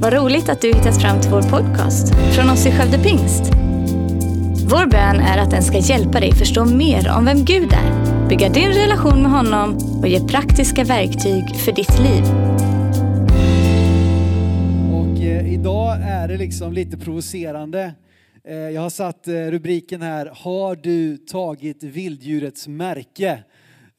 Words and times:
Vad 0.00 0.12
roligt 0.12 0.48
att 0.48 0.60
du 0.60 0.68
hittat 0.68 1.02
fram 1.02 1.20
till 1.20 1.30
vår 1.30 1.42
podcast 1.42 2.14
från 2.34 2.50
oss 2.50 2.66
i 2.66 2.70
Skövde 2.70 2.98
Pingst. 2.98 3.42
Vår 4.70 4.86
bön 4.86 5.20
är 5.20 5.38
att 5.38 5.50
den 5.50 5.62
ska 5.62 5.78
hjälpa 5.78 6.20
dig 6.20 6.32
förstå 6.32 6.64
mer 6.64 7.10
om 7.16 7.24
vem 7.24 7.44
Gud 7.44 7.72
är, 7.72 8.28
bygga 8.28 8.48
din 8.48 8.68
relation 8.68 9.22
med 9.22 9.30
honom 9.30 9.76
och 10.00 10.08
ge 10.08 10.20
praktiska 10.20 10.84
verktyg 10.84 11.56
för 11.56 11.72
ditt 11.72 11.98
liv. 11.98 12.24
Och 14.94 15.24
eh, 15.24 15.52
idag 15.52 15.96
är 16.02 16.28
det 16.28 16.36
liksom 16.36 16.72
lite 16.72 16.96
provocerande. 16.96 17.94
Eh, 18.48 18.56
jag 18.56 18.82
har 18.82 18.90
satt 18.90 19.28
eh, 19.28 19.32
rubriken 19.32 20.02
här, 20.02 20.32
Har 20.34 20.76
du 20.76 21.16
tagit 21.16 21.82
vilddjurets 21.82 22.68
märke? 22.68 23.38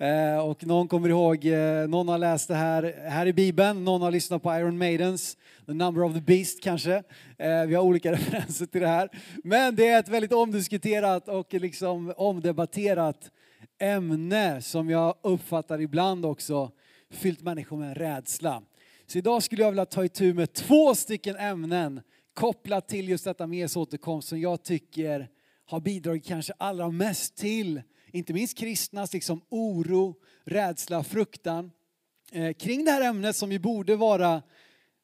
Eh, 0.02 0.40
och 0.40 0.66
någon 0.66 0.88
kommer 0.88 1.10
ihåg, 1.10 1.46
eh, 1.46 1.88
någon 1.88 2.08
har 2.08 2.18
läst 2.18 2.48
det 2.48 2.56
här, 2.56 2.96
här 3.10 3.26
i 3.26 3.34
Bibeln, 3.34 3.86
någon 3.86 4.02
har 4.02 4.12
lyssnat 4.12 4.44
på 4.44 4.56
Iron 4.56 4.78
Maidens, 4.78 5.38
The 5.70 5.76
Number 5.76 6.04
of 6.04 6.14
the 6.14 6.22
Beast 6.22 6.64
kanske. 6.64 7.04
Eh, 7.38 7.66
vi 7.68 7.76
har 7.76 7.84
olika 7.84 8.12
referenser 8.14 8.66
till 8.66 8.82
det 8.82 8.88
här. 8.88 9.10
Men 9.44 9.76
det 9.76 9.88
är 9.88 10.00
ett 10.00 10.10
väldigt 10.10 10.34
omdiskuterat 10.34 11.28
och 11.28 11.54
liksom 11.54 12.14
omdebatterat 12.18 13.32
ämne 13.80 14.62
som 14.62 14.90
jag 14.90 15.16
uppfattar 15.22 15.82
ibland 15.82 16.26
också 16.26 16.72
fyllt 17.12 17.42
människor 17.42 17.78
med 17.78 17.98
rädsla. 17.98 18.62
Så 19.08 19.18
idag 19.18 19.44
skulle 19.44 19.62
jag 19.62 19.72
vilja 19.72 19.86
ta 19.86 20.06
itu 20.06 20.34
med 20.34 20.54
två 20.54 20.96
stycken 20.96 21.36
ämnen 21.36 22.02
kopplat 22.34 22.88
till 22.88 23.10
just 23.10 23.26
detta 23.26 23.48
med 23.48 23.60
Jesu 23.60 23.80
återkomst 23.80 24.28
som 24.28 24.40
jag 24.40 24.64
tycker 24.64 25.28
har 25.66 25.80
bidragit 25.80 26.26
kanske 26.26 26.54
allra 26.58 26.90
mest 26.90 27.38
till 27.38 27.82
inte 28.12 28.34
minst 28.34 28.58
kristnas 28.58 29.14
liksom 29.14 29.42
oro, 29.50 30.16
rädsla, 30.46 31.04
fruktan 31.04 31.72
eh, 32.32 32.54
kring 32.54 32.86
det 32.86 32.92
här 32.92 33.10
ämnet 33.10 33.36
som 33.36 33.52
ju 33.52 33.60
borde 33.60 33.96
vara 33.96 34.42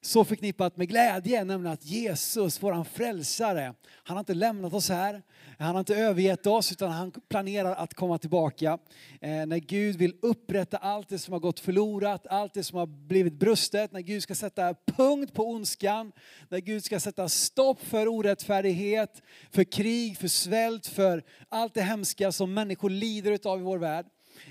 så 0.05 0.25
förknippat 0.25 0.77
med 0.77 0.89
glädje, 0.89 1.43
nämligen 1.43 1.73
att 1.73 1.85
Jesus, 1.85 2.63
våran 2.63 2.85
frälsare, 2.85 3.73
han 4.03 4.17
har 4.17 4.19
inte 4.19 4.33
lämnat 4.33 4.73
oss 4.73 4.89
här, 4.89 5.21
han 5.59 5.75
har 5.75 5.79
inte 5.79 5.95
övergett 5.95 6.47
oss 6.47 6.71
utan 6.71 6.91
han 6.91 7.11
planerar 7.29 7.75
att 7.75 7.93
komma 7.93 8.17
tillbaka. 8.17 8.77
Eh, 9.21 9.45
när 9.45 9.57
Gud 9.57 9.95
vill 9.95 10.15
upprätta 10.21 10.77
allt 10.77 11.09
det 11.09 11.19
som 11.19 11.33
har 11.33 11.39
gått 11.39 11.59
förlorat, 11.59 12.27
allt 12.27 12.53
det 12.53 12.63
som 12.63 12.77
har 12.77 12.85
blivit 12.85 13.33
brustet, 13.33 13.91
när 13.91 14.01
Gud 14.01 14.23
ska 14.23 14.35
sätta 14.35 14.75
punkt 14.85 15.33
på 15.33 15.49
ondskan, 15.49 16.11
när 16.49 16.59
Gud 16.59 16.83
ska 16.83 16.99
sätta 16.99 17.29
stopp 17.29 17.81
för 17.81 18.07
orättfärdighet, 18.07 19.21
för 19.51 19.63
krig, 19.63 20.17
för 20.17 20.27
svält, 20.27 20.87
för 20.87 21.23
allt 21.49 21.73
det 21.73 21.81
hemska 21.81 22.31
som 22.31 22.53
människor 22.53 22.89
lider 22.89 23.39
av 23.47 23.59
i 23.59 23.63
vår 23.63 23.77
värld. 23.77 24.05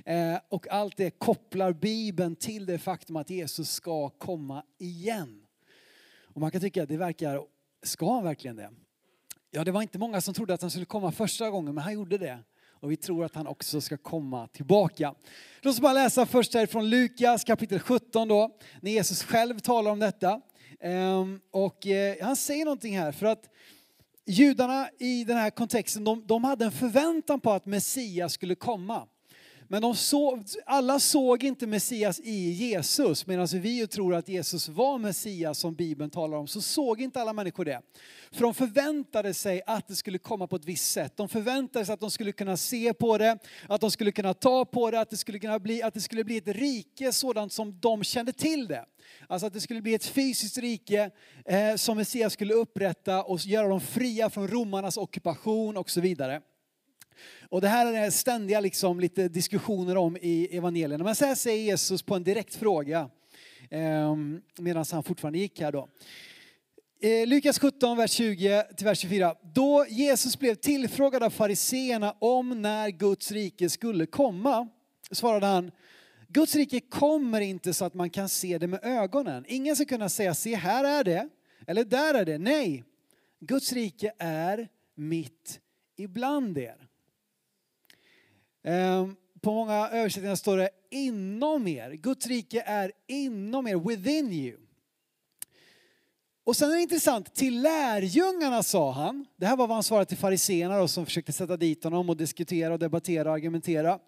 Eh, 0.05 0.36
och 0.48 0.68
allt 0.68 0.96
det 0.96 1.11
kopplar 1.11 1.72
Bibeln 1.72 2.36
till 2.36 2.66
det 2.66 2.78
faktum 2.78 3.16
att 3.16 3.30
Jesus 3.30 3.70
ska 3.70 4.08
komma 4.08 4.62
igen. 4.78 5.44
Och 6.34 6.40
man 6.40 6.50
kan 6.50 6.60
tycka 6.60 6.82
att 6.82 6.88
det 6.88 6.96
verkar, 6.96 7.42
ska 7.82 8.14
han 8.14 8.24
verkligen 8.24 8.56
det? 8.56 8.70
Ja, 9.50 9.64
det 9.64 9.70
var 9.70 9.82
inte 9.82 9.98
många 9.98 10.20
som 10.20 10.34
trodde 10.34 10.54
att 10.54 10.60
han 10.60 10.70
skulle 10.70 10.86
komma 10.86 11.12
första 11.12 11.50
gången, 11.50 11.74
men 11.74 11.84
han 11.84 11.94
gjorde 11.94 12.18
det. 12.18 12.38
Och 12.70 12.90
vi 12.90 12.96
tror 12.96 13.24
att 13.24 13.34
han 13.34 13.46
också 13.46 13.80
ska 13.80 13.96
komma 13.96 14.46
tillbaka. 14.46 15.14
Låt 15.60 15.74
oss 15.74 15.80
bara 15.80 15.92
läsa 15.92 16.27
först 16.27 16.55
här 16.55 16.66
från 16.66 16.90
Lukas 16.90 17.44
kapitel 17.44 17.80
17 17.80 18.28
då, 18.28 18.58
när 18.80 18.90
Jesus 18.90 19.22
själv 19.22 19.58
talar 19.58 19.90
om 19.90 19.98
detta. 19.98 20.40
Ehm, 20.80 21.40
och 21.50 21.86
eh, 21.86 22.16
han 22.22 22.36
säger 22.36 22.64
någonting 22.64 22.98
här, 22.98 23.12
för 23.12 23.27
att 23.27 23.50
judarna 24.27 24.88
i 24.98 25.24
den 25.24 25.36
här 25.36 25.50
kontexten, 25.50 26.05
de, 26.05 26.27
de 26.27 26.44
hade 26.44 26.64
en 26.64 26.72
förväntan 26.72 27.40
på 27.40 27.52
att 27.52 27.66
Messias 27.66 28.32
skulle 28.32 28.55
komma. 28.55 29.08
Men 29.69 29.83
de 29.83 29.97
såg, 29.97 30.45
alla 30.67 31.01
såg 31.01 31.45
inte 31.45 31.67
Messias 31.67 32.20
i 32.20 32.51
Jesus, 32.51 33.27
medan 33.27 33.47
vi 33.47 33.87
tror 33.87 34.15
att 34.15 34.29
Jesus 34.29 34.69
var 34.69 34.98
Messias 34.98 35.59
som 35.59 35.75
Bibeln 35.75 36.11
talar 36.11 36.39
om, 36.39 36.47
så 36.47 36.61
såg 36.61 37.01
inte 37.01 37.20
alla 37.20 37.33
människor 37.33 37.65
det. 37.65 37.81
För 38.33 38.41
de 38.41 38.55
förväntade 38.55 39.35
sig 39.35 39.63
att 39.67 39.89
det 39.89 39.95
skulle 39.95 40.19
komma 40.19 40.47
på 40.47 40.57
ett 40.57 40.64
visst 40.64 40.92
sätt. 40.92 41.17
De 41.17 41.29
förväntade 41.29 41.85
sig 41.85 41.92
att 41.92 42.01
de 42.01 42.11
skulle 42.11 42.33
kunna 42.33 42.57
se 42.57 42.95
på 42.95 43.19
det, 43.19 43.39
att 43.69 43.80
de 43.80 43.91
skulle 43.91 44.13
kunna 44.13 44.35
ta 44.35 44.64
på 44.64 44.91
det, 44.91 45.01
att 45.01 45.11
det 45.11 45.17
skulle, 45.17 45.39
kunna 45.39 45.58
bli, 45.58 45.83
att 45.83 45.95
det 45.95 46.01
skulle 46.01 46.24
bli 46.24 46.36
ett 46.36 46.48
rike 46.48 47.13
sådant 47.13 47.53
som 47.53 47.79
de 47.80 48.05
kände 48.05 48.33
till 48.33 48.67
det. 48.67 48.85
Alltså 49.27 49.47
att 49.47 49.53
det 49.53 49.61
skulle 49.61 49.83
bli 49.83 49.95
ett 49.95 50.07
fysiskt 50.07 50.58
rike 50.58 51.11
eh, 51.45 51.74
som 51.77 51.97
Messias 51.97 52.33
skulle 52.33 52.55
upprätta 52.55 53.23
och 53.23 53.41
göra 53.41 53.69
dem 53.69 53.80
fria 53.80 54.30
från 54.30 54.48
romarnas 54.48 54.97
ockupation 54.97 55.77
och 55.77 55.91
så 55.91 56.01
vidare. 56.01 56.41
Och 57.48 57.61
det 57.61 57.69
här 57.69 57.86
är 57.86 58.05
det 58.05 58.11
ständiga 58.11 58.61
liksom, 58.61 59.01
lite 59.01 59.29
diskussioner 59.29 59.97
om 59.97 60.17
i 60.17 60.57
evangelierna. 60.57 61.05
Men 61.05 61.14
så 61.14 61.25
här 61.25 61.35
säger 61.35 61.64
Jesus 61.64 62.02
på 62.02 62.14
en 62.14 62.25
direkt 62.25 62.55
fråga 62.55 63.11
eh, 63.70 64.17
medan 64.58 64.85
han 64.92 65.02
fortfarande 65.02 65.39
gick 65.39 65.61
här 65.61 65.73
då. 65.73 65.89
Eh, 67.01 67.27
Lukas 67.27 67.58
17, 67.58 67.97
vers 67.97 68.11
20 68.11 68.63
till 68.77 68.86
vers 68.86 68.98
24. 68.98 69.35
Då 69.42 69.86
Jesus 69.89 70.39
blev 70.39 70.55
tillfrågad 70.55 71.23
av 71.23 71.30
fariseerna 71.30 72.14
om 72.19 72.63
när 72.63 72.89
Guds 72.91 73.33
rike 73.33 73.70
skulle 73.70 74.07
komma 74.07 74.69
svarade 75.11 75.47
han 75.47 75.70
Guds 76.29 76.55
rike 76.55 76.80
kommer 76.80 77.41
inte 77.41 77.74
så 77.74 77.85
att 77.85 77.95
man 77.95 78.11
kan 78.11 78.29
se 78.29 78.58
det 78.58 78.67
med 78.67 78.80
ögonen. 78.83 79.45
Ingen 79.48 79.77
ska 79.77 79.85
kunna 79.85 80.08
säga 80.08 80.35
se 80.35 80.55
här 80.55 80.85
är 80.85 81.05
det 81.05 81.29
eller 81.67 81.85
där 81.85 82.14
är 82.14 82.24
det. 82.24 82.39
Nej, 82.39 82.85
Guds 83.41 83.73
rike 83.73 84.13
är 84.19 84.69
mitt 84.95 85.61
ibland 85.97 86.58
er. 86.58 86.89
Ehm, 88.64 89.17
på 89.41 89.52
många 89.52 89.89
översättningar 89.89 90.36
står 90.36 90.57
det 90.57 90.69
inom 90.91 91.67
er. 91.67 91.91
Guds 91.91 92.27
rike 92.27 92.63
är 92.67 92.92
inom 93.08 93.67
er, 93.67 93.77
within 93.89 94.33
you. 94.33 94.58
Och 96.47 96.57
sen 96.57 96.70
är 96.70 96.74
det 96.74 96.83
intressant, 96.83 97.35
till 97.35 97.63
lärjungarna 97.63 98.63
sa 98.63 98.92
han, 98.92 99.27
det 99.36 99.47
här 99.47 99.57
var 99.57 99.67
vad 99.67 99.77
han 99.77 99.83
svarade 99.83 100.07
till 100.07 100.17
fariseerna 100.17 100.89
som 100.89 101.07
försökte 101.07 101.33
sätta 101.33 101.57
dit 101.57 101.85
honom 101.85 102.11
och 102.11 102.17
diskutera 102.17 102.73
och 102.73 102.79
debattera 102.79 103.29
och 103.29 103.35
argumentera. 103.35 103.98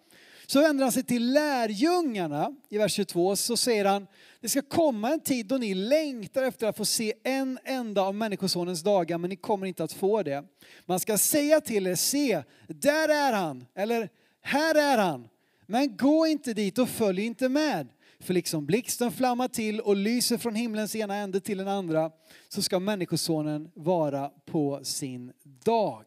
Så 0.47 0.61
vänder 0.61 0.83
han 0.83 0.91
sig 0.91 1.03
till 1.03 1.33
lärjungarna 1.33 2.55
i 2.69 2.77
vers 2.77 2.93
22 2.93 3.35
så 3.35 3.57
säger 3.57 3.85
han, 3.85 4.07
det 4.41 4.49
ska 4.49 4.61
komma 4.61 5.09
en 5.09 5.19
tid 5.19 5.45
då 5.45 5.57
ni 5.57 5.73
längtar 5.73 6.43
efter 6.43 6.67
att 6.67 6.77
få 6.77 6.85
se 6.85 7.13
en 7.23 7.59
enda 7.63 8.01
av 8.01 8.15
Människosonens 8.15 8.83
dagar 8.83 9.17
men 9.17 9.29
ni 9.29 9.35
kommer 9.35 9.67
inte 9.67 9.83
att 9.83 9.93
få 9.93 10.23
det. 10.23 10.43
Man 10.85 10.99
ska 10.99 11.17
säga 11.17 11.61
till 11.61 11.87
er, 11.87 11.95
se, 11.95 12.43
där 12.67 13.09
är 13.09 13.33
han, 13.33 13.65
eller 13.75 14.09
här 14.47 14.75
är 14.75 14.97
han. 14.97 15.27
Men 15.65 15.97
gå 15.97 16.27
inte 16.27 16.53
dit 16.53 16.77
och 16.77 16.89
följ 16.89 17.21
inte 17.21 17.49
med. 17.49 17.87
För 18.19 18.33
liksom 18.33 18.65
blixten 18.65 19.11
flammar 19.11 19.47
till 19.47 19.79
och 19.79 19.95
lyser 19.95 20.37
från 20.37 20.55
himlens 20.55 20.95
ena 20.95 21.15
ände 21.15 21.39
till 21.39 21.57
den 21.57 21.67
andra 21.67 22.11
så 22.49 22.61
ska 22.61 22.79
Människosonen 22.79 23.71
vara 23.73 24.31
på 24.45 24.79
sin 24.83 25.33
dag. 25.43 26.05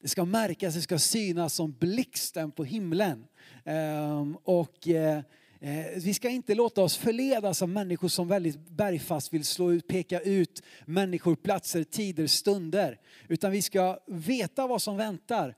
Det 0.00 0.08
ska 0.08 0.24
märkas, 0.24 0.74
det 0.74 0.82
ska 0.82 0.98
synas 0.98 1.54
som 1.54 1.72
blixten 1.72 2.50
på 2.50 2.64
himlen. 2.64 3.24
Ehm, 3.64 4.36
och 4.44 4.88
eh, 4.88 5.18
eh, 5.60 5.86
vi 5.96 6.14
ska 6.14 6.28
inte 6.28 6.54
låta 6.54 6.82
oss 6.82 6.96
förledas 6.96 7.62
av 7.62 7.68
människor 7.68 8.08
som 8.08 8.28
väldigt 8.28 8.68
bergfast 8.68 9.32
vill 9.32 9.44
slå 9.44 9.72
ut, 9.72 9.88
peka 9.88 10.20
ut 10.20 10.62
människor, 10.84 11.36
platser, 11.36 11.84
tider, 11.84 12.26
stunder. 12.26 13.00
Utan 13.28 13.50
vi 13.50 13.62
ska 13.62 13.98
veta 14.06 14.66
vad 14.66 14.82
som 14.82 14.96
väntar 14.96 15.54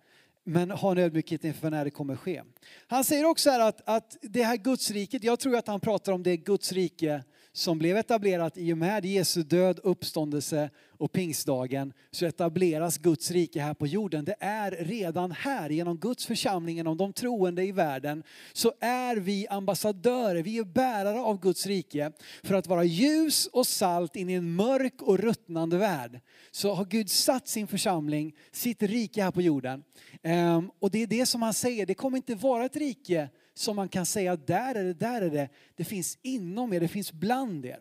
men 0.46 0.70
ha 0.70 0.92
en 0.92 0.98
ödmjukhet 0.98 1.44
inför 1.44 1.70
när 1.70 1.84
det 1.84 1.90
kommer 1.90 2.16
ske. 2.16 2.42
Han 2.86 3.04
säger 3.04 3.24
också 3.24 3.50
här 3.50 3.60
att, 3.60 3.82
att 3.84 4.16
det 4.22 4.42
här 4.42 4.56
Gudsriket, 4.56 5.24
jag 5.24 5.38
tror 5.38 5.56
att 5.56 5.66
han 5.66 5.80
pratar 5.80 6.12
om 6.12 6.22
det 6.22 6.36
Guds 6.36 6.72
rike 6.72 7.24
som 7.56 7.78
blev 7.78 7.96
etablerat 7.96 8.58
i 8.58 8.72
och 8.72 8.78
med 8.78 9.04
Jesu 9.04 9.42
död, 9.42 9.80
uppståndelse 9.82 10.70
och 10.88 11.12
pingstdagen 11.12 11.92
så 12.10 12.26
etableras 12.26 12.98
Guds 12.98 13.30
rike 13.30 13.60
här 13.60 13.74
på 13.74 13.86
jorden. 13.86 14.24
Det 14.24 14.36
är 14.40 14.70
redan 14.70 15.30
här 15.30 15.70
genom 15.70 15.96
Guds 15.96 16.26
församling, 16.26 16.76
genom 16.76 16.96
de 16.96 17.12
troende 17.12 17.64
i 17.64 17.72
världen 17.72 18.22
så 18.52 18.72
är 18.80 19.16
vi 19.16 19.46
ambassadörer, 19.48 20.42
vi 20.42 20.58
är 20.58 20.64
bärare 20.64 21.20
av 21.20 21.40
Guds 21.40 21.66
rike 21.66 22.12
för 22.42 22.54
att 22.54 22.66
vara 22.66 22.84
ljus 22.84 23.46
och 23.46 23.66
salt 23.66 24.16
in 24.16 24.30
i 24.30 24.32
en 24.32 24.54
mörk 24.54 25.02
och 25.02 25.18
ruttnande 25.18 25.78
värld. 25.78 26.20
Så 26.50 26.74
har 26.74 26.84
Gud 26.84 27.10
satt 27.10 27.48
sin 27.48 27.66
församling, 27.66 28.34
sitt 28.52 28.82
rike 28.82 29.22
här 29.22 29.30
på 29.30 29.42
jorden. 29.42 29.84
Ehm, 30.22 30.70
och 30.78 30.90
det 30.90 31.02
är 31.02 31.06
det 31.06 31.26
som 31.26 31.42
han 31.42 31.54
säger, 31.54 31.86
det 31.86 31.94
kommer 31.94 32.16
inte 32.16 32.34
vara 32.34 32.64
ett 32.64 32.76
rike 32.76 33.28
som 33.58 33.76
man 33.76 33.88
kan 33.88 34.06
säga 34.06 34.36
där 34.36 34.74
är 34.74 34.84
det, 34.84 34.94
där 34.94 35.22
är 35.22 35.30
det. 35.30 35.48
Det 35.76 35.84
finns 35.84 36.18
inom 36.22 36.72
er, 36.72 36.80
det 36.80 36.88
finns 36.88 37.12
bland 37.12 37.66
er. 37.66 37.80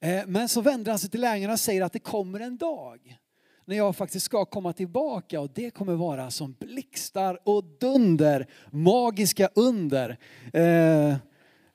Eh, 0.00 0.22
men 0.26 0.48
så 0.48 0.60
vänder 0.60 0.92
han 0.92 0.98
sig 0.98 1.10
till 1.10 1.20
lärjungarna 1.20 1.52
och 1.52 1.60
säger 1.60 1.82
att 1.82 1.92
det 1.92 1.98
kommer 1.98 2.40
en 2.40 2.56
dag 2.56 3.18
när 3.64 3.76
jag 3.76 3.96
faktiskt 3.96 4.26
ska 4.26 4.44
komma 4.44 4.72
tillbaka 4.72 5.40
och 5.40 5.50
det 5.54 5.70
kommer 5.70 5.94
vara 5.94 6.30
som 6.30 6.56
blixtar 6.60 7.38
och 7.44 7.64
dunder, 7.64 8.46
magiska 8.70 9.48
under. 9.54 10.18
Eh, 10.52 11.16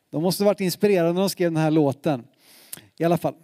de 0.09 0.23
måste 0.23 0.43
ha 0.43 0.49
varit 0.49 0.61
inspirerade 0.61 1.13
när 1.13 1.19
de 1.19 1.29
skrev 1.29 1.51
den 1.51 1.61
här 1.61 1.71
låten. 1.71 2.27
I 2.97 3.03
alla 3.03 3.17
fall. 3.17 3.35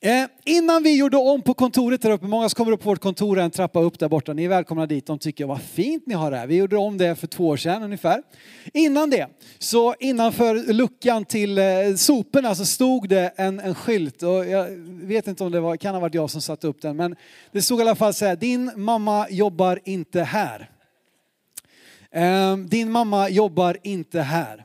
Eh, 0.00 0.24
innan 0.44 0.82
vi 0.82 0.96
gjorde 0.96 1.16
om 1.16 1.42
på 1.42 1.54
kontoret 1.54 2.02
där 2.02 2.10
uppe, 2.10 2.26
många 2.26 2.48
som 2.48 2.56
kommer 2.56 2.72
upp 2.72 2.82
på 2.82 2.88
vårt 2.88 3.00
kontor, 3.00 3.38
en 3.38 3.50
trappa 3.50 3.80
upp 3.80 3.98
där 3.98 4.08
borta. 4.08 4.32
Ni 4.32 4.44
är 4.44 4.48
välkomna 4.48 4.86
dit, 4.86 5.06
de 5.06 5.18
tycker 5.18 5.46
vad 5.46 5.62
fint 5.62 6.06
ni 6.06 6.14
har 6.14 6.30
det 6.30 6.36
här. 6.36 6.46
Vi 6.46 6.56
gjorde 6.56 6.76
om 6.76 6.98
det 6.98 7.16
för 7.16 7.26
två 7.26 7.48
år 7.48 7.56
sedan 7.56 7.82
ungefär. 7.82 8.22
Innan 8.72 9.10
det, 9.10 9.26
så 9.58 9.94
innanför 10.00 10.72
luckan 10.72 11.24
till 11.24 11.58
eh, 11.58 11.64
soporna 11.96 12.54
så 12.54 12.64
stod 12.64 13.08
det 13.08 13.32
en, 13.36 13.60
en 13.60 13.74
skylt. 13.74 14.22
Och 14.22 14.46
jag 14.46 14.66
vet 14.86 15.26
inte 15.26 15.44
om 15.44 15.52
det 15.52 15.60
var, 15.60 15.76
kan 15.76 15.94
ha 15.94 16.00
varit 16.00 16.14
jag 16.14 16.30
som 16.30 16.40
satte 16.40 16.66
upp 16.66 16.82
den, 16.82 16.96
men 16.96 17.16
det 17.52 17.62
stod 17.62 17.78
i 17.78 17.82
alla 17.82 17.94
fall 17.94 18.14
så 18.14 18.26
här, 18.26 18.36
din 18.36 18.72
mamma 18.76 19.26
jobbar 19.30 19.80
inte 19.84 20.22
här. 20.22 20.70
Eh, 22.10 22.56
din 22.56 22.90
mamma 22.90 23.28
jobbar 23.28 23.76
inte 23.82 24.20
här. 24.20 24.64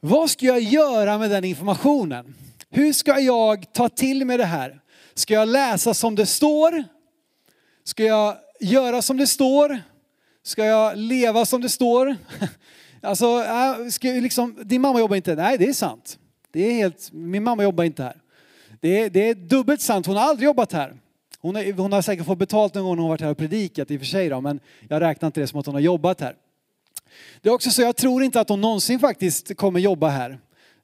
Vad 0.00 0.30
ska 0.30 0.46
jag 0.46 0.60
göra 0.60 1.18
med 1.18 1.30
den 1.30 1.44
informationen? 1.44 2.34
Hur 2.76 2.92
ska 2.92 3.20
jag 3.20 3.72
ta 3.72 3.88
till 3.88 4.24
mig 4.24 4.38
det 4.38 4.44
här? 4.44 4.80
Ska 5.14 5.34
jag 5.34 5.48
läsa 5.48 5.94
som 5.94 6.14
det 6.14 6.26
står? 6.26 6.84
Ska 7.84 8.04
jag 8.04 8.36
göra 8.60 9.02
som 9.02 9.16
det 9.16 9.26
står? 9.26 9.80
Ska 10.42 10.64
jag 10.64 10.98
leva 10.98 11.46
som 11.46 11.60
det 11.60 11.68
står? 11.68 12.16
Alltså, 13.02 13.26
äh, 13.26 13.88
ska 13.88 14.08
liksom, 14.08 14.58
din 14.62 14.80
mamma 14.80 14.98
jobbar 14.98 15.16
inte. 15.16 15.34
Nej, 15.34 15.58
det 15.58 15.68
är 15.68 15.72
sant. 15.72 16.18
Det 16.52 16.60
är 16.60 16.72
helt, 16.72 17.12
min 17.12 17.42
mamma 17.42 17.62
jobbar 17.62 17.84
inte 17.84 18.02
här. 18.02 18.16
Det 18.80 19.00
är, 19.00 19.10
det 19.10 19.28
är 19.28 19.34
dubbelt 19.34 19.80
sant, 19.80 20.06
hon 20.06 20.16
har 20.16 20.24
aldrig 20.24 20.46
jobbat 20.46 20.72
här. 20.72 20.94
Hon, 21.40 21.56
är, 21.56 21.72
hon 21.72 21.92
har 21.92 22.02
säkert 22.02 22.26
fått 22.26 22.38
betalt 22.38 22.74
någon 22.74 22.84
gång 22.84 22.96
när 22.96 23.02
hon 23.02 23.08
varit 23.10 23.20
här 23.20 23.30
och 23.30 23.36
predikat 23.36 23.90
i 23.90 23.96
och 23.96 24.00
för 24.00 24.06
sig 24.06 24.28
då, 24.28 24.40
men 24.40 24.60
jag 24.88 25.02
räknar 25.02 25.26
inte 25.26 25.40
det 25.40 25.46
som 25.46 25.60
att 25.60 25.66
hon 25.66 25.74
har 25.74 25.82
jobbat 25.82 26.20
här. 26.20 26.36
Det 27.40 27.48
är 27.48 27.52
också 27.52 27.70
så, 27.70 27.82
jag 27.82 27.96
tror 27.96 28.22
inte 28.22 28.40
att 28.40 28.48
hon 28.48 28.60
någonsin 28.60 28.98
faktiskt 28.98 29.56
kommer 29.56 29.80
jobba 29.80 30.08
här. 30.08 30.38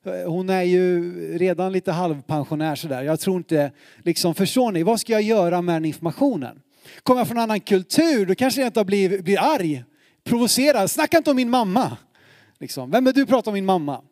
Eh, 0.04 0.30
hon 0.30 0.50
är 0.50 0.62
ju 0.62 1.12
redan 1.38 1.72
lite 1.72 1.92
halvpensionär 1.92 2.74
sådär. 2.74 3.02
Jag 3.02 3.20
tror 3.20 3.36
inte, 3.36 3.72
liksom, 3.98 4.34
förstår 4.34 4.72
ni, 4.72 4.82
vad 4.82 5.00
ska 5.00 5.12
jag 5.12 5.22
göra 5.22 5.62
med 5.62 5.74
den 5.74 5.84
informationen? 5.84 6.60
Kommer 7.02 7.20
jag 7.20 7.28
från 7.28 7.36
en 7.36 7.42
annan 7.42 7.60
kultur, 7.60 8.26
då 8.26 8.34
kanske 8.34 8.60
jag 8.60 8.68
inte 8.68 8.84
blir, 8.84 9.22
blir 9.22 9.38
arg, 9.40 9.84
provocerad. 10.24 10.90
Snacka 10.90 11.16
inte 11.16 11.30
om 11.30 11.36
min 11.36 11.50
mamma. 11.50 11.96
Liksom. 12.58 12.90
Vem 12.90 13.06
är 13.06 13.12
du 13.12 13.26
pratar 13.26 13.50
om 13.50 13.54
min 13.54 13.64
mamma? 13.64 14.02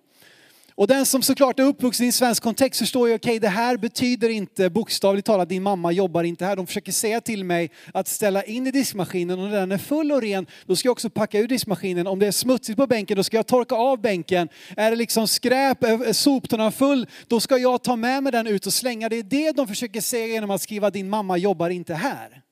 Och 0.79 0.87
den 0.87 1.07
som 1.07 1.23
såklart 1.23 1.59
är 1.59 1.65
uppvuxen 1.65 2.05
i 2.05 2.07
en 2.07 2.13
svensk 2.13 2.43
kontext 2.43 2.79
förstår 2.81 3.09
ju, 3.09 3.15
okej 3.15 3.31
okay, 3.31 3.39
det 3.39 3.49
här 3.49 3.77
betyder 3.77 4.29
inte 4.29 4.71
bokstavligt 4.71 5.27
talat 5.27 5.49
din 5.49 5.63
mamma 5.63 5.93
jobbar 5.93 6.25
inte 6.25 6.45
här. 6.45 6.57
De 6.57 6.67
försöker 6.67 6.93
säga 6.93 7.21
till 7.21 7.45
mig 7.45 7.71
att 7.95 8.09
ställa 8.09 8.43
in 8.43 8.67
i 8.67 8.71
diskmaskinen 8.71 9.39
och 9.39 9.49
när 9.49 9.61
den 9.61 9.73
är 9.73 9.79
full 9.79 10.13
och 10.13 10.23
ren, 10.23 10.47
då 10.67 10.77
ska 10.77 10.87
jag 10.87 10.93
också 10.93 11.11
packa 11.11 11.39
ur 11.39 11.49
diskmaskinen. 11.49 12.07
Om 12.07 12.19
det 12.19 12.27
är 12.27 12.33
smutsigt 12.33 12.77
på 12.77 12.87
bänken, 12.87 13.17
då 13.17 13.23
ska 13.23 13.37
jag 13.37 13.47
torka 13.47 13.75
av 13.75 14.01
bänken. 14.01 14.49
Är 14.77 14.91
det 14.91 14.97
liksom 14.97 15.29
skräp, 15.29 15.85
är 15.85 16.13
soptunnan 16.13 16.73
full, 16.73 17.07
då 17.27 17.41
ska 17.41 17.59
jag 17.59 17.83
ta 17.83 17.97
med 17.97 18.23
mig 18.23 18.33
den 18.33 18.47
ut 18.47 18.67
och 18.67 18.73
slänga. 18.73 19.09
Det 19.09 19.17
är 19.17 19.23
det 19.23 19.53
de 19.53 19.69
försöker 19.69 20.01
säga 20.01 20.27
genom 20.27 20.51
att 20.51 20.63
skriva 20.63 20.91
din 20.91 21.09
mamma 21.09 21.37
jobbar 21.37 21.71
inte 21.71 21.95
här. 21.95 22.43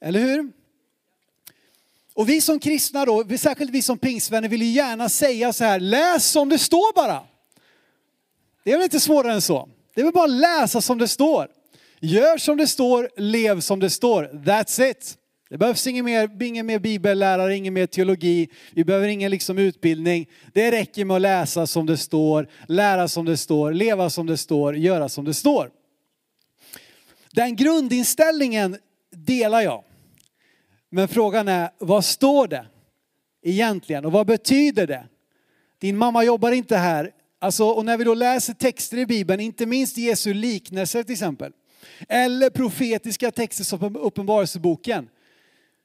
Eller 0.00 0.20
hur? 0.20 0.63
Och 2.14 2.28
vi 2.28 2.40
som 2.40 2.58
kristna 2.58 3.04
då, 3.04 3.24
särskilt 3.38 3.70
vi 3.70 3.82
som 3.82 3.98
pingstvänner 3.98 4.48
vill 4.48 4.62
ju 4.62 4.68
gärna 4.68 5.08
säga 5.08 5.52
så 5.52 5.64
här, 5.64 5.80
läs 5.80 6.26
som 6.26 6.48
det 6.48 6.58
står 6.58 6.94
bara. 6.94 7.22
Det 8.64 8.72
är 8.72 8.76
väl 8.76 8.84
inte 8.84 9.00
svårare 9.00 9.32
än 9.32 9.42
så. 9.42 9.68
Det 9.94 10.00
är 10.00 10.04
väl 10.04 10.12
bara 10.12 10.24
att 10.24 10.30
läsa 10.30 10.80
som 10.80 10.98
det 10.98 11.08
står. 11.08 11.48
Gör 12.00 12.38
som 12.38 12.56
det 12.56 12.66
står, 12.66 13.10
lev 13.16 13.60
som 13.60 13.80
det 13.80 13.90
står. 13.90 14.24
That's 14.24 14.90
it. 14.90 15.18
Det 15.50 15.58
behövs 15.58 15.86
ingen 15.86 16.04
mer, 16.04 16.42
ingen 16.42 16.66
mer 16.66 16.78
bibellärare, 16.78 17.56
ingen 17.56 17.74
mer 17.74 17.86
teologi. 17.86 18.48
Vi 18.72 18.84
behöver 18.84 19.08
ingen 19.08 19.30
liksom 19.30 19.58
utbildning. 19.58 20.28
Det 20.52 20.70
räcker 20.70 21.04
med 21.04 21.14
att 21.14 21.20
läsa 21.20 21.66
som 21.66 21.86
det 21.86 21.96
står, 21.96 22.48
lära 22.68 23.08
som 23.08 23.24
det 23.24 23.36
står, 23.36 23.72
leva 23.72 24.10
som 24.10 24.26
det 24.26 24.36
står, 24.36 24.76
göra 24.76 25.08
som 25.08 25.24
det 25.24 25.34
står. 25.34 25.70
Den 27.32 27.56
grundinställningen 27.56 28.78
delar 29.10 29.60
jag. 29.60 29.84
Men 30.94 31.08
frågan 31.08 31.48
är, 31.48 31.70
vad 31.78 32.04
står 32.04 32.48
det 32.48 32.66
egentligen 33.42 34.04
och 34.04 34.12
vad 34.12 34.26
betyder 34.26 34.86
det? 34.86 35.06
Din 35.78 35.96
mamma 35.96 36.24
jobbar 36.24 36.52
inte 36.52 36.76
här. 36.76 37.10
Alltså, 37.38 37.64
och 37.64 37.84
när 37.84 37.96
vi 37.96 38.04
då 38.04 38.14
läser 38.14 38.54
texter 38.54 38.98
i 38.98 39.06
Bibeln, 39.06 39.40
inte 39.40 39.66
minst 39.66 39.96
Jesu 39.96 40.34
liknelser 40.34 41.02
till 41.02 41.12
exempel, 41.12 41.52
eller 42.08 42.50
profetiska 42.50 43.30
texter 43.30 43.64
som 43.64 43.96
Uppenbarelseboken. 43.96 45.08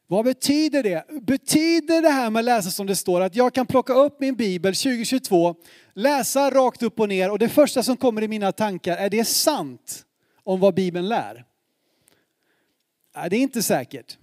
Vad 0.08 0.26
betyder 0.26 0.84
det? 0.84 1.06
Betyder 1.22 2.02
det 2.02 2.10
här 2.10 2.30
med 2.30 2.40
att 2.40 2.46
läsa 2.46 2.70
som 2.70 2.88
det 2.88 2.96
står 2.96 3.22
att 3.22 3.36
jag 3.36 3.54
kan 3.54 3.66
plocka 3.66 3.94
upp 3.94 4.20
min 4.20 4.36
bibel 4.36 4.76
2022, 4.76 5.56
läsa 5.94 6.50
rakt 6.52 6.84
upp 6.84 7.00
och 7.00 7.10
ner 7.10 7.32
och 7.32 7.40
det 7.40 7.50
första 7.50 7.84
som 7.84 7.98
kommer 7.98 8.22
i 8.22 8.28
mina 8.28 8.52
tankar, 8.52 8.98
är 8.98 9.10
det 9.10 9.26
sant 9.26 10.06
om 10.44 10.60
vad 10.60 10.74
bibeln 10.74 11.10
lär? 11.10 11.46
Nej, 13.16 13.30
det 13.30 13.36
är 13.36 13.42
inte 13.42 13.64
säkert. 13.64 14.18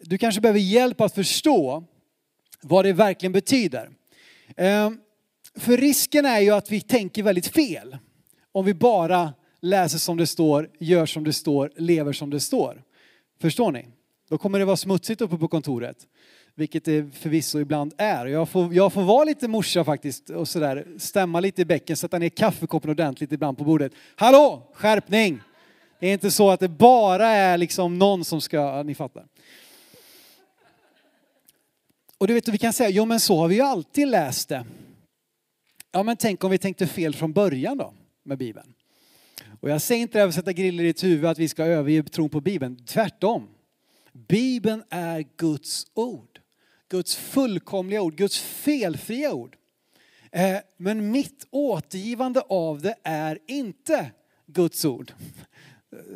Du 0.00 0.18
kanske 0.18 0.40
behöver 0.40 0.60
hjälp 0.60 1.00
att 1.00 1.14
förstå 1.14 1.84
vad 2.62 2.84
det 2.84 2.92
verkligen 2.92 3.32
betyder. 3.32 3.90
Eh, 4.56 4.90
för 5.56 5.76
risken 5.76 6.26
är 6.26 6.40
ju 6.40 6.50
att 6.50 6.70
vi 6.70 6.80
tänker 6.80 7.22
väldigt 7.22 7.46
fel 7.46 7.96
om 8.52 8.64
vi 8.64 8.74
bara 8.74 9.32
läser 9.60 9.98
som 9.98 10.16
det 10.16 10.26
står, 10.26 10.70
gör 10.78 11.06
som 11.06 11.24
det 11.24 11.32
står, 11.32 11.72
lever 11.76 12.12
som 12.12 12.30
det 12.30 12.40
står. 12.40 12.82
Förstår 13.40 13.72
ni? 13.72 13.86
Då 14.28 14.38
kommer 14.38 14.58
det 14.58 14.64
vara 14.64 14.76
smutsigt 14.76 15.20
uppe 15.20 15.36
på 15.36 15.48
kontoret. 15.48 15.96
Vilket 16.54 16.84
det 16.84 17.14
förvisso 17.14 17.58
ibland 17.58 17.94
är. 17.98 18.26
Jag 18.26 18.48
får, 18.48 18.74
jag 18.74 18.92
får 18.92 19.02
vara 19.02 19.24
lite 19.24 19.48
morsa 19.48 19.84
faktiskt 19.84 20.30
och 20.30 20.48
sådär 20.48 20.86
stämma 20.98 21.40
lite 21.40 21.62
i 21.62 21.64
bäcken, 21.64 21.96
sätta 21.96 22.18
ner 22.18 22.28
kaffekoppen 22.28 22.90
ordentligt 22.90 23.32
ibland 23.32 23.58
på 23.58 23.64
bordet. 23.64 23.92
Hallå, 24.16 24.70
skärpning! 24.74 25.40
Det 26.00 26.06
är 26.06 26.12
inte 26.12 26.30
så 26.30 26.50
att 26.50 26.60
det 26.60 26.68
bara 26.68 27.28
är 27.28 27.58
liksom 27.58 27.98
någon 27.98 28.24
som 28.24 28.40
ska, 28.40 28.82
ni 28.82 28.94
fattar. 28.94 29.24
Och 32.20 32.26
du 32.26 32.34
vet, 32.34 32.48
vi 32.48 32.58
kan 32.58 32.72
säga, 32.72 32.90
jo 32.90 33.04
men 33.04 33.20
så 33.20 33.36
har 33.36 33.48
vi 33.48 33.54
ju 33.54 33.60
alltid 33.60 34.08
läst 34.08 34.48
det. 34.48 34.66
Ja 35.92 36.02
men 36.02 36.16
tänk 36.16 36.44
om 36.44 36.50
vi 36.50 36.58
tänkte 36.58 36.86
fel 36.86 37.14
från 37.14 37.32
början 37.32 37.78
då 37.78 37.94
med 38.24 38.38
Bibeln. 38.38 38.74
Och 39.60 39.70
jag 39.70 39.82
säger 39.82 40.02
inte 40.02 40.18
det 40.18 40.18
här 40.18 40.26
för 40.26 40.28
att 40.28 40.34
sätta 40.34 40.52
griller 40.52 40.84
i 40.84 40.86
ditt 40.86 41.04
huvud 41.04 41.24
att 41.24 41.38
vi 41.38 41.48
ska 41.48 41.64
överge 41.64 42.02
tron 42.02 42.30
på 42.30 42.40
Bibeln. 42.40 42.84
Tvärtom. 42.84 43.48
Bibeln 44.12 44.82
är 44.90 45.24
Guds 45.36 45.86
ord. 45.94 46.40
Guds 46.88 47.16
fullkomliga 47.16 48.02
ord, 48.02 48.16
Guds 48.16 48.38
felfria 48.38 49.32
ord. 49.32 49.56
Eh, 50.32 50.56
men 50.76 51.10
mitt 51.10 51.46
återgivande 51.50 52.40
av 52.40 52.80
det 52.80 52.94
är 53.02 53.38
inte 53.46 54.10
Guds 54.46 54.84
ord. 54.84 55.12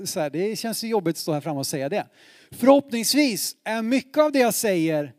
Så 0.05 0.21
här, 0.21 0.31
det 0.31 0.56
känns 0.56 0.85
ju 0.85 0.89
jobbigt 0.89 1.15
att 1.15 1.19
stå 1.19 1.33
här 1.33 1.41
framme 1.41 1.59
och 1.59 1.67
säga 1.67 1.89
det. 1.89 2.06
Förhoppningsvis 2.51 3.56
är 3.65 3.83
mycket 3.83 4.19
av 4.19 4.33
det 4.33 4.39
jag 4.39 4.55
säger 4.55 5.12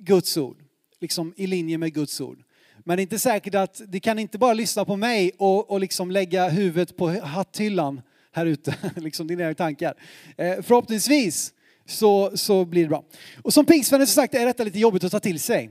Guds 0.00 0.36
ord, 0.36 0.56
liksom 1.00 1.34
i 1.36 1.46
linje 1.46 1.78
med 1.78 1.94
Guds 1.94 2.20
ord. 2.20 2.42
Men 2.84 2.96
det 2.96 3.00
är 3.00 3.02
inte 3.02 3.18
säkert 3.18 3.54
att, 3.54 3.80
det 3.88 4.00
kan 4.00 4.18
inte 4.18 4.38
bara 4.38 4.54
lyssna 4.54 4.84
på 4.84 4.96
mig 4.96 5.32
och, 5.38 5.70
och 5.70 5.80
liksom 5.80 6.10
lägga 6.10 6.48
huvudet 6.48 6.96
på 6.96 7.08
hatthyllan 7.08 8.00
här 8.32 8.46
ute, 8.46 8.74
liksom 8.96 9.26
dina 9.26 9.54
tankar. 9.54 9.94
Eh, 10.36 10.62
förhoppningsvis 10.62 11.52
så, 11.86 12.30
så 12.34 12.64
blir 12.64 12.82
det 12.82 12.88
bra. 12.88 13.04
Och 13.42 13.54
som 13.54 13.64
pingstvänner 13.64 14.06
så 14.06 14.12
sagt 14.12 14.34
är 14.34 14.46
detta 14.46 14.64
lite 14.64 14.78
jobbigt 14.78 15.04
att 15.04 15.12
ta 15.12 15.20
till 15.20 15.40
sig. 15.40 15.70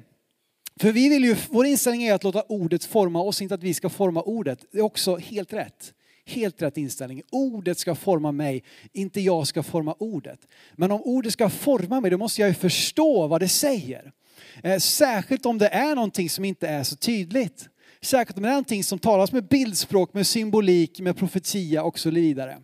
För 0.79 0.91
vi 0.91 1.09
vill 1.09 1.24
ju, 1.24 1.36
vår 1.50 1.65
inställning 1.65 2.03
är 2.03 2.13
att 2.13 2.24
låta 2.24 2.41
ordet 2.41 2.83
forma 2.83 3.21
oss, 3.21 3.41
inte 3.41 3.55
att 3.55 3.63
vi 3.63 3.74
ska 3.74 3.89
forma 3.89 4.21
ordet. 4.21 4.65
Det 4.71 4.77
är 4.77 4.81
också 4.81 5.17
helt 5.17 5.53
rätt. 5.53 5.93
Helt 6.25 6.62
rätt 6.62 6.77
inställning. 6.77 7.21
Ordet 7.31 7.79
ska 7.79 7.95
forma 7.95 8.31
mig, 8.31 8.63
inte 8.93 9.21
jag 9.21 9.48
ska 9.48 9.63
forma 9.63 9.95
ordet. 10.00 10.39
Men 10.75 10.91
om 10.91 11.01
ordet 11.01 11.33
ska 11.33 11.50
forma 11.50 12.01
mig, 12.01 12.12
då 12.12 12.17
måste 12.17 12.41
jag 12.41 12.48
ju 12.48 12.53
förstå 12.53 13.27
vad 13.27 13.41
det 13.41 13.48
säger. 13.48 14.12
Eh, 14.63 14.77
särskilt 14.77 15.46
om 15.46 15.58
det 15.58 15.67
är 15.67 15.96
någonting 15.96 16.29
som 16.29 16.46
inte 16.46 16.67
är 16.67 16.84
så 16.84 16.96
tydligt. 16.96 17.69
Särskilt 18.01 18.38
om 18.38 18.43
det 18.43 18.50
är 18.50 18.53
någonting 18.53 18.84
som 18.84 19.00
talas 19.00 19.31
med 19.31 19.48
bildspråk, 19.48 20.13
med 20.13 20.27
symbolik, 20.27 21.00
med 21.00 21.17
profetia 21.17 21.84
och 21.84 22.00
så 22.00 22.10
vidare. 22.10 22.58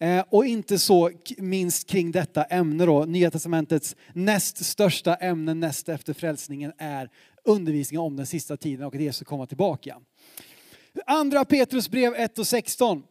Eh, 0.00 0.24
och 0.30 0.46
inte 0.46 0.78
så 0.78 1.10
minst 1.38 1.88
kring 1.88 2.12
detta 2.12 2.44
ämne 2.44 2.86
då, 2.86 3.04
Nya 3.04 3.30
Testamentets 3.30 3.96
näst 4.12 4.64
största 4.64 5.14
ämne 5.14 5.54
näst 5.54 5.88
efter 5.88 6.12
frälsningen 6.14 6.72
är 6.78 7.10
undervisningen 7.44 8.02
om 8.02 8.16
den 8.16 8.26
sista 8.26 8.56
tiden 8.56 8.86
och 8.86 8.94
att 8.94 9.00
Jesus 9.00 9.16
ska 9.16 9.24
komma 9.24 9.46
tillbaka. 9.46 9.96
Andra 11.06 11.44
Petrus 11.44 11.88
brev 11.88 12.14
1 12.14 12.38
och 12.38 12.46
16. 12.46 13.02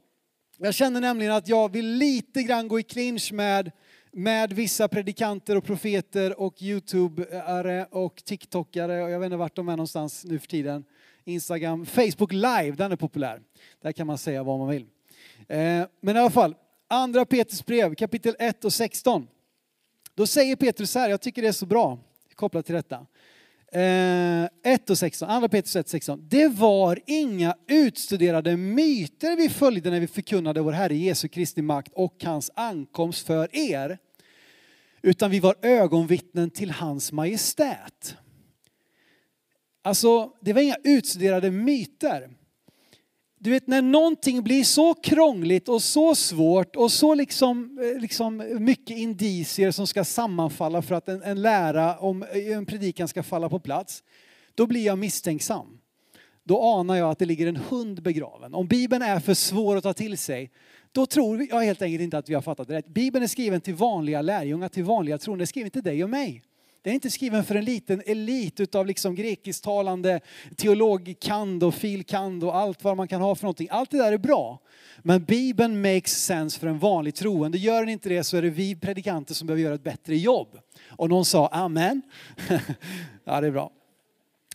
Jag 0.58 0.74
känner 0.74 1.02
nämligen 1.02 1.34
att 1.34 1.48
jag 1.48 1.72
vill 1.72 1.88
lite 1.88 2.44
grann 2.44 2.68
gå 2.68 2.80
i 2.80 2.84
clinch 2.84 3.34
med 3.34 3.72
med 4.18 4.54
vissa 4.54 4.88
predikanter 4.88 5.58
och 5.58 5.64
profeter 5.64 6.40
och 6.40 6.62
youtubare 6.62 7.86
och 7.92 8.24
TikTokare 8.26 9.04
och 9.04 9.10
jag 9.10 9.20
vet 9.20 9.26
inte 9.26 9.38
vart 9.38 9.56
de 9.56 9.70
är 9.70 9.78
någonstans 9.78 10.26
nu 10.26 10.40
för 10.40 10.48
tiden. 10.48 10.84
Instagram, 11.24 11.86
Facebook 11.86 12.34
live, 12.34 12.72
den 12.72 12.92
är 12.92 12.96
populär. 12.96 13.42
Där 13.82 13.92
kan 13.92 14.08
man 14.08 14.18
säga 14.18 14.44
vad 14.44 14.60
man 14.60 14.68
vill. 14.68 14.86
Eh, 15.48 15.86
men 16.02 16.16
i 16.16 16.20
alla 16.20 16.30
fall, 16.30 16.56
andra 16.88 17.26
Petrus 17.26 17.66
brev 17.66 17.96
kapitel 17.96 18.36
1 18.40 18.66
och 18.66 18.74
16. 18.74 19.28
Då 20.14 20.28
säger 20.28 20.56
Petrus 20.56 20.92
så 20.92 21.00
här, 21.00 21.10
jag 21.10 21.22
tycker 21.22 21.42
det 21.42 21.48
är 21.48 21.52
så 21.52 21.66
bra 21.66 21.98
kopplat 22.36 22.66
till 22.66 22.76
detta. 22.76 23.06
Eh, 23.72 24.74
1 24.74 24.90
och 24.90 24.98
16, 24.98 25.30
andra 25.30 25.50
Petrus 25.50 25.76
1 25.76 25.90
16. 25.90 26.28
Det 26.30 26.48
var 26.48 27.00
inga 27.06 27.56
utstuderade 27.68 28.58
myter 28.58 29.36
vi 29.36 29.50
följde 29.50 29.90
när 29.90 30.00
vi 30.00 30.08
förkunnade 30.08 30.62
vår 30.62 30.72
Herre 30.72 30.96
Jesu 30.96 31.28
Kristi 31.28 31.62
makt 31.62 31.92
och 31.94 32.24
hans 32.24 32.52
ankomst 32.56 33.28
för 33.28 33.56
er. 33.56 33.98
Utan 35.06 35.32
vi 35.32 35.40
var 35.40 35.56
ögonvittnen 35.62 36.50
till 36.50 36.72
hans 36.72 37.12
majestät. 37.12 38.18
Alltså, 39.82 40.32
det 40.42 40.54
var 40.54 40.62
inga 40.62 40.76
utstuderade 40.84 41.52
myter. 41.52 42.30
Du 43.40 43.50
vet 43.50 43.68
när 43.68 43.82
någonting 43.82 44.44
blir 44.44 44.64
så 44.64 44.94
krångligt 44.94 45.70
och 45.70 45.82
så 45.82 46.16
svårt 46.16 46.76
och 46.76 46.92
så 46.92 47.16
liksom, 47.16 47.80
eh, 47.80 48.02
liksom 48.02 48.58
mycket 48.60 48.98
indicier 48.98 49.72
som 49.72 49.88
ska 49.88 50.04
sammanfalla 50.04 50.82
för 50.82 50.96
att 50.96 51.10
en, 51.10 51.24
en 51.24 51.42
lära 51.42 51.98
om 51.98 52.24
eh, 52.24 52.58
en 52.58 52.66
predikan 52.66 53.08
ska 53.08 53.24
falla 53.24 53.50
på 53.50 53.60
plats. 53.60 54.04
Då 54.56 54.68
blir 54.68 54.86
jag 54.86 54.98
misstänksam. 54.98 55.78
Då 56.44 56.62
anar 56.62 56.96
jag 56.96 57.10
att 57.10 57.20
det 57.20 57.26
ligger 57.26 57.48
en 57.48 57.56
hund 57.70 58.02
begraven. 58.02 58.54
Om 58.54 58.68
Bibeln 58.68 59.02
är 59.02 59.20
för 59.20 59.34
svår 59.34 59.76
att 59.76 59.84
ta 59.84 59.94
till 59.94 60.18
sig, 60.18 60.52
då 60.96 61.06
tror 61.06 61.48
jag 61.50 61.62
helt 61.62 61.82
enkelt 61.82 62.02
inte 62.02 62.18
att 62.18 62.30
vi 62.30 62.34
har 62.34 62.42
fattat 62.42 62.68
det 62.68 62.74
rätt. 62.74 62.88
Bibeln 62.88 63.24
är 63.24 63.28
skriven 63.28 63.62
till 63.62 63.74
vanliga 63.74 64.22
lärjungar, 64.22 64.70
till 64.70 64.84
vanliga 64.84 65.18
troende. 65.18 65.42
Den 65.42 65.44
är 65.44 65.48
skriven 65.48 65.72
till 65.72 65.84
dig 65.84 66.04
och 66.04 66.10
mig. 66.10 66.42
Den 66.82 66.92
är 66.92 66.96
inte 66.96 67.10
skriven 67.10 67.44
för 67.44 67.56
en 67.56 67.66
liten 67.66 68.02
elit 68.06 68.60
utav 68.60 68.86
liksom 68.86 69.16
grekisktalande 69.16 70.20
teologkand 70.56 71.64
och 71.64 71.74
filkand 71.74 72.44
och 72.44 72.56
allt 72.56 72.84
vad 72.84 72.98
man 72.98 73.08
kan 73.08 73.22
ha 73.22 73.36
för 73.36 73.44
någonting. 73.44 73.68
Allt 73.72 73.92
det 73.92 73.98
där 73.98 74.12
är 74.12 74.18
bra. 74.18 74.60
Men 75.00 75.24
Bibeln 75.24 75.82
makes 75.82 76.24
sense 76.24 76.60
för 76.60 76.68
en 76.68 76.80
vanlig 76.80 77.16
troende. 77.16 77.58
Gör 77.58 77.80
den 77.80 77.90
inte 77.90 78.10
det 78.10 78.24
så 78.24 78.38
är 78.38 78.42
det 78.42 78.50
vi 78.50 78.75
predikanter 78.75 79.34
som 79.34 79.48
behöver 79.48 79.64
göra 79.64 79.75
ett 79.75 79.84
bättre 79.84 80.18
jobb. 80.18 80.48
Och 80.88 81.10
någon 81.10 81.25
sa 81.25 81.48
amen. 81.48 82.02
ja, 83.24 83.42
det 83.42 83.48
är 83.48 83.52
bra. 83.52 83.72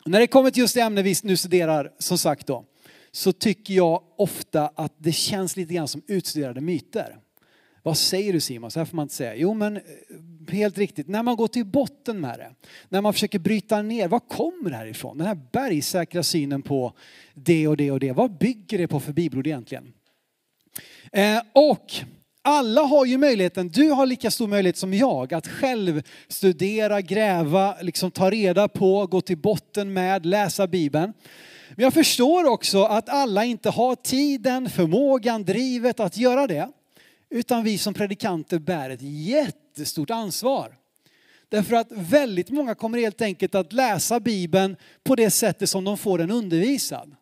När 0.04 0.20
det 0.20 0.26
kommer 0.26 0.50
till 0.50 0.60
just 0.60 0.74
det 0.74 0.80
ämne 0.80 1.02
vi 1.02 1.14
nu 1.22 1.36
studerar, 1.36 1.92
som 1.98 2.18
sagt 2.18 2.46
då, 2.46 2.64
så 3.12 3.32
tycker 3.32 3.74
jag 3.74 4.02
ofta 4.16 4.68
att 4.74 4.94
det 4.98 5.12
känns 5.12 5.56
lite 5.56 5.74
grann 5.74 5.88
som 5.88 6.02
utstuderade 6.06 6.60
myter. 6.60 7.16
Vad 7.82 7.98
säger 7.98 8.32
du 8.32 8.40
Simon? 8.40 8.70
Så 8.70 8.80
här 8.80 8.86
får 8.86 8.96
man 8.96 9.02
inte 9.02 9.14
säga. 9.14 9.34
Jo 9.34 9.54
men 9.54 9.76
eh, 9.76 9.82
helt 10.50 10.78
riktigt, 10.78 11.08
när 11.08 11.22
man 11.22 11.36
går 11.36 11.48
till 11.48 11.66
botten 11.66 12.20
med 12.20 12.38
det, 12.38 12.50
när 12.88 13.00
man 13.00 13.12
försöker 13.12 13.38
bryta 13.38 13.82
ner, 13.82 14.08
vad 14.08 14.28
kommer 14.28 14.70
det 14.70 14.76
här 14.76 14.86
ifrån? 14.86 15.18
Den 15.18 15.26
här 15.26 15.38
bergsäkra 15.52 16.22
synen 16.22 16.62
på 16.62 16.92
det 17.34 17.68
och 17.68 17.76
det 17.76 17.90
och 17.90 18.00
det, 18.00 18.12
vad 18.12 18.38
bygger 18.38 18.78
det 18.78 18.88
på 18.88 19.00
för 19.00 19.12
bibelord 19.12 19.46
egentligen? 19.46 19.92
Eh, 21.12 21.42
och 21.52 21.92
alla 22.42 22.80
har 22.80 23.06
ju 23.06 23.18
möjligheten, 23.18 23.68
du 23.68 23.90
har 23.90 24.06
lika 24.06 24.30
stor 24.30 24.48
möjlighet 24.48 24.76
som 24.76 24.94
jag 24.94 25.34
att 25.34 25.46
själv 25.48 26.02
studera, 26.28 27.00
gräva, 27.00 27.76
liksom 27.80 28.10
ta 28.10 28.30
reda 28.30 28.68
på, 28.68 29.06
gå 29.06 29.20
till 29.20 29.38
botten 29.38 29.92
med, 29.92 30.26
läsa 30.26 30.66
Bibeln. 30.66 31.12
Men 31.80 31.84
jag 31.84 31.94
förstår 31.94 32.44
också 32.44 32.84
att 32.84 33.08
alla 33.08 33.44
inte 33.44 33.70
har 33.70 33.94
tiden, 33.94 34.70
förmågan, 34.70 35.44
drivet 35.44 36.00
att 36.00 36.16
göra 36.16 36.46
det. 36.46 36.68
Utan 37.30 37.64
vi 37.64 37.78
som 37.78 37.94
predikanter 37.94 38.58
bär 38.58 38.90
ett 38.90 39.02
jättestort 39.02 40.10
ansvar. 40.10 40.76
Därför 41.48 41.76
att 41.76 41.92
väldigt 41.92 42.50
många 42.50 42.74
kommer 42.74 42.98
helt 42.98 43.22
enkelt 43.22 43.54
att 43.54 43.72
läsa 43.72 44.20
Bibeln 44.20 44.76
på 45.04 45.14
det 45.14 45.30
sättet 45.30 45.70
som 45.70 45.84
de 45.84 45.98
får 45.98 46.18
den 46.18 46.30
undervisad. 46.30 47.16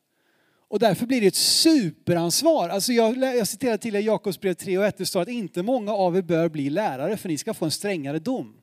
Och 0.68 0.78
därför 0.78 1.06
blir 1.06 1.20
det 1.20 1.26
ett 1.26 1.34
superansvar. 1.34 2.68
Alltså 2.68 2.92
jag, 2.92 3.16
jag 3.18 3.48
citerar 3.48 3.76
till 3.76 3.96
er 3.96 4.00
Jakobsbrev 4.00 4.54
3 4.54 4.78
och 4.78 4.84
1, 4.84 4.98
det 4.98 5.06
står 5.06 5.22
att 5.22 5.28
inte 5.28 5.62
många 5.62 5.92
av 5.92 6.16
er 6.16 6.22
bör 6.22 6.48
bli 6.48 6.70
lärare 6.70 7.16
för 7.16 7.28
ni 7.28 7.38
ska 7.38 7.54
få 7.54 7.64
en 7.64 7.70
strängare 7.70 8.18
dom. 8.18 8.54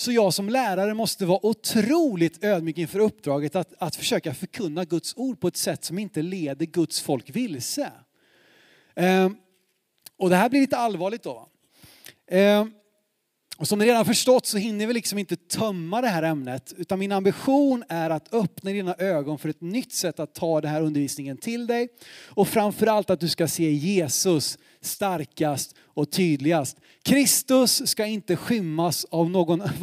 Så 0.00 0.12
jag 0.12 0.34
som 0.34 0.48
lärare 0.48 0.94
måste 0.94 1.26
vara 1.26 1.46
otroligt 1.46 2.44
ödmjuk 2.44 2.78
inför 2.78 2.98
uppdraget 2.98 3.56
att, 3.56 3.74
att 3.78 3.96
försöka 3.96 4.34
förkunna 4.34 4.84
Guds 4.84 5.14
ord 5.16 5.40
på 5.40 5.48
ett 5.48 5.56
sätt 5.56 5.84
som 5.84 5.98
inte 5.98 6.22
leder 6.22 6.66
Guds 6.66 7.00
folk 7.00 7.30
vilse. 7.30 7.92
Ehm, 8.94 9.36
och 10.16 10.30
det 10.30 10.36
här 10.36 10.48
blir 10.48 10.60
lite 10.60 10.76
allvarligt 10.76 11.22
då. 11.22 11.48
Ehm, 12.30 12.72
och 13.56 13.68
som 13.68 13.78
ni 13.78 13.86
redan 13.86 14.04
förstått 14.04 14.46
så 14.46 14.58
hinner 14.58 14.86
vi 14.86 14.92
liksom 14.92 15.18
inte 15.18 15.36
tömma 15.36 16.00
det 16.00 16.08
här 16.08 16.22
ämnet. 16.22 16.74
Utan 16.76 16.98
min 16.98 17.12
ambition 17.12 17.84
är 17.88 18.10
att 18.10 18.34
öppna 18.34 18.70
dina 18.70 18.94
ögon 18.94 19.38
för 19.38 19.48
ett 19.48 19.60
nytt 19.60 19.92
sätt 19.92 20.20
att 20.20 20.34
ta 20.34 20.60
den 20.60 20.70
här 20.70 20.82
undervisningen 20.82 21.36
till 21.36 21.66
dig. 21.66 21.88
Och 22.28 22.48
framförallt 22.48 23.10
att 23.10 23.20
du 23.20 23.28
ska 23.28 23.48
se 23.48 23.70
Jesus 23.70 24.58
starkast 24.82 25.74
och 25.82 26.10
tydligast. 26.10 26.76
Kristus 27.02 27.88
ska 27.88 28.06
inte 28.06 28.36
skymmas 28.36 29.06
av 29.10 29.30
någon, 29.30 29.62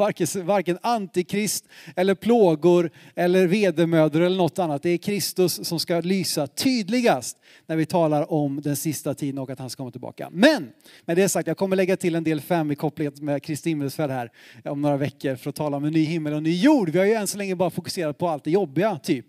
varken 0.45 0.77
antikrist 0.81 1.65
eller 1.95 2.15
plågor 2.15 2.91
eller 3.15 3.47
vedermödor 3.47 4.21
eller 4.21 4.37
något 4.37 4.59
annat. 4.59 4.83
Det 4.83 4.89
är 4.89 4.97
Kristus 4.97 5.67
som 5.67 5.79
ska 5.79 5.99
lysa 5.99 6.47
tydligast 6.47 7.37
när 7.65 7.75
vi 7.75 7.85
talar 7.85 8.31
om 8.31 8.61
den 8.61 8.75
sista 8.75 9.13
tiden 9.13 9.37
och 9.37 9.49
att 9.49 9.59
han 9.59 9.69
ska 9.69 9.77
komma 9.77 9.91
tillbaka. 9.91 10.29
Men 10.31 10.69
med 11.05 11.17
det 11.17 11.29
sagt, 11.29 11.47
jag 11.47 11.57
kommer 11.57 11.75
lägga 11.75 11.97
till 11.97 12.15
en 12.15 12.23
del 12.23 12.41
fem 12.41 12.71
i 12.71 12.75
koppling 12.75 13.11
med 13.21 13.43
Kristi 13.43 13.69
himmelsfärd 13.69 14.09
här 14.09 14.31
om 14.65 14.81
några 14.81 14.97
veckor 14.97 15.35
för 15.35 15.49
att 15.49 15.55
tala 15.55 15.77
om 15.77 15.85
en 15.85 15.93
ny 15.93 16.03
himmel 16.03 16.33
och 16.33 16.37
en 16.37 16.43
ny 16.43 16.61
jord. 16.61 16.89
Vi 16.89 16.99
har 16.99 17.05
ju 17.05 17.13
än 17.13 17.27
så 17.27 17.37
länge 17.37 17.55
bara 17.55 17.69
fokuserat 17.69 18.17
på 18.17 18.27
allt 18.29 18.43
det 18.43 18.51
jobbiga, 18.51 18.99
typ. 19.03 19.25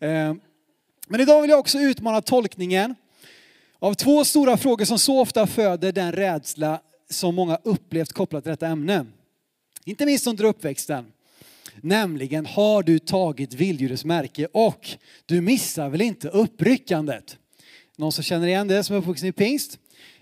Eh, 0.00 0.34
men 1.08 1.20
idag 1.20 1.40
vill 1.40 1.50
jag 1.50 1.58
också 1.58 1.78
utmana 1.78 2.22
tolkningen 2.22 2.94
av 3.84 3.94
två 3.94 4.24
stora 4.24 4.56
frågor 4.56 4.84
som 4.84 4.98
så 4.98 5.20
ofta 5.20 5.46
föder 5.46 5.92
den 5.92 6.12
rädsla 6.12 6.80
som 7.10 7.34
många 7.34 7.58
upplevt 7.64 8.12
kopplat 8.12 8.44
till 8.44 8.50
detta 8.50 8.66
ämne. 8.66 9.06
Inte 9.84 10.06
minst 10.06 10.26
under 10.26 10.44
uppväxten. 10.44 11.06
Nämligen, 11.80 12.46
har 12.46 12.82
du 12.82 12.98
tagit 12.98 13.54
vilddjurets 13.54 14.04
märke 14.04 14.46
och 14.52 14.88
du 15.26 15.40
missar 15.40 15.88
väl 15.88 16.00
inte 16.00 16.28
uppryckandet? 16.28 17.36
Någon 17.96 18.12
som 18.12 18.24
känner 18.24 18.46
igen 18.46 18.68
det 18.68 18.84
som 18.84 18.96
är 18.96 19.00
uppvuxen 19.00 19.28
i 19.28 19.32
pingst? 19.32 19.78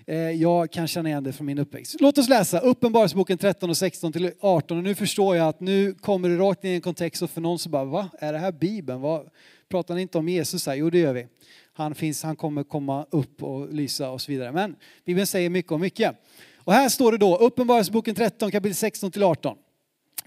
Eh, 0.06 0.16
jag 0.16 0.70
kan 0.72 0.88
känna 0.88 1.08
igen 1.08 1.24
det 1.24 1.32
från 1.32 1.46
min 1.46 1.58
uppväxt. 1.58 1.96
Låt 2.00 2.18
oss 2.18 2.28
läsa 2.28 2.58
Uppenbarelseboken 2.58 3.38
13 3.38 3.70
och 3.70 3.76
16 3.76 4.12
till 4.12 4.32
18. 4.40 4.76
Och 4.76 4.84
nu 4.84 4.94
förstår 4.94 5.36
jag 5.36 5.48
att 5.48 5.60
nu 5.60 5.94
kommer 5.94 6.28
det 6.28 6.36
rakt 6.36 6.64
in 6.64 6.70
i 6.70 6.74
en 6.74 6.80
kontext 6.80 7.22
och 7.22 7.30
för 7.30 7.40
någon 7.40 7.58
så 7.58 7.68
bara, 7.68 7.84
va? 7.84 8.08
Är 8.18 8.32
det 8.32 8.38
här 8.38 8.52
Bibeln? 8.52 9.00
Vad, 9.00 9.28
pratar 9.72 9.94
ni 9.94 10.02
inte 10.02 10.18
om 10.18 10.28
Jesus 10.28 10.66
här? 10.66 10.74
Jo, 10.74 10.90
det 10.90 10.98
gör 10.98 11.12
vi. 11.12 11.26
Han, 11.72 11.94
finns, 11.94 12.22
han 12.22 12.36
kommer 12.36 12.64
komma 12.64 13.06
upp 13.10 13.42
och 13.42 13.72
lysa 13.72 14.10
och 14.10 14.20
så 14.20 14.32
vidare. 14.32 14.52
Men 14.52 14.76
Bibeln 15.04 15.26
säger 15.26 15.50
mycket 15.50 15.72
om 15.72 15.80
mycket. 15.80 16.16
Och 16.56 16.72
här 16.72 16.88
står 16.88 17.12
det 17.12 17.18
då, 17.18 17.36
Uppenbarelseboken 17.36 18.14
13 18.14 18.50
kapitel 18.50 18.74
16 18.74 19.10
till 19.10 19.22
18. 19.22 19.56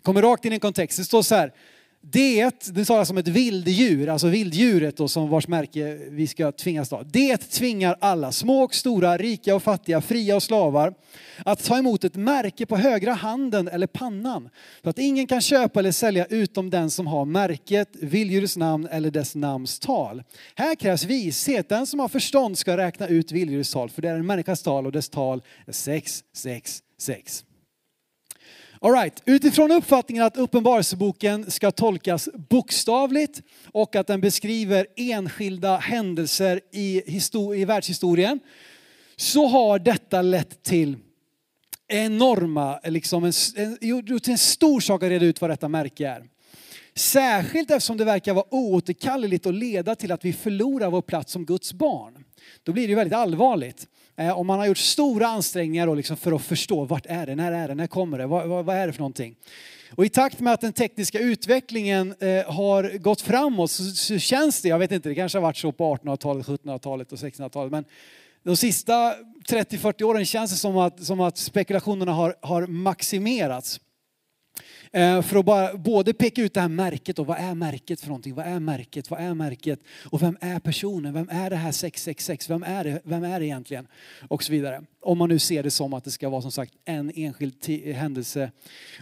Kommer 0.02 0.22
rakt 0.22 0.46
in 0.46 0.52
i 0.52 0.56
en 0.56 0.60
kontext. 0.60 0.98
Det 0.98 1.04
står 1.04 1.22
så 1.22 1.36
här, 1.36 1.54
det, 2.12 2.52
det 2.74 2.86
talas 2.86 3.10
om 3.10 3.18
ett 3.18 3.28
vilddjur, 3.28 4.10
alltså 4.10 4.28
vilddjuret 4.28 4.98
då, 4.98 5.08
som 5.08 5.30
vars 5.30 5.48
märke 5.48 5.98
vi 6.10 6.28
ska 6.28 6.52
tvingas 6.52 6.90
ta. 6.90 7.04
Det 7.04 7.38
tvingar 7.38 7.98
alla, 8.00 8.32
små 8.32 8.64
och 8.64 8.76
stora, 8.76 9.18
rika 9.18 9.56
och 9.56 9.64
fattiga, 9.64 10.02
fria 10.02 10.36
och 10.36 10.44
slavar, 10.44 10.94
att 11.46 11.64
ta 11.64 11.78
emot 11.78 12.04
ett 12.04 12.16
märke 12.16 12.66
på 12.66 12.78
högra 12.78 13.14
handen 13.14 13.68
eller 13.68 13.88
pannan. 13.88 14.50
För 14.84 14.90
att 14.90 15.00
ingen 15.00 15.28
kan 15.28 15.42
köpa 15.42 15.80
eller 15.80 15.92
sälja 15.92 16.26
utom 16.26 16.70
den 16.70 16.90
som 16.92 17.08
har 17.08 17.26
märket, 17.26 17.90
vilddjurets 18.02 18.58
namn 18.58 18.88
eller 18.92 19.12
dess 19.12 19.36
namns 19.36 19.80
tal. 19.80 20.24
Här 20.56 20.76
krävs 20.76 21.04
vishet. 21.04 21.70
Den 21.70 21.88
som 21.88 22.00
har 22.00 22.08
förstånd 22.08 22.58
ska 22.58 22.78
räkna 22.78 23.08
ut 23.08 23.32
vilddjurets 23.32 23.72
tal, 23.72 23.90
för 23.90 24.02
det 24.02 24.10
är 24.10 24.16
en 24.16 24.26
människas 24.26 24.62
tal 24.62 24.86
och 24.86 24.92
dess 24.92 25.10
tal 25.10 25.42
är 25.68 25.72
666. 25.72 27.45
All 28.86 28.92
right. 28.92 29.22
Utifrån 29.26 29.72
uppfattningen 29.72 30.24
att 30.24 30.38
Uppenbarelseboken 30.38 31.52
ska 31.52 31.72
tolkas 31.72 32.30
bokstavligt 32.50 33.42
och 33.72 33.96
att 33.96 34.08
den 34.08 34.22
beskriver 34.22 34.88
enskilda 34.96 35.78
händelser 35.78 36.62
i, 36.72 37.02
i 37.56 37.66
världshistorien 37.66 38.40
så 39.16 39.48
har 39.48 39.80
detta 39.80 40.22
lett 40.22 40.64
till 40.64 40.98
enorma, 41.88 42.80
liksom 42.84 43.24
en, 43.24 43.34
en, 43.56 43.78
gjort 43.82 44.28
en 44.28 44.38
stor 44.38 44.80
sak 44.80 45.04
att 45.04 45.10
reda 45.10 45.26
ut 45.26 45.42
vad 45.42 45.50
detta 45.50 45.68
märke 45.68 46.08
är. 46.08 46.24
Särskilt 46.96 47.72
eftersom 47.72 47.98
det 47.98 48.06
verkar 48.06 48.34
vara 48.34 48.46
oåterkalleligt 48.52 49.46
och 49.46 49.54
leda 49.54 49.96
till 49.96 50.12
att 50.12 50.26
vi 50.26 50.34
förlorar 50.34 50.90
vår 50.90 51.02
plats 51.02 51.32
som 51.32 51.46
Guds 51.46 51.74
barn. 51.74 52.24
Då 52.64 52.72
blir 52.72 52.88
det 52.88 52.96
väldigt 52.96 53.18
allvarligt. 53.18 53.88
Eh, 54.18 54.38
och 54.38 54.46
man 54.46 54.60
har 54.60 54.66
gjort 54.66 54.78
stora 54.78 55.28
ansträngningar 55.28 55.96
liksom 55.96 56.18
för 56.18 56.32
att 56.32 56.42
förstå 56.42 56.86
vart 56.86 57.06
är 57.06 57.26
det, 57.26 57.36
när 57.36 57.52
är 57.52 57.68
det, 57.68 57.76
när 57.76 57.88
kommer 57.88 58.18
det, 58.18 58.26
vad, 58.26 58.48
vad, 58.48 58.66
vad 58.66 58.76
är 58.76 58.88
det 58.88 58.94
för 58.94 59.00
någonting. 59.00 59.36
Och 59.96 60.06
i 60.06 60.10
takt 60.10 60.40
med 60.40 60.54
att 60.54 60.62
den 60.62 60.74
tekniska 60.74 61.20
utvecklingen 61.20 62.16
eh, 62.20 62.54
har 62.54 62.98
gått 62.98 63.22
framåt 63.22 63.72
så, 63.72 63.84
så, 63.84 64.18
känns 64.20 64.62
det, 64.62 64.70
jag 64.70 64.80
vet 64.80 64.92
inte, 64.92 65.10
det 65.10 65.16
kanske 65.16 65.38
har 65.38 65.44
varit 65.44 65.58
så 65.58 65.72
på 65.72 65.96
1800-talet, 65.96 66.46
1700-talet 66.48 67.12
och 67.12 67.18
1600-talet, 67.18 67.72
men 67.72 67.86
de 68.44 68.58
sista 68.58 69.14
30-40 69.50 70.04
åren 70.04 70.26
känns 70.26 70.52
det 70.52 70.58
som 70.58 70.78
att, 70.78 71.04
som 71.04 71.22
att 71.22 71.38
spekulationerna 71.38 72.14
har, 72.14 72.36
har 72.42 72.68
maximerats. 72.68 73.80
Eh, 74.92 75.22
för 75.22 75.40
att 75.40 75.46
bara, 75.46 75.78
både 75.78 76.14
peka 76.14 76.42
ut 76.42 76.54
det 76.54 76.62
här 76.62 76.68
märket 76.68 77.20
och 77.20 77.28
vad 77.28 77.38
är 77.38 77.56
märket 77.56 78.00
för 78.00 78.08
någonting? 78.08 78.36
Vad 78.36 78.46
är 78.46 78.60
märket? 78.60 79.10
Vad 79.10 79.20
är 79.20 79.34
märket? 79.34 79.80
Och 80.10 80.22
vem 80.22 80.38
är 80.42 80.60
personen? 80.60 81.14
Vem 81.14 81.30
är 81.32 81.50
det 81.50 81.56
här 81.56 81.72
666? 81.72 82.50
Vem 82.50 82.64
är 82.64 82.84
det, 82.84 83.02
vem 83.04 83.24
är 83.24 83.40
det 83.40 83.46
egentligen? 83.46 83.88
Och 84.28 84.44
så 84.44 84.52
vidare. 84.52 84.82
Om 85.06 85.18
man 85.18 85.30
nu 85.30 85.40
ser 85.40 85.64
det 85.64 85.72
som 85.72 85.94
att 85.94 86.04
det 86.04 86.12
ska 86.12 86.30
vara 86.30 86.42
som 86.42 86.52
sagt 86.52 86.74
en 86.86 87.12
enskild 87.16 87.68
händelse. 87.96 88.52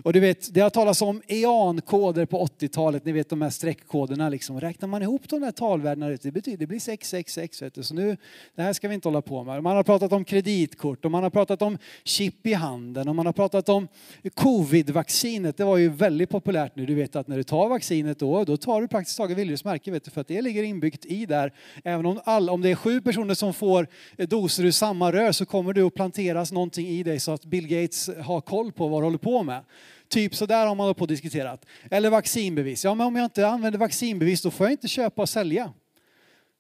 Och 0.04 0.14
du 0.14 0.20
vet, 0.20 0.54
det 0.54 0.62
har 0.62 0.70
talats 0.70 1.02
om 1.02 1.22
EAN-koder 1.28 2.26
på 2.26 2.46
80-talet, 2.46 3.06
ni 3.06 3.12
vet 3.12 3.30
de 3.30 3.42
här 3.42 3.50
streckkoderna 3.50 4.30
liksom. 4.30 4.62
Räknar 4.62 4.88
man 4.88 5.02
ihop 5.02 5.30
de 5.30 5.44
här 5.44 5.52
talvärdena, 5.52 6.10
det 6.10 6.32
betyder 6.32 6.58
det 6.58 6.68
blir 6.68 6.80
666. 6.80 7.62
Vet 7.62 7.74
du. 7.74 7.84
Så 7.84 7.94
nu, 7.94 8.18
det 8.56 8.62
här 8.62 8.74
ska 8.74 8.88
vi 8.88 8.96
inte 8.96 9.08
hålla 9.08 9.22
på 9.22 9.44
med. 9.44 9.64
Man 9.64 9.76
har 9.76 9.84
pratat 9.84 10.12
om 10.12 10.26
kreditkort 10.26 11.06
och 11.06 11.12
man 11.12 11.24
har 11.24 11.30
pratat 11.30 11.62
om 11.62 11.78
chip 12.04 12.46
i 12.48 12.54
handen 12.54 13.10
och 13.10 13.16
man 13.16 13.26
har 13.26 13.34
pratat 13.34 13.70
om 13.70 13.88
covid-vaccinet. 14.34 15.58
Det 15.58 15.64
var 15.64 15.78
ju 15.78 15.90
väldigt 15.90 16.30
populärt 16.30 16.76
nu. 16.76 16.86
Du 16.86 16.96
vet 16.96 17.16
att 17.16 17.28
när 17.28 17.38
du 17.38 17.44
tar 17.44 17.70
vaccinet 17.70 18.20
då, 18.20 18.44
då 18.44 18.58
tar 18.58 18.82
du 18.82 18.88
praktiskt 18.88 19.18
taget 19.18 19.38
Willys 19.38 19.64
märke 19.64 19.92
vet 19.92 20.04
du, 20.04 20.12
för 20.12 20.22
att 20.22 20.28
det 20.28 20.42
ligger 20.42 20.64
inbyggt 20.64 21.06
i 21.06 21.26
där. 21.26 21.54
Även 21.84 22.06
om, 22.06 22.20
all, 22.24 22.50
om 22.50 22.62
det 22.62 22.70
är 22.70 22.76
sju 22.76 23.02
personer 23.02 23.34
som 23.34 23.54
får 23.54 23.88
eh, 24.18 24.28
doser 24.28 24.66
ur 24.66 24.72
samma 24.72 25.12
rör 25.12 25.32
så 25.32 25.46
kommer 25.46 25.74
du 25.74 25.82
det 25.94 25.96
planteras 25.96 26.52
någonting 26.52 26.88
i 26.88 27.04
dig 27.04 27.20
så 27.20 27.32
att 27.32 27.46
Bill 27.46 27.68
Gates 27.68 28.10
har 28.22 28.42
koll 28.42 28.72
på 28.72 28.88
vad 28.88 29.02
du 29.02 29.06
håller 29.06 29.18
på 29.18 29.44
med. 29.44 29.64
Typ 30.08 30.36
så 30.36 30.46
där 30.46 30.68
har 30.68 30.76
man 30.76 30.96
på 30.96 31.06
diskuterat. 31.06 31.66
Eller 31.92 32.10
vaccinbevis. 32.10 32.84
Ja, 32.84 32.96
men 32.96 33.08
om 33.08 33.16
jag 33.16 33.26
inte 33.26 33.48
använder 33.48 33.80
vaccinbevis 33.80 34.42
då 34.42 34.52
får 34.52 34.66
jag 34.66 34.72
inte 34.72 34.88
köpa 34.88 35.22
och 35.22 35.30
sälja. 35.30 35.74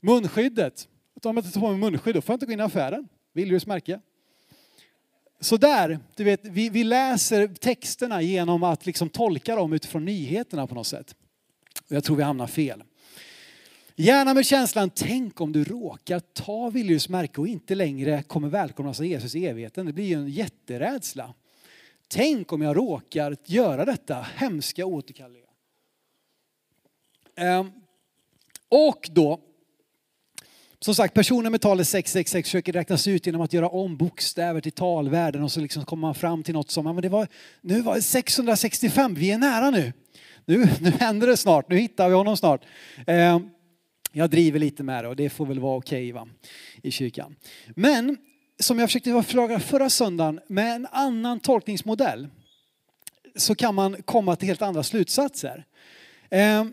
Munskyddet. 0.01 0.87
Om 1.23 1.37
jag 1.37 1.45
inte 1.45 1.53
tar 1.53 1.61
på 1.61 1.69
mig 1.69 1.77
munskydd 1.77 2.15
då 2.15 2.21
får 2.21 2.33
jag 2.33 2.35
inte 2.35 2.45
gå 2.45 2.51
in 2.51 2.59
i 2.59 2.63
affären. 2.63 3.07
Viljus 3.33 3.65
märke. 3.65 3.99
Så 5.39 5.57
där, 5.57 5.99
du 6.15 6.23
vet, 6.23 6.45
vi, 6.45 6.69
vi 6.69 6.83
läser 6.83 7.47
texterna 7.47 8.21
genom 8.21 8.63
att 8.63 8.85
liksom 8.85 9.09
tolka 9.09 9.55
dem 9.55 9.73
utifrån 9.73 10.05
nyheterna 10.05 10.67
på 10.67 10.75
något 10.75 10.87
sätt. 10.87 11.15
Jag 11.87 12.03
tror 12.03 12.15
vi 12.15 12.23
hamnar 12.23 12.47
fel. 12.47 12.83
Gärna 13.95 14.33
med 14.33 14.45
känslan, 14.45 14.89
tänk 14.89 15.41
om 15.41 15.51
du 15.51 15.63
råkar 15.63 16.19
ta 16.19 16.69
Viljus 16.69 17.09
märke 17.09 17.41
och 17.41 17.47
inte 17.47 17.75
längre 17.75 18.23
kommer 18.23 18.47
välkomnas 18.47 18.99
av 18.99 19.05
Jesus 19.05 19.35
i 19.35 19.45
evigheten. 19.45 19.85
Det 19.85 19.93
blir 19.93 20.05
ju 20.05 20.13
en 20.13 20.29
jätterädsla. 20.29 21.33
Tänk 22.07 22.53
om 22.53 22.61
jag 22.61 22.77
råkar 22.77 23.37
göra 23.45 23.85
detta 23.85 24.27
hemska 24.35 24.85
återkalleliga. 24.85 25.47
Ehm, 27.35 27.71
och 28.69 29.09
då, 29.11 29.39
som 30.79 30.95
sagt, 30.95 31.13
personer 31.13 31.49
med 31.49 31.61
talet 31.61 31.87
666 31.87 32.49
försöker 32.49 32.73
räknas 32.73 33.07
ut 33.07 33.25
genom 33.25 33.41
att 33.41 33.53
göra 33.53 33.69
om 33.69 33.97
bokstäver 33.97 34.61
till 34.61 34.71
talvärden 34.71 35.43
och 35.43 35.51
så 35.51 35.59
liksom 35.59 35.85
kommer 35.85 36.01
man 36.01 36.15
fram 36.15 36.43
till 36.43 36.53
något 36.53 36.71
som, 36.71 36.85
men 36.85 37.01
det 37.01 37.09
var, 37.09 37.27
nu 37.61 37.81
var 37.81 37.95
det 37.95 38.01
665, 38.01 39.13
vi 39.13 39.31
är 39.31 39.37
nära 39.37 39.69
nu. 39.69 39.93
Nu, 40.45 40.67
nu 40.81 40.89
händer 40.89 41.27
det 41.27 41.37
snart, 41.37 41.69
nu 41.69 41.77
hittar 41.77 42.09
vi 42.09 42.15
honom 42.15 42.37
snart. 42.37 42.61
Ehm, 43.07 43.49
jag 44.15 44.29
driver 44.29 44.59
lite 44.59 44.83
med 44.83 45.03
det 45.03 45.07
och 45.07 45.15
det 45.15 45.29
får 45.29 45.45
väl 45.45 45.59
vara 45.59 45.77
okej 45.77 46.13
okay, 46.13 46.27
i 46.83 46.91
kyrkan. 46.91 47.35
Men 47.75 48.17
som 48.59 48.79
jag 48.79 48.89
försökte 48.89 49.23
förklara 49.23 49.59
förra 49.59 49.89
söndagen, 49.89 50.39
med 50.47 50.75
en 50.75 50.87
annan 50.91 51.39
tolkningsmodell 51.39 52.27
så 53.35 53.55
kan 53.55 53.75
man 53.75 54.01
komma 54.01 54.35
till 54.35 54.47
helt 54.47 54.61
andra 54.61 54.83
slutsatser. 54.83 55.65
Eh, 56.29 56.65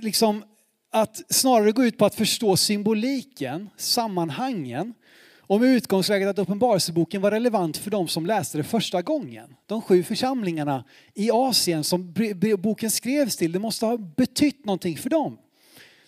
liksom 0.00 0.44
att 0.90 1.32
snarare 1.34 1.72
gå 1.72 1.84
ut 1.84 1.98
på 1.98 2.04
att 2.04 2.14
förstå 2.14 2.56
symboliken, 2.56 3.70
sammanhangen 3.76 4.94
och 5.38 5.60
med 5.60 5.76
utgångsläget 5.76 6.28
att 6.28 6.38
Uppenbarelseboken 6.38 7.22
var 7.22 7.30
relevant 7.30 7.76
för 7.76 7.90
de 7.90 8.08
som 8.08 8.26
läste 8.26 8.58
det 8.58 8.64
första 8.64 9.02
gången. 9.02 9.54
De 9.66 9.82
sju 9.82 10.02
församlingarna 10.02 10.84
i 11.14 11.30
Asien 11.30 11.84
som 11.84 12.14
boken 12.58 12.90
skrevs 12.90 13.36
till, 13.36 13.52
det 13.52 13.58
måste 13.58 13.86
ha 13.86 13.96
betytt 13.96 14.64
någonting 14.64 14.96
för 14.96 15.10
dem. 15.10 15.38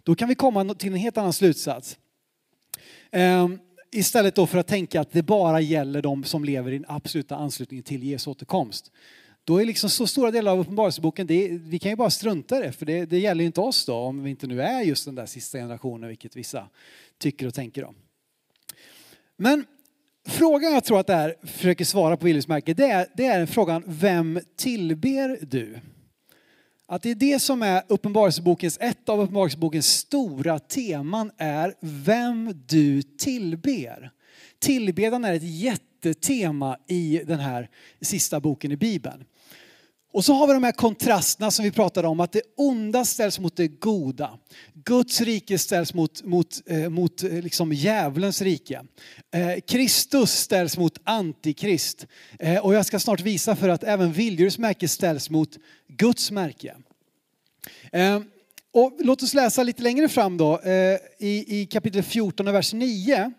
Då 0.02 0.14
kan 0.14 0.28
vi 0.28 0.34
komma 0.34 0.74
till 0.74 0.92
en 0.92 0.98
helt 0.98 1.16
annan 1.16 1.32
slutsats. 1.32 1.98
Ehm, 3.10 3.58
istället 3.90 4.34
då 4.34 4.46
för 4.46 4.58
att 4.58 4.66
tänka 4.66 5.00
att 5.00 5.12
det 5.12 5.22
bara 5.22 5.60
gäller 5.60 6.02
de 6.02 6.24
som 6.24 6.44
lever 6.44 6.72
i 6.72 6.78
den 6.78 6.86
absoluta 6.88 7.36
anslutningen 7.36 7.84
till 7.84 8.04
Jesu 8.04 8.30
återkomst. 8.30 8.90
Då 9.44 9.60
är 9.60 9.66
liksom 9.66 9.90
så 9.90 10.06
stora 10.06 10.30
delar 10.30 10.52
av 10.52 10.58
Uppenbarelseboken, 10.58 11.26
vi 11.58 11.78
kan 11.82 11.90
ju 11.90 11.96
bara 11.96 12.10
strunta 12.10 12.58
i 12.58 12.62
det, 12.62 12.72
för 12.72 12.86
det, 12.86 13.04
det 13.04 13.18
gäller 13.18 13.40
ju 13.40 13.46
inte 13.46 13.60
oss 13.60 13.86
då, 13.86 13.94
om 13.94 14.22
vi 14.22 14.30
inte 14.30 14.46
nu 14.46 14.62
är 14.62 14.82
just 14.82 15.04
den 15.04 15.14
där 15.14 15.26
sista 15.26 15.58
generationen, 15.58 16.08
vilket 16.08 16.36
vissa 16.36 16.68
tycker 17.18 17.46
och 17.46 17.54
tänker 17.54 17.84
om. 17.84 17.94
Men 19.36 19.64
frågan 20.28 20.72
jag 20.72 20.84
tror 20.84 21.00
att 21.00 21.06
det 21.06 21.14
här 21.14 21.34
försöker 21.42 21.84
svara 21.84 22.16
på 22.16 22.26
Willys 22.26 22.46
det 22.46 22.90
är, 22.90 23.06
det 23.16 23.26
är 23.26 23.46
frågan, 23.46 23.82
vem 23.86 24.40
tillber 24.56 25.38
du? 25.40 25.80
Att 26.92 27.02
det 27.02 27.10
är 27.10 27.14
det 27.14 27.38
som 27.38 27.62
är 27.62 27.82
Uppenbarelsebokens, 27.88 28.78
ett 28.80 29.08
av 29.08 29.20
Uppenbarelsebokens 29.20 29.86
stora 29.86 30.58
teman 30.58 31.30
är 31.38 31.74
vem 31.80 32.64
du 32.66 33.02
tillber. 33.02 34.10
Tillbedan 34.58 35.24
är 35.24 35.34
ett 35.34 35.42
jättetema 35.42 36.76
i 36.88 37.22
den 37.26 37.38
här 37.38 37.68
sista 38.00 38.40
boken 38.40 38.72
i 38.72 38.76
Bibeln. 38.76 39.24
Och 40.12 40.24
så 40.24 40.34
har 40.34 40.46
vi 40.46 40.52
de 40.52 40.64
här 40.64 40.72
kontrasterna 40.72 41.50
som 41.50 41.64
vi 41.64 41.70
pratade 41.70 42.08
om, 42.08 42.20
att 42.20 42.32
det 42.32 42.42
onda 42.56 43.04
ställs 43.04 43.38
mot 43.38 43.56
det 43.56 43.68
goda. 43.68 44.38
Guds 44.74 45.20
rike 45.20 45.58
ställs 45.58 45.94
mot, 45.94 46.24
mot, 46.24 46.62
eh, 46.66 46.88
mot 46.88 47.22
eh, 47.22 47.32
liksom 47.32 47.72
djävulens 47.72 48.42
rike. 48.42 48.84
Eh, 49.34 49.60
Kristus 49.66 50.30
ställs 50.30 50.78
mot 50.78 50.98
antikrist. 51.04 52.06
Eh, 52.38 52.64
och 52.64 52.74
jag 52.74 52.86
ska 52.86 52.98
snart 52.98 53.20
visa 53.20 53.56
för 53.56 53.68
att 53.68 53.84
även 53.84 54.12
vilddjurets 54.12 54.58
märke 54.58 54.88
ställs 54.88 55.30
mot 55.30 55.58
Guds 55.88 56.30
märke. 56.30 56.74
Eh, 57.92 58.20
och 58.72 58.92
låt 58.98 59.22
oss 59.22 59.34
läsa 59.34 59.62
lite 59.62 59.82
längre 59.82 60.08
fram 60.08 60.36
då, 60.36 60.60
eh, 60.60 60.98
i, 61.18 61.60
i 61.60 61.66
kapitel 61.66 62.02
14 62.02 62.52
vers 62.52 62.72
9 62.72 63.32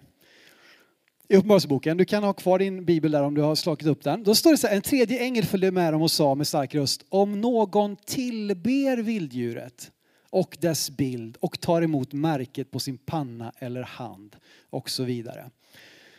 i 1.27 1.35
Uppenbarelseboken. 1.35 1.97
Du 1.97 2.05
kan 2.05 2.23
ha 2.23 2.33
kvar 2.33 2.59
din 2.59 2.85
bibel 2.85 3.11
där 3.11 3.23
om 3.23 3.35
du 3.35 3.41
har 3.41 3.55
slagit 3.55 3.87
upp 3.87 4.03
den. 4.03 4.23
Då 4.23 4.35
står 4.35 4.51
det 4.51 4.57
så 4.57 4.67
här, 4.67 4.75
en 4.75 4.81
tredje 4.81 5.19
ängel 5.19 5.45
följde 5.45 5.71
med 5.71 5.93
dem 5.93 6.01
och 6.01 6.11
sa 6.11 6.35
med 6.35 6.47
stark 6.47 6.75
röst, 6.75 7.05
om 7.09 7.41
någon 7.41 7.95
tillber 7.95 8.97
vilddjuret 8.97 9.91
och 10.29 10.57
dess 10.61 10.89
bild 10.89 11.37
och 11.39 11.59
tar 11.59 11.81
emot 11.81 12.13
märket 12.13 12.71
på 12.71 12.79
sin 12.79 12.97
panna 12.97 13.53
eller 13.59 13.83
hand 13.83 14.35
och 14.69 14.89
så 14.89 15.03
vidare. 15.03 15.49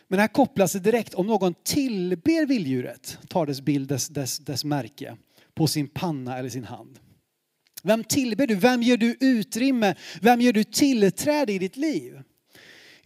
Men 0.09 0.19
här 0.19 0.29
kopplas 0.29 0.73
det 0.73 0.79
direkt, 0.79 1.15
om 1.15 1.27
någon 1.27 1.55
tillber 1.63 2.47
vilddjuret, 2.47 3.19
tar 3.29 3.47
dess 3.47 3.61
bild, 3.61 3.89
dess, 3.89 4.09
dess, 4.09 4.39
dess 4.39 4.65
märke 4.65 5.17
på 5.55 5.67
sin 5.67 5.89
panna 5.89 6.39
eller 6.39 6.49
sin 6.49 6.65
hand. 6.65 6.99
Vem 7.87 8.05
tillber 8.05 8.47
du? 8.47 8.55
Vem 8.55 8.83
ger 8.83 8.97
du 8.97 9.17
utrymme? 9.21 9.95
Vem 10.21 10.41
ger 10.41 10.53
du 10.53 10.65
tillträde 10.65 11.53
i 11.53 11.59
ditt 11.59 11.77
liv? 11.77 12.13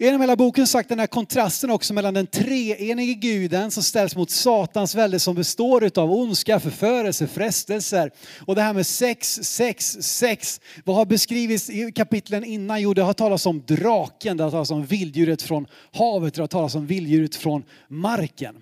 Genom 0.01 0.21
hela 0.21 0.37
boken 0.37 0.67
sagt 0.67 0.89
den 0.89 0.99
här 0.99 1.07
kontrasten 1.07 1.71
också 1.71 1.95
mellan 1.95 2.15
den 2.15 2.27
treenige 2.27 3.15
guden 3.15 3.71
som 3.71 3.83
ställs 3.83 4.17
mot 4.17 4.31
Satans 4.31 4.95
välde 4.95 5.19
som 5.19 5.35
består 5.35 5.99
av 5.99 6.13
ondska, 6.13 6.61
förförelse, 6.61 7.27
frestelser. 7.27 8.11
Och 8.47 8.55
det 8.55 8.63
här 8.63 8.73
med 8.73 8.87
sex, 8.87 9.39
sex, 9.43 9.97
sex. 10.01 10.61
Vad 10.85 10.97
har 10.97 11.07
beskrivits 11.07 11.71
i 11.71 11.93
kapitlen 11.93 12.45
innan? 12.45 12.83
Jo, 12.83 12.95
det 12.95 13.03
har 13.03 13.13
talats 13.13 13.47
om 13.47 13.63
draken, 13.67 14.37
det 14.37 14.45
har 14.45 14.51
talats 14.51 14.71
om 14.71 14.85
vilddjuret 14.85 15.43
från 15.43 15.67
havet, 15.93 16.35
det 16.35 16.43
har 16.43 16.47
talats 16.49 16.75
om 16.75 16.87
vilddjuret 16.87 17.35
från 17.35 17.65
marken. 17.89 18.57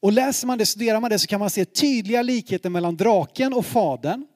Och 0.00 0.12
läser 0.12 0.46
man 0.46 0.58
det, 0.58 0.66
studerar 0.66 1.00
man 1.00 1.10
det 1.10 1.18
så 1.18 1.26
kan 1.26 1.40
man 1.40 1.50
se 1.50 1.64
tydliga 1.64 2.22
likheter 2.22 2.70
mellan 2.70 2.96
draken 2.96 3.52
och 3.52 3.66
fadern. 3.66 4.26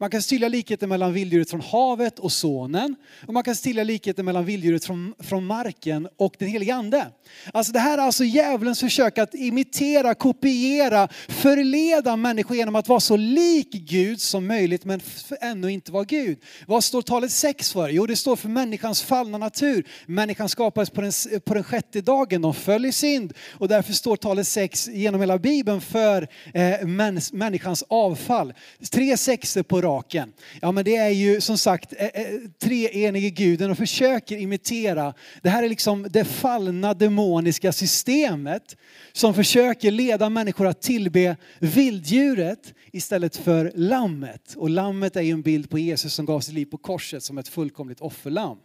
Man 0.00 0.10
kan 0.10 0.22
stilla 0.22 0.48
likheten 0.48 0.88
mellan 0.88 1.12
vilddjuret 1.12 1.50
från 1.50 1.60
havet 1.60 2.18
och 2.18 2.32
sonen. 2.32 2.96
Och 3.26 3.34
man 3.34 3.42
kan 3.42 3.56
stilla 3.56 3.82
likheten 3.82 4.24
mellan 4.24 4.44
vilddjuret 4.44 4.84
från, 4.84 5.14
från 5.18 5.46
marken 5.46 6.08
och 6.16 6.34
den 6.38 6.48
helige 6.48 6.74
ande. 6.74 7.06
Alltså 7.52 7.72
det 7.72 7.78
här 7.78 7.98
är 7.98 8.02
alltså 8.02 8.24
djävulens 8.24 8.80
försök 8.80 9.18
att 9.18 9.34
imitera, 9.34 10.14
kopiera, 10.14 11.08
förleda 11.28 12.16
människor 12.16 12.56
genom 12.56 12.76
att 12.76 12.88
vara 12.88 13.00
så 13.00 13.16
lik 13.16 13.70
Gud 13.72 14.20
som 14.20 14.46
möjligt 14.46 14.84
men 14.84 15.00
ännu 15.40 15.72
inte 15.72 15.92
vara 15.92 16.04
Gud. 16.04 16.38
Vad 16.66 16.84
står 16.84 17.02
talet 17.02 17.30
sex 17.30 17.72
för? 17.72 17.88
Jo 17.88 18.06
det 18.06 18.16
står 18.16 18.36
för 18.36 18.48
människans 18.48 19.02
fallna 19.02 19.38
natur. 19.38 19.86
Människan 20.06 20.48
skapades 20.48 20.90
på 20.90 21.00
den, 21.00 21.12
på 21.44 21.54
den 21.54 21.64
sjätte 21.64 22.00
dagen, 22.00 22.42
de 22.42 22.54
föll 22.54 22.86
i 22.86 22.92
synd. 22.92 23.32
Och 23.50 23.68
därför 23.68 23.92
står 23.92 24.16
talet 24.16 24.46
sex 24.46 24.88
genom 24.88 25.20
hela 25.20 25.38
bibeln 25.38 25.80
för 25.80 26.28
eh, 26.54 26.86
mäns, 26.86 27.32
människans 27.32 27.84
avfall. 27.88 28.54
Tre 28.90 29.16
sexer 29.16 29.62
på 29.62 29.80
rad 29.80 29.89
draken? 29.90 30.32
Ja 30.60 30.72
men 30.72 30.84
det 30.84 30.96
är 30.96 31.08
ju 31.08 31.40
som 31.40 31.58
sagt 31.58 31.94
eh, 31.98 32.06
eh, 32.06 32.26
treenige 32.62 33.30
guden 33.30 33.70
och 33.70 33.78
försöker 33.78 34.36
imitera. 34.36 35.14
Det 35.42 35.48
här 35.48 35.62
är 35.62 35.68
liksom 35.68 36.06
det 36.10 36.24
fallna 36.24 36.94
demoniska 36.94 37.72
systemet 37.72 38.76
som 39.12 39.34
försöker 39.34 39.90
leda 39.90 40.28
människor 40.28 40.66
att 40.66 40.82
tillbe 40.82 41.36
vilddjuret 41.58 42.74
istället 42.92 43.36
för 43.36 43.72
lammet. 43.74 44.54
Och 44.56 44.70
lammet 44.70 45.16
är 45.16 45.22
ju 45.22 45.32
en 45.32 45.42
bild 45.42 45.70
på 45.70 45.78
Jesus 45.78 46.14
som 46.14 46.26
gav 46.26 46.40
sitt 46.40 46.54
liv 46.54 46.66
på 46.66 46.76
korset 46.76 47.22
som 47.22 47.38
ett 47.38 47.48
fullkomligt 47.48 48.00
offerlamm. 48.00 48.58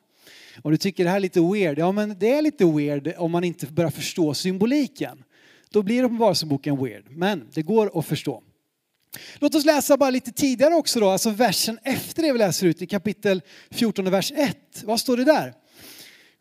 Om 0.64 0.72
du 0.72 0.78
tycker 0.78 1.04
det 1.04 1.10
här 1.10 1.18
är 1.18 1.22
lite 1.22 1.42
weird, 1.42 1.80
ja 1.80 1.92
men 1.92 2.20
det 2.20 2.34
är 2.34 2.42
lite 2.42 2.66
weird 2.66 3.14
om 3.18 3.32
man 3.32 3.44
inte 3.44 3.68
börjar 3.68 3.92
förstå 3.92 4.34
symboliken. 4.34 5.24
Då 5.70 5.84
blir 5.84 6.04
Uppenbarelseboken 6.04 6.84
weird, 6.84 7.04
men 7.10 7.48
det 7.54 7.62
går 7.62 8.00
att 8.00 8.06
förstå. 8.06 8.44
Låt 9.40 9.56
oss 9.56 9.66
läsa 9.66 9.98
bara 9.98 10.10
lite 10.10 10.32
tidigare 10.32 10.74
också 10.74 11.00
då, 11.00 11.10
alltså 11.10 11.30
versen 11.30 11.80
efter 11.84 12.24
det 12.24 12.32
vi 12.32 12.40
läser 12.40 12.68
ut 12.68 12.82
i 12.82 12.88
kapitel 12.88 13.42
14 13.72 14.12
vers 14.12 14.32
1. 14.36 14.58
Vad 14.84 15.00
står 15.00 15.18
det 15.18 15.24
där? 15.24 15.54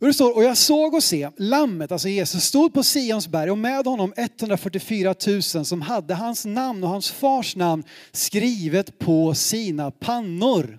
Och 0.01 0.07
det 0.07 0.15
står, 0.15 0.37
och 0.37 0.45
jag 0.45 0.57
såg 0.57 0.95
och 0.95 1.03
se 1.03 1.31
lammet, 1.37 1.93
alltså 1.93 2.09
Jesus, 2.09 2.45
stod 2.45 2.75
på 2.75 2.83
Sions 2.83 3.29
berg 3.29 3.51
och 3.51 3.59
med 3.59 3.87
honom 3.87 4.13
144 4.17 5.15
000 5.27 5.43
som 5.43 5.83
hade 5.83 6.15
hans 6.15 6.45
namn 6.45 6.85
och 6.85 6.91
hans 6.91 7.11
fars 7.11 7.57
namn 7.57 7.85
skrivet 8.13 8.99
på 8.99 9.35
sina 9.35 9.91
pannor. 9.91 10.79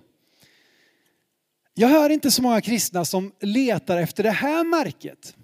Jag 1.74 1.88
hör 1.88 2.10
inte 2.10 2.30
så 2.30 2.42
många 2.42 2.60
kristna 2.60 3.04
som 3.04 3.32
letar 3.40 3.96
efter 3.96 4.22
det 4.22 4.30
här 4.30 4.64
märket. 4.64 5.34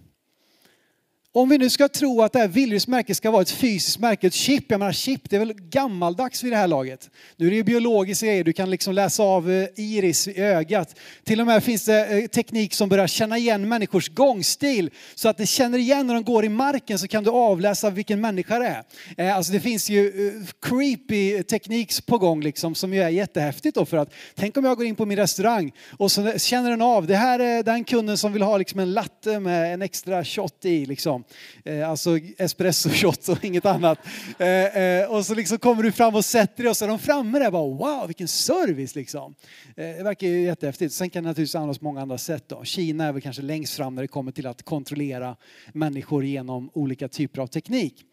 Om 1.34 1.48
vi 1.48 1.58
nu 1.58 1.70
ska 1.70 1.88
tro 1.88 2.22
att 2.22 2.32
det 2.32 2.38
här 2.38 2.48
vildljusmärket 2.48 3.16
ska 3.16 3.30
vara 3.30 3.42
ett 3.42 3.50
fysiskt 3.50 3.98
märke, 3.98 4.26
ett 4.26 4.34
chip. 4.34 4.64
Jag 4.68 4.78
menar 4.78 4.92
chip, 4.92 5.30
det 5.30 5.36
är 5.36 5.40
väl 5.40 5.54
gammaldags 5.54 6.44
vid 6.44 6.52
det 6.52 6.56
här 6.56 6.68
laget. 6.68 7.10
Nu 7.36 7.46
är 7.46 7.50
det 7.50 7.56
ju 7.56 7.64
biologiska 7.64 8.26
grejer, 8.26 8.44
du 8.44 8.52
kan 8.52 8.70
liksom 8.70 8.94
läsa 8.94 9.22
av 9.22 9.50
eh, 9.50 9.68
iris 9.76 10.28
i 10.28 10.40
ögat. 10.40 10.98
Till 11.24 11.40
och 11.40 11.46
med 11.46 11.64
finns 11.64 11.84
det 11.84 12.06
eh, 12.06 12.26
teknik 12.26 12.74
som 12.74 12.88
börjar 12.88 13.06
känna 13.06 13.38
igen 13.38 13.68
människors 13.68 14.08
gångstil. 14.08 14.90
Så 15.14 15.28
att 15.28 15.38
det 15.38 15.46
känner 15.46 15.78
igen 15.78 16.06
när 16.06 16.14
de 16.14 16.24
går 16.24 16.44
i 16.44 16.48
marken 16.48 16.98
så 16.98 17.08
kan 17.08 17.24
du 17.24 17.30
avläsa 17.30 17.90
vilken 17.90 18.20
människa 18.20 18.58
det 18.58 18.66
är. 18.66 18.84
Eh, 19.16 19.36
alltså 19.36 19.52
det 19.52 19.60
finns 19.60 19.90
ju 19.90 20.32
creepy 20.62 21.42
teknik 21.42 22.06
på 22.06 22.18
gång 22.18 22.42
liksom 22.42 22.74
som 22.74 22.94
ju 22.94 23.02
är 23.02 23.08
jättehäftigt 23.08 23.74
då 23.74 23.84
för 23.84 23.96
att 23.96 24.12
tänk 24.34 24.56
om 24.56 24.64
jag 24.64 24.76
går 24.76 24.86
in 24.86 24.96
på 24.96 25.06
min 25.06 25.18
restaurang 25.18 25.72
och 25.98 26.12
så 26.12 26.38
känner 26.38 26.70
den 26.70 26.82
av, 26.82 27.06
det 27.06 27.16
här 27.16 27.38
är 27.38 27.62
den 27.62 27.84
kunden 27.84 28.18
som 28.18 28.32
vill 28.32 28.42
ha 28.42 28.56
liksom 28.56 28.80
en 28.80 28.92
latte 28.92 29.40
med 29.40 29.74
en 29.74 29.82
extra 29.82 30.24
shot 30.24 30.64
i 30.64 30.86
liksom. 30.86 31.21
Eh, 31.64 31.90
alltså 31.90 32.18
espresso 32.38 32.90
shots 32.92 33.28
och 33.28 33.44
inget 33.44 33.66
annat. 33.66 33.98
Eh, 34.38 34.48
eh, 34.48 35.10
och 35.10 35.26
så 35.26 35.34
liksom 35.34 35.58
kommer 35.58 35.82
du 35.82 35.92
fram 35.92 36.14
och 36.14 36.24
sätter 36.24 36.62
dig 36.62 36.70
och 36.70 36.76
så 36.76 36.84
är 36.84 36.88
de 36.88 36.98
framme 36.98 37.38
där 37.38 37.50
bara 37.50 37.66
wow 37.66 38.06
vilken 38.06 38.28
service 38.28 38.94
liksom. 38.94 39.34
Eh, 39.76 39.96
det 39.96 40.02
verkar 40.02 40.26
ju 40.26 40.42
jättehäftigt. 40.42 40.94
Sen 40.94 41.10
kan 41.10 41.22
det 41.22 41.28
naturligtvis 41.28 41.54
användas 41.54 41.78
på 41.78 41.84
många 41.84 42.02
andra 42.02 42.18
sätt 42.18 42.44
då. 42.48 42.64
Kina 42.64 43.04
är 43.04 43.12
väl 43.12 43.22
kanske 43.22 43.42
längst 43.42 43.74
fram 43.74 43.94
när 43.94 44.02
det 44.02 44.08
kommer 44.08 44.32
till 44.32 44.46
att 44.46 44.62
kontrollera 44.62 45.36
människor 45.72 46.24
genom 46.24 46.70
olika 46.72 47.08
typer 47.08 47.42
av 47.42 47.46
teknik. 47.46 48.04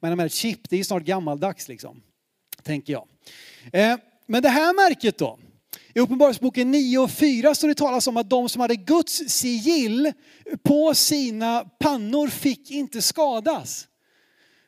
Men 0.00 0.20
ett 0.20 0.32
chip, 0.32 0.70
det 0.70 0.76
är 0.76 0.78
ju 0.78 0.84
snart 0.84 1.02
gammaldags 1.02 1.68
liksom. 1.68 2.02
Tänker 2.62 2.92
jag. 2.92 3.08
Eh, 3.72 3.96
men 4.26 4.42
det 4.42 4.48
här 4.48 4.88
märket 4.88 5.18
då, 5.18 5.38
i 5.94 6.00
Uppenbarelseboken 6.00 6.70
9 6.70 6.98
och 6.98 7.10
4 7.10 7.54
står 7.54 7.68
det 7.68 7.74
talas 7.74 8.06
om 8.06 8.16
att 8.16 8.30
de 8.30 8.48
som 8.48 8.60
hade 8.60 8.76
Guds 8.76 9.22
sigill 9.28 10.12
på 10.62 10.94
sina 10.94 11.64
pannor 11.64 12.28
fick 12.28 12.70
inte 12.70 13.02
skadas. 13.02 13.86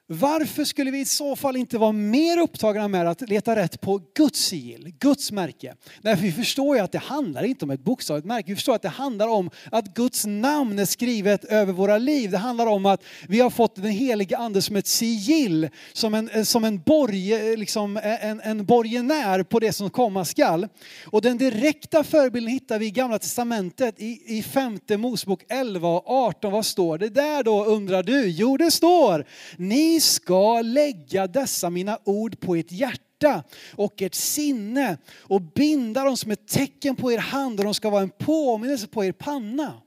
Varför 0.09 0.65
skulle 0.65 0.91
vi 0.91 1.01
i 1.01 1.05
så 1.05 1.37
fall 1.37 1.57
inte 1.57 1.79
vara 1.79 1.93
mer 1.93 2.39
upptagna 2.39 2.89
med 2.89 3.09
att 3.09 3.29
leta 3.29 3.57
rätt 3.57 3.81
på 3.81 4.01
Guds 4.15 4.41
sigill, 4.41 4.95
Guds 4.99 5.33
märke? 5.33 5.75
Därför 6.03 6.23
vi 6.23 6.33
förstår 6.33 6.77
ju 6.77 6.83
att 6.83 6.93
det 6.93 6.99
handlar 6.99 7.45
inte 7.45 7.65
om 7.65 7.71
ett 7.71 7.85
bokstavligt 7.85 8.27
märke. 8.27 8.49
Vi 8.49 8.55
förstår 8.55 8.75
att 8.75 8.83
det 8.83 8.89
handlar 8.89 9.29
om 9.29 9.51
att 9.73 9.95
Guds 9.95 10.27
namn 10.27 10.79
är 10.79 10.85
skrivet 10.85 11.45
över 11.45 11.73
våra 11.73 11.99
liv. 11.99 12.31
Det 12.31 12.39
handlar 12.39 12.67
om 12.67 12.87
att 12.87 13.03
vi 13.29 13.41
har 13.41 13.51
fått 13.51 13.75
den 13.75 13.85
helige 13.85 14.37
ande 14.37 14.63
som 14.63 14.77
ett 14.77 14.87
sigill, 14.87 15.69
som 15.93 16.15
en, 16.15 16.29
eh, 16.29 16.43
som 16.43 16.65
en, 16.65 16.79
borge, 16.81 17.53
eh, 17.53 17.59
liksom 17.59 17.97
eh, 17.97 18.25
en, 18.25 18.41
en 18.41 18.65
borgenär 18.65 19.43
på 19.43 19.61
det 19.61 19.73
som 19.73 19.91
komma 19.91 20.25
skall. 20.25 20.69
Och 21.07 21.23
den 21.23 21.39
direkta 21.39 22.05
förebilden 22.05 22.53
hittar 22.53 22.79
vi 22.79 22.87
i 22.87 22.91
Gamla 22.91 23.19
Testamentet 23.19 24.01
i, 24.01 24.39
i 24.39 24.43
femte 24.43 24.97
Mosebok 24.97 25.45
11 25.49 25.89
och 25.89 26.11
18. 26.11 26.53
Vad 26.53 26.67
står 26.67 26.99
det 26.99 27.09
där 27.09 27.43
då 27.43 27.65
undrar 27.65 28.03
du? 28.03 28.29
Jo 28.29 28.57
det 28.57 28.71
står, 28.71 29.25
ni 29.57 29.96
ni 29.97 30.01
ska 30.01 30.63
lägga 30.63 31.27
dessa 31.27 31.71
mina 31.71 31.99
ord 32.05 32.41
på 32.41 32.57
ert 32.57 32.73
hjärta 32.73 33.45
och 33.75 34.03
ert 34.03 34.15
sinne 34.15 34.99
och 35.19 35.43
binda 35.43 36.05
dem 36.05 36.17
som 36.17 36.31
ett 36.31 36.49
tecken 36.49 36.97
på 36.97 37.13
er 37.13 37.19
hand 37.19 37.61
och 37.61 37.65
de 37.65 37.75
ska 37.75 37.91
vara 37.91 38.03
en 38.03 38.11
påminnelse 38.11 38.87
på 38.87 39.05
er 39.05 39.13
panna. 39.13 39.83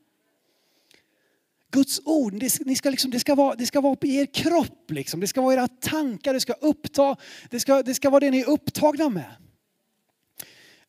Guds 1.71 2.01
ord, 2.05 2.33
det 2.39 2.75
ska, 2.75 2.89
liksom, 2.89 3.11
det 3.11 3.19
ska, 3.19 3.35
vara, 3.35 3.55
det 3.55 3.65
ska 3.65 3.81
vara 3.81 3.97
i 4.01 4.15
er 4.15 4.25
kropp, 4.25 4.91
liksom. 4.91 5.19
det 5.19 5.27
ska 5.27 5.41
vara 5.41 5.53
era 5.53 5.67
tankar, 5.67 6.33
det 6.33 6.39
ska 6.39 6.53
uppta, 6.53 7.15
det 7.49 7.59
ska, 7.59 7.83
det 7.83 7.93
ska 7.93 8.09
vara 8.09 8.19
det 8.19 8.31
ni 8.31 8.39
är 8.39 8.49
upptagna 8.49 9.09
med. 9.09 9.35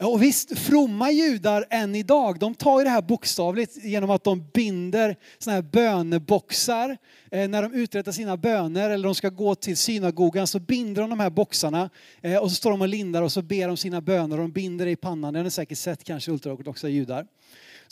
Och 0.02 0.22
visst, 0.22 0.58
fromma 0.58 1.10
judar 1.10 1.66
än 1.70 1.94
idag, 1.94 2.38
de 2.38 2.54
tar 2.54 2.78
ju 2.78 2.84
det 2.84 2.90
här 2.90 3.02
bokstavligt 3.02 3.84
genom 3.84 4.10
att 4.10 4.24
de 4.24 4.44
binder 4.54 5.16
såna 5.38 5.54
här 5.54 5.62
böneboxar. 5.62 6.96
Eh, 7.30 7.48
när 7.48 7.62
de 7.62 7.74
uträttar 7.74 8.12
sina 8.12 8.36
böner 8.36 8.90
eller 8.90 9.04
de 9.04 9.14
ska 9.14 9.28
gå 9.28 9.54
till 9.54 9.76
synagogan 9.76 10.46
så 10.46 10.58
binder 10.58 11.02
de 11.02 11.10
de 11.10 11.20
här 11.20 11.30
boxarna 11.30 11.90
eh, 12.22 12.36
och 12.36 12.50
så 12.50 12.54
står 12.54 12.70
de 12.70 12.80
och 12.80 12.88
lindar 12.88 13.22
och 13.22 13.32
så 13.32 13.42
ber 13.42 13.68
de 13.68 13.76
sina 13.76 14.00
böner 14.00 14.36
och 14.36 14.42
de 14.42 14.52
binder 14.52 14.84
det 14.84 14.90
i 14.90 14.96
pannan. 14.96 15.32
Det 15.32 15.38
har 15.38 15.44
ni 15.44 15.50
säkert 15.50 15.78
sett 15.78 16.04
kanske 16.04 16.30
ultraortodoxa 16.30 16.88
judar. 16.88 17.26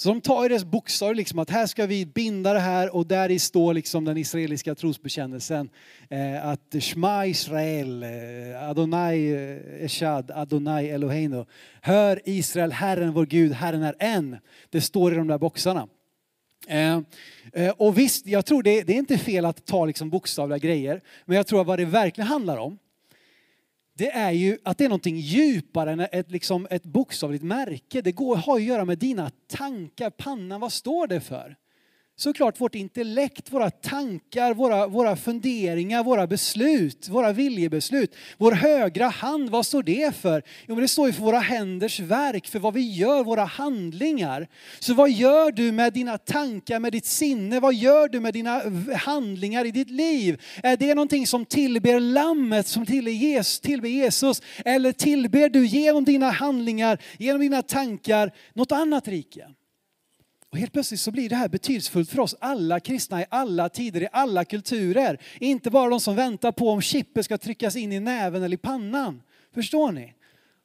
Så 0.01 0.09
de 0.09 0.21
tar 0.21 0.43
ju 0.43 0.49
dess 0.49 0.65
bokstav, 0.65 1.15
liksom, 1.15 1.39
att 1.39 1.51
här 1.51 1.67
ska 1.67 1.87
vi 1.87 2.07
binda 2.07 2.53
det 2.53 2.61
här 2.61 2.95
och 2.95 3.07
där 3.07 3.31
i 3.31 3.39
står 3.39 3.75
liksom 3.75 4.05
den 4.05 4.17
israeliska 4.17 4.75
trosbekännelsen. 4.75 5.71
Eh, 6.11 6.47
att 6.47 6.75
Shma 6.81 7.27
Israel, 7.27 8.03
eh, 8.03 8.69
Adonai 8.69 9.33
eh, 9.33 9.85
Eshad, 9.85 10.31
Adonai 10.31 10.89
Eloheinu. 10.89 11.45
Hör 11.81 12.21
Israel, 12.25 12.73
Herren 12.73 13.13
vår 13.13 13.27
Gud, 13.27 13.53
Herren 13.53 13.83
är 13.83 13.95
en. 13.99 14.37
Det 14.71 14.81
står 14.81 15.13
i 15.13 15.17
de 15.17 15.27
där 15.27 15.39
boxarna. 15.39 15.89
Eh, 16.69 17.01
eh, 17.53 17.71
och 17.77 17.99
visst, 17.99 18.27
jag 18.27 18.47
tror 18.47 18.63
det, 18.63 18.83
det, 18.83 18.93
är 18.93 18.99
inte 18.99 19.19
fel 19.19 19.45
att 19.45 19.67
ta 19.67 19.85
liksom 19.85 20.11
bokstavliga 20.11 20.59
grejer. 20.59 21.01
Men 21.25 21.37
jag 21.37 21.47
tror 21.47 21.61
att 21.61 21.67
vad 21.67 21.79
det 21.79 21.85
verkligen 21.85 22.29
handlar 22.29 22.57
om, 22.57 22.79
det 23.99 24.11
är 24.11 24.31
ju 24.31 24.59
att 24.65 24.79
det 24.79 24.85
är 24.85 24.89
någonting 24.89 25.17
djupare 25.17 25.93
än 25.93 26.01
ett, 26.01 26.31
liksom 26.31 26.67
ett 26.71 26.83
bokstavligt 26.83 27.45
märke. 27.45 28.03
Det 28.03 28.13
går, 28.13 28.37
har 28.37 28.57
att 28.57 28.63
göra 28.63 28.85
med 28.85 28.99
dina 28.99 29.31
tankar, 29.47 30.11
pannan, 30.11 30.61
vad 30.61 30.73
står 30.73 31.07
det 31.07 31.21
för? 31.21 31.57
Såklart 32.19 32.61
vårt 32.61 32.75
intellekt, 32.75 33.53
våra 33.53 33.71
tankar, 33.71 34.55
våra, 34.55 34.87
våra 34.87 35.17
funderingar, 35.17 36.05
våra 36.05 36.27
beslut, 36.27 37.09
våra 37.09 37.33
viljebeslut. 37.33 38.15
Vår 38.39 38.53
högra 38.53 39.09
hand, 39.09 39.51
vad 39.51 39.67
står 39.67 39.83
det 39.83 40.17
för? 40.17 40.43
Jo, 40.67 40.75
men 40.75 40.83
det 40.83 40.89
står 40.89 41.07
ju 41.07 41.13
för 41.13 41.23
våra 41.23 41.39
händers 41.39 42.01
verk, 42.01 42.47
för 42.47 42.59
vad 42.59 42.75
vi 42.75 42.93
gör, 42.93 43.25
våra 43.25 43.45
handlingar. 43.45 44.49
Så 44.79 44.95
vad 44.95 45.11
gör 45.11 45.53
du 45.53 45.73
med 45.73 45.93
dina 45.93 46.19
tankar, 46.19 46.79
med 46.79 46.93
ditt 46.93 47.07
sinne? 47.07 47.61
Vad 47.61 47.75
gör 47.75 48.09
du 48.09 48.21
med 48.21 48.35
dina 48.35 48.63
handlingar 48.97 49.65
i 49.65 49.71
ditt 49.71 49.91
liv? 49.91 50.43
Är 50.63 50.77
det 50.77 50.95
någonting 50.95 51.27
som 51.27 51.45
tillber 51.45 52.01
lammet, 52.01 52.67
som 52.67 52.87
tillber 52.87 53.13
Jesus, 53.13 53.61
tillber 53.61 53.89
Jesus? 53.89 54.43
Eller 54.65 54.93
tillber 54.93 55.49
du 55.49 55.67
genom 55.67 56.05
dina 56.05 56.31
handlingar, 56.31 56.99
genom 57.19 57.41
dina 57.41 57.63
tankar, 57.63 58.33
något 58.55 58.73
annat 58.73 59.09
rike? 59.09 59.47
Och 60.51 60.59
helt 60.59 60.73
plötsligt 60.73 61.01
så 61.01 61.11
blir 61.11 61.29
det 61.29 61.37
här 61.37 61.49
betydelsefullt 61.49 62.11
för 62.11 62.21
oss 62.21 62.35
alla 62.41 62.81
kristna 62.81 63.23
i 63.23 63.25
alla 63.29 63.69
tider, 63.69 64.03
i 64.03 64.09
alla 64.13 64.45
kulturer. 64.45 65.21
Inte 65.41 65.71
bara 65.71 65.91
de 65.91 66.01
som 66.01 66.17
väntar 66.17 66.53
på 66.53 66.71
om 66.71 66.81
chippet 66.81 67.25
ska 67.25 67.39
tryckas 67.39 67.77
in 67.77 67.93
i 67.93 68.01
näven 68.01 68.43
eller 68.43 68.55
i 68.55 68.59
pannan. 68.59 69.23
Förstår 69.55 69.93
ni? 69.93 70.15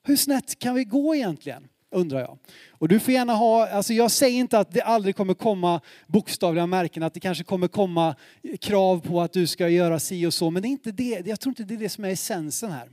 Hur 0.03 0.15
snett 0.15 0.59
kan 0.59 0.75
vi 0.75 0.83
gå 0.83 1.15
egentligen? 1.15 1.67
Undrar 1.91 2.19
jag. 2.19 2.37
Och 2.69 2.87
du 2.87 2.99
får 2.99 3.13
gärna 3.13 3.33
ha, 3.33 3.67
alltså 3.67 3.93
jag 3.93 4.11
säger 4.11 4.39
inte 4.39 4.59
att 4.59 4.71
det 4.71 4.81
aldrig 4.81 5.15
kommer 5.15 5.33
komma 5.33 5.81
bokstavliga 6.07 6.67
märken, 6.67 7.03
att 7.03 7.13
det 7.13 7.19
kanske 7.19 7.43
kommer 7.43 7.67
komma 7.67 8.15
krav 8.59 8.99
på 8.99 9.21
att 9.21 9.33
du 9.33 9.47
ska 9.47 9.69
göra 9.69 9.99
si 9.99 10.25
och 10.25 10.33
så, 10.33 10.49
men 10.49 10.61
det 10.61 10.67
är 10.67 10.69
inte 10.69 10.91
det, 10.91 11.27
jag 11.27 11.39
tror 11.39 11.51
inte 11.51 11.63
det 11.63 11.73
är 11.73 11.77
det 11.77 11.89
som 11.89 12.05
är 12.05 12.09
essensen 12.09 12.71
här. 12.71 12.89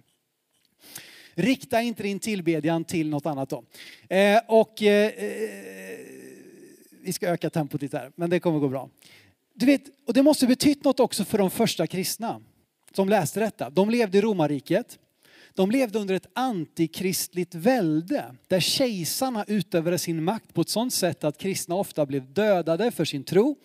Rikta 1.34 1.82
inte 1.82 2.02
din 2.02 2.18
tillbedjan 2.18 2.84
till 2.84 3.10
något 3.10 3.26
annat 3.26 3.50
då. 3.50 3.64
Eh, 4.08 4.40
och 4.48 4.82
eh, 4.82 5.12
vi 7.02 7.12
ska 7.12 7.28
öka 7.28 7.50
tempot 7.50 7.82
lite 7.82 7.98
här, 7.98 8.12
men 8.16 8.30
det 8.30 8.40
kommer 8.40 8.58
gå 8.58 8.68
bra. 8.68 8.88
Du 9.54 9.66
vet, 9.66 9.82
och 10.06 10.14
det 10.14 10.22
måste 10.22 10.46
betytt 10.46 10.84
något 10.84 11.00
också 11.00 11.24
för 11.24 11.38
de 11.38 11.50
första 11.50 11.86
kristna 11.86 12.40
som 12.92 13.08
läste 13.08 13.40
detta. 13.40 13.70
De 13.70 13.90
levde 13.90 14.18
i 14.18 14.20
romarriket. 14.20 14.98
De 15.54 15.70
levde 15.70 15.98
under 15.98 16.14
ett 16.14 16.26
antikristligt 16.32 17.54
välde 17.54 18.34
där 18.48 18.60
kejsarna 18.60 19.44
utövade 19.48 19.98
sin 19.98 20.24
makt 20.24 20.54
på 20.54 20.60
ett 20.60 20.68
sådant 20.68 20.94
sätt 20.94 21.24
att 21.24 21.38
kristna 21.38 21.74
ofta 21.74 22.06
blev 22.06 22.32
dödade 22.32 22.90
för 22.90 23.04
sin 23.04 23.24
tro. 23.24 23.56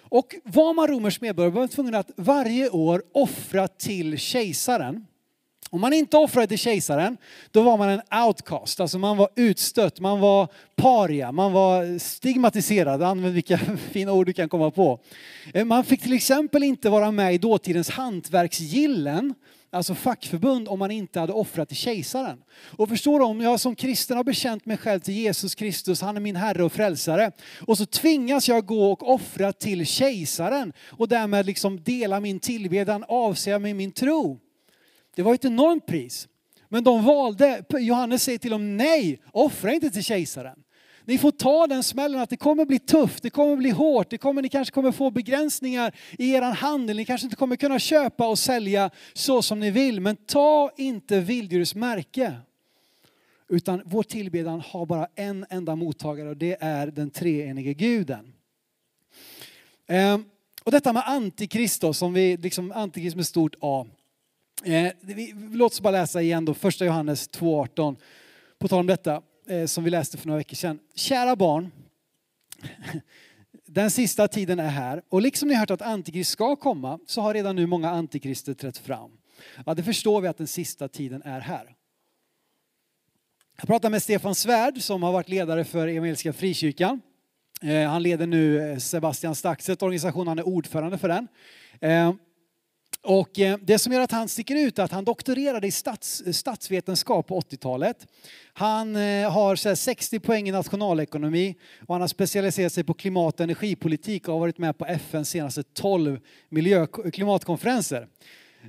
Och 0.00 0.34
var 0.44 0.74
man 0.74 0.88
romersk 0.88 1.20
medborgare 1.20 1.52
var 1.52 1.60
man 1.60 1.68
tvungen 1.68 1.94
att 1.94 2.10
varje 2.16 2.70
år 2.70 3.02
offra 3.12 3.68
till 3.68 4.18
kejsaren. 4.18 5.06
Om 5.74 5.80
man 5.80 5.92
inte 5.92 6.16
offrade 6.16 6.46
till 6.46 6.58
kejsaren, 6.58 7.16
då 7.50 7.62
var 7.62 7.78
man 7.78 7.88
en 7.88 8.26
outcast, 8.26 8.80
alltså 8.80 8.98
man 8.98 9.16
var 9.16 9.28
utstött, 9.36 10.00
man 10.00 10.20
var 10.20 10.48
paria, 10.76 11.32
man 11.32 11.52
var 11.52 11.98
stigmatiserad, 11.98 13.02
använd 13.02 13.34
vilka 13.34 13.58
fina 13.92 14.12
ord 14.12 14.26
du 14.26 14.32
kan 14.32 14.48
komma 14.48 14.70
på. 14.70 15.00
Eh, 15.54 15.64
man 15.64 15.84
fick 15.84 16.02
till 16.02 16.12
exempel 16.12 16.62
inte 16.62 16.90
vara 16.90 17.10
med 17.10 17.34
i 17.34 17.38
dåtidens 17.38 17.90
hantverksgillen, 17.90 19.34
alltså 19.70 19.94
fackförbund, 19.94 20.68
om 20.68 20.78
man 20.78 20.90
inte 20.90 21.20
hade 21.20 21.32
offrat 21.32 21.68
till 21.68 21.76
kejsaren. 21.76 22.38
Och 22.76 22.88
förstår 22.88 23.18
du, 23.18 23.24
om 23.24 23.40
jag 23.40 23.60
som 23.60 23.74
kristen 23.74 24.16
har 24.16 24.24
bekänt 24.24 24.66
mig 24.66 24.76
själv 24.76 25.00
till 25.00 25.14
Jesus 25.14 25.54
Kristus, 25.54 26.00
han 26.00 26.16
är 26.16 26.20
min 26.20 26.36
Herre 26.36 26.64
och 26.64 26.72
Frälsare, 26.72 27.32
och 27.60 27.78
så 27.78 27.86
tvingas 27.86 28.48
jag 28.48 28.66
gå 28.66 28.92
och 28.92 29.10
offra 29.10 29.52
till 29.52 29.86
kejsaren 29.86 30.72
och 30.90 31.08
därmed 31.08 31.46
liksom 31.46 31.82
dela 31.82 32.20
min 32.20 32.40
tillbedjan, 32.40 33.04
avsäga 33.08 33.58
mig 33.58 33.74
min 33.74 33.92
tro. 33.92 34.40
Det 35.14 35.22
var 35.22 35.34
ett 35.34 35.44
enormt 35.44 35.86
pris. 35.86 36.28
Men 36.68 36.84
de 36.84 37.04
valde, 37.04 37.64
Johannes 37.78 38.22
säger 38.22 38.38
till 38.38 38.50
dem 38.50 38.76
nej, 38.76 39.22
offra 39.32 39.72
inte 39.72 39.90
till 39.90 40.04
kejsaren. 40.04 40.58
Ni 41.04 41.18
får 41.18 41.30
ta 41.30 41.66
den 41.66 41.82
smällen 41.82 42.20
att 42.20 42.30
det 42.30 42.36
kommer 42.36 42.64
bli 42.64 42.78
tufft, 42.78 43.22
det 43.22 43.30
kommer 43.30 43.56
bli 43.56 43.70
hårt, 43.70 44.10
det 44.10 44.18
kommer, 44.18 44.42
ni 44.42 44.48
kanske 44.48 44.74
kommer 44.74 44.92
få 44.92 45.10
begränsningar 45.10 45.94
i 46.18 46.32
er 46.32 46.42
handel, 46.42 46.96
ni 46.96 47.04
kanske 47.04 47.26
inte 47.26 47.36
kommer 47.36 47.56
kunna 47.56 47.78
köpa 47.78 48.28
och 48.28 48.38
sälja 48.38 48.90
så 49.12 49.42
som 49.42 49.60
ni 49.60 49.70
vill. 49.70 50.00
Men 50.00 50.16
ta 50.16 50.70
inte 50.76 51.20
vilddjurets 51.20 51.74
märke. 51.74 52.34
Utan 53.48 53.82
vår 53.84 54.02
tillbedjan 54.02 54.60
har 54.60 54.86
bara 54.86 55.08
en 55.14 55.46
enda 55.50 55.76
mottagare 55.76 56.28
och 56.28 56.36
det 56.36 56.56
är 56.60 56.86
den 56.86 57.10
treenige 57.10 57.74
guden. 57.74 58.32
Ehm, 59.86 60.24
och 60.64 60.72
detta 60.72 60.92
med 60.92 61.02
antikrist 61.06 61.80
då, 61.80 61.92
som 61.92 62.12
vi, 62.12 62.36
liksom 62.36 62.72
antikrist 62.72 63.16
med 63.16 63.26
stort 63.26 63.54
A. 63.60 63.86
Eh, 64.64 64.92
låt 65.52 65.72
oss 65.72 65.80
bara 65.80 65.90
läsa 65.90 66.22
igen 66.22 66.44
då, 66.44 66.54
första 66.54 66.84
Johannes 66.84 67.30
2.18. 67.30 67.96
På 68.58 68.68
tal 68.68 68.80
om 68.80 68.86
detta, 68.86 69.22
eh, 69.48 69.66
som 69.66 69.84
vi 69.84 69.90
läste 69.90 70.18
för 70.18 70.26
några 70.26 70.38
veckor 70.38 70.56
sedan. 70.56 70.78
Kära 70.94 71.36
barn, 71.36 71.70
den 73.66 73.90
sista 73.90 74.28
tiden 74.28 74.58
är 74.58 74.68
här 74.68 75.02
och 75.08 75.22
liksom 75.22 75.48
ni 75.48 75.54
hört 75.54 75.70
att 75.70 75.82
antikrist 75.82 76.30
ska 76.30 76.56
komma 76.56 76.98
så 77.06 77.20
har 77.20 77.34
redan 77.34 77.56
nu 77.56 77.66
många 77.66 77.90
antikrister 77.90 78.54
trätt 78.54 78.78
fram. 78.78 79.10
Ja, 79.66 79.74
det 79.74 79.82
förstår 79.82 80.20
vi 80.20 80.28
att 80.28 80.38
den 80.38 80.46
sista 80.46 80.88
tiden 80.88 81.22
är 81.22 81.40
här. 81.40 81.74
Jag 83.56 83.66
pratade 83.66 83.90
med 83.90 84.02
Stefan 84.02 84.34
Svärd 84.34 84.82
som 84.82 85.02
har 85.02 85.12
varit 85.12 85.28
ledare 85.28 85.64
för 85.64 85.88
Evangeliska 85.88 86.32
Frikyrkan. 86.32 87.00
Eh, 87.62 87.88
han 87.88 88.02
leder 88.02 88.26
nu 88.26 88.70
eh, 88.70 88.78
Sebastian 88.78 89.34
Staxet 89.34 89.82
organisation, 89.82 90.28
han 90.28 90.38
är 90.38 90.46
ordförande 90.46 90.98
för 90.98 91.08
den. 91.08 91.28
Eh, 91.80 92.14
och 93.02 93.38
eh, 93.38 93.58
det 93.62 93.78
som 93.78 93.92
gör 93.92 94.00
att 94.00 94.12
han 94.12 94.28
sticker 94.28 94.56
ut 94.56 94.78
är 94.78 94.82
att 94.82 94.92
han 94.92 95.04
doktorerade 95.04 95.66
i 95.66 95.70
stats, 95.70 96.22
statsvetenskap 96.32 97.26
på 97.26 97.40
80-talet. 97.40 98.06
Han 98.52 98.96
eh, 98.96 99.30
har 99.30 99.74
60 99.74 100.20
poäng 100.20 100.48
i 100.48 100.52
nationalekonomi 100.52 101.54
och 101.86 101.94
han 101.94 102.00
har 102.00 102.08
specialiserat 102.08 102.72
sig 102.72 102.84
på 102.84 102.94
klimat 102.94 103.34
och 103.34 103.44
energipolitik 103.44 104.28
och 104.28 104.34
har 104.34 104.40
varit 104.40 104.58
med 104.58 104.78
på 104.78 104.86
FNs 104.86 105.28
senaste 105.28 105.62
12 105.62 106.20
miljö, 106.48 106.86
klimatkonferenser. 106.86 108.08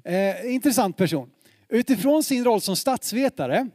Eh, 0.04 0.54
intressant 0.54 0.98
person. 0.98 1.30
Utifrån 1.70 2.24
sin 2.24 2.44
roll 2.44 2.62
som 2.62 2.76
statsvetare 2.76 3.70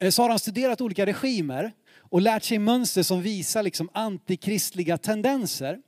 eh, 0.00 0.10
så 0.10 0.22
har 0.22 0.28
han 0.28 0.38
studerat 0.38 0.80
olika 0.80 1.06
regimer 1.06 1.72
och 1.98 2.20
lärt 2.20 2.44
sig 2.44 2.58
mönster 2.58 3.02
som 3.02 3.22
visar 3.22 3.62
liksom 3.62 3.88
antikristliga 3.92 4.98
tendenser. 4.98 5.78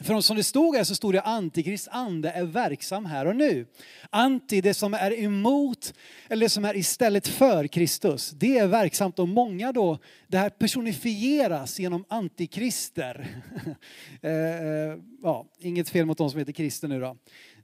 För 0.00 0.20
som 0.20 0.36
det 0.36 0.44
stod 0.44 0.76
här 0.76 0.84
så 0.84 0.94
stod 0.94 1.14
det 1.14 1.20
antikrist 1.20 1.88
ande 1.90 2.30
är 2.30 2.44
verksam 2.44 3.06
här 3.06 3.26
och 3.26 3.36
nu. 3.36 3.66
Anti, 4.10 4.60
det 4.60 4.74
som 4.74 4.94
är 4.94 5.20
emot, 5.20 5.94
eller 6.28 6.46
det 6.46 6.50
som 6.50 6.64
är 6.64 6.76
istället 6.76 7.28
för 7.28 7.66
Kristus, 7.66 8.30
det 8.30 8.58
är 8.58 8.66
verksamt 8.66 9.18
och 9.18 9.28
många 9.28 9.72
då, 9.72 9.98
det 10.26 10.38
här 10.38 10.50
personifieras 10.50 11.78
genom 11.78 12.04
antikrister. 12.08 13.26
Eh, 14.22 14.32
eh, 14.32 14.98
ja, 15.22 15.46
inget 15.58 15.88
fel 15.88 16.06
mot 16.06 16.18
de 16.18 16.30
som 16.30 16.38
heter 16.38 16.52
krister 16.52 16.88
nu 16.88 17.00
då, 17.00 17.16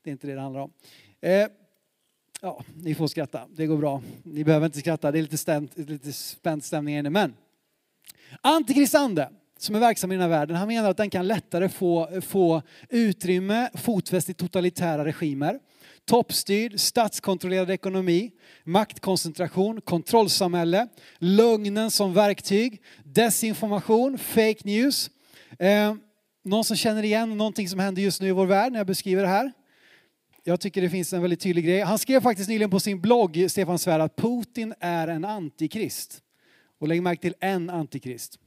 det 0.02 0.10
är 0.10 0.12
inte 0.12 0.26
det 0.26 0.34
det 0.34 0.40
handlar 0.40 0.60
om. 0.60 0.72
Eh, 1.20 1.46
ja, 2.40 2.64
ni 2.74 2.94
får 2.94 3.06
skratta, 3.06 3.48
det 3.50 3.66
går 3.66 3.76
bra. 3.76 4.02
Ni 4.22 4.44
behöver 4.44 4.66
inte 4.66 4.78
skratta, 4.78 5.12
det 5.12 5.18
är 5.18 5.22
lite, 5.22 5.38
stämt, 5.38 5.78
lite 5.78 6.12
spänd 6.12 6.64
stämning 6.64 6.96
inne. 6.96 7.10
Men 7.10 7.34
antikristande, 8.40 9.30
som 9.62 9.74
är 9.74 9.80
verksam 9.80 10.12
i 10.12 10.14
den 10.14 10.22
här 10.22 10.28
världen, 10.28 10.56
han 10.56 10.68
menar 10.68 10.90
att 10.90 10.96
den 10.96 11.10
kan 11.10 11.26
lättare 11.26 11.68
få, 11.68 12.20
få 12.22 12.62
utrymme, 12.88 13.70
fotfäste 13.74 14.30
i 14.30 14.34
totalitära 14.34 15.04
regimer. 15.04 15.58
Toppstyrd, 16.04 16.80
statskontrollerad 16.80 17.70
ekonomi, 17.70 18.30
maktkoncentration, 18.64 19.80
kontrollsamhälle, 19.80 20.88
lögnen 21.18 21.90
som 21.90 22.14
verktyg, 22.14 22.82
desinformation, 23.04 24.18
fake 24.18 24.60
news. 24.64 25.10
Eh, 25.58 25.94
någon 26.44 26.64
som 26.64 26.76
känner 26.76 27.02
igen 27.02 27.36
någonting 27.36 27.68
som 27.68 27.78
händer 27.78 28.02
just 28.02 28.20
nu 28.20 28.28
i 28.28 28.32
vår 28.32 28.46
värld 28.46 28.72
när 28.72 28.80
jag 28.80 28.86
beskriver 28.86 29.22
det 29.22 29.28
här? 29.28 29.52
Jag 30.44 30.60
tycker 30.60 30.82
det 30.82 30.90
finns 30.90 31.12
en 31.12 31.22
väldigt 31.22 31.40
tydlig 31.40 31.64
grej. 31.64 31.80
Han 31.80 31.98
skrev 31.98 32.20
faktiskt 32.20 32.48
nyligen 32.48 32.70
på 32.70 32.80
sin 32.80 33.00
blogg, 33.00 33.46
Stefan 33.48 33.78
Svärd, 33.78 34.00
att 34.00 34.16
Putin 34.16 34.74
är 34.80 35.08
en 35.08 35.24
antikrist. 35.24 36.22
Och 36.80 36.88
lägg 36.88 37.02
märke 37.02 37.20
till 37.20 37.34
en 37.40 37.70
antikrist. 37.70 38.38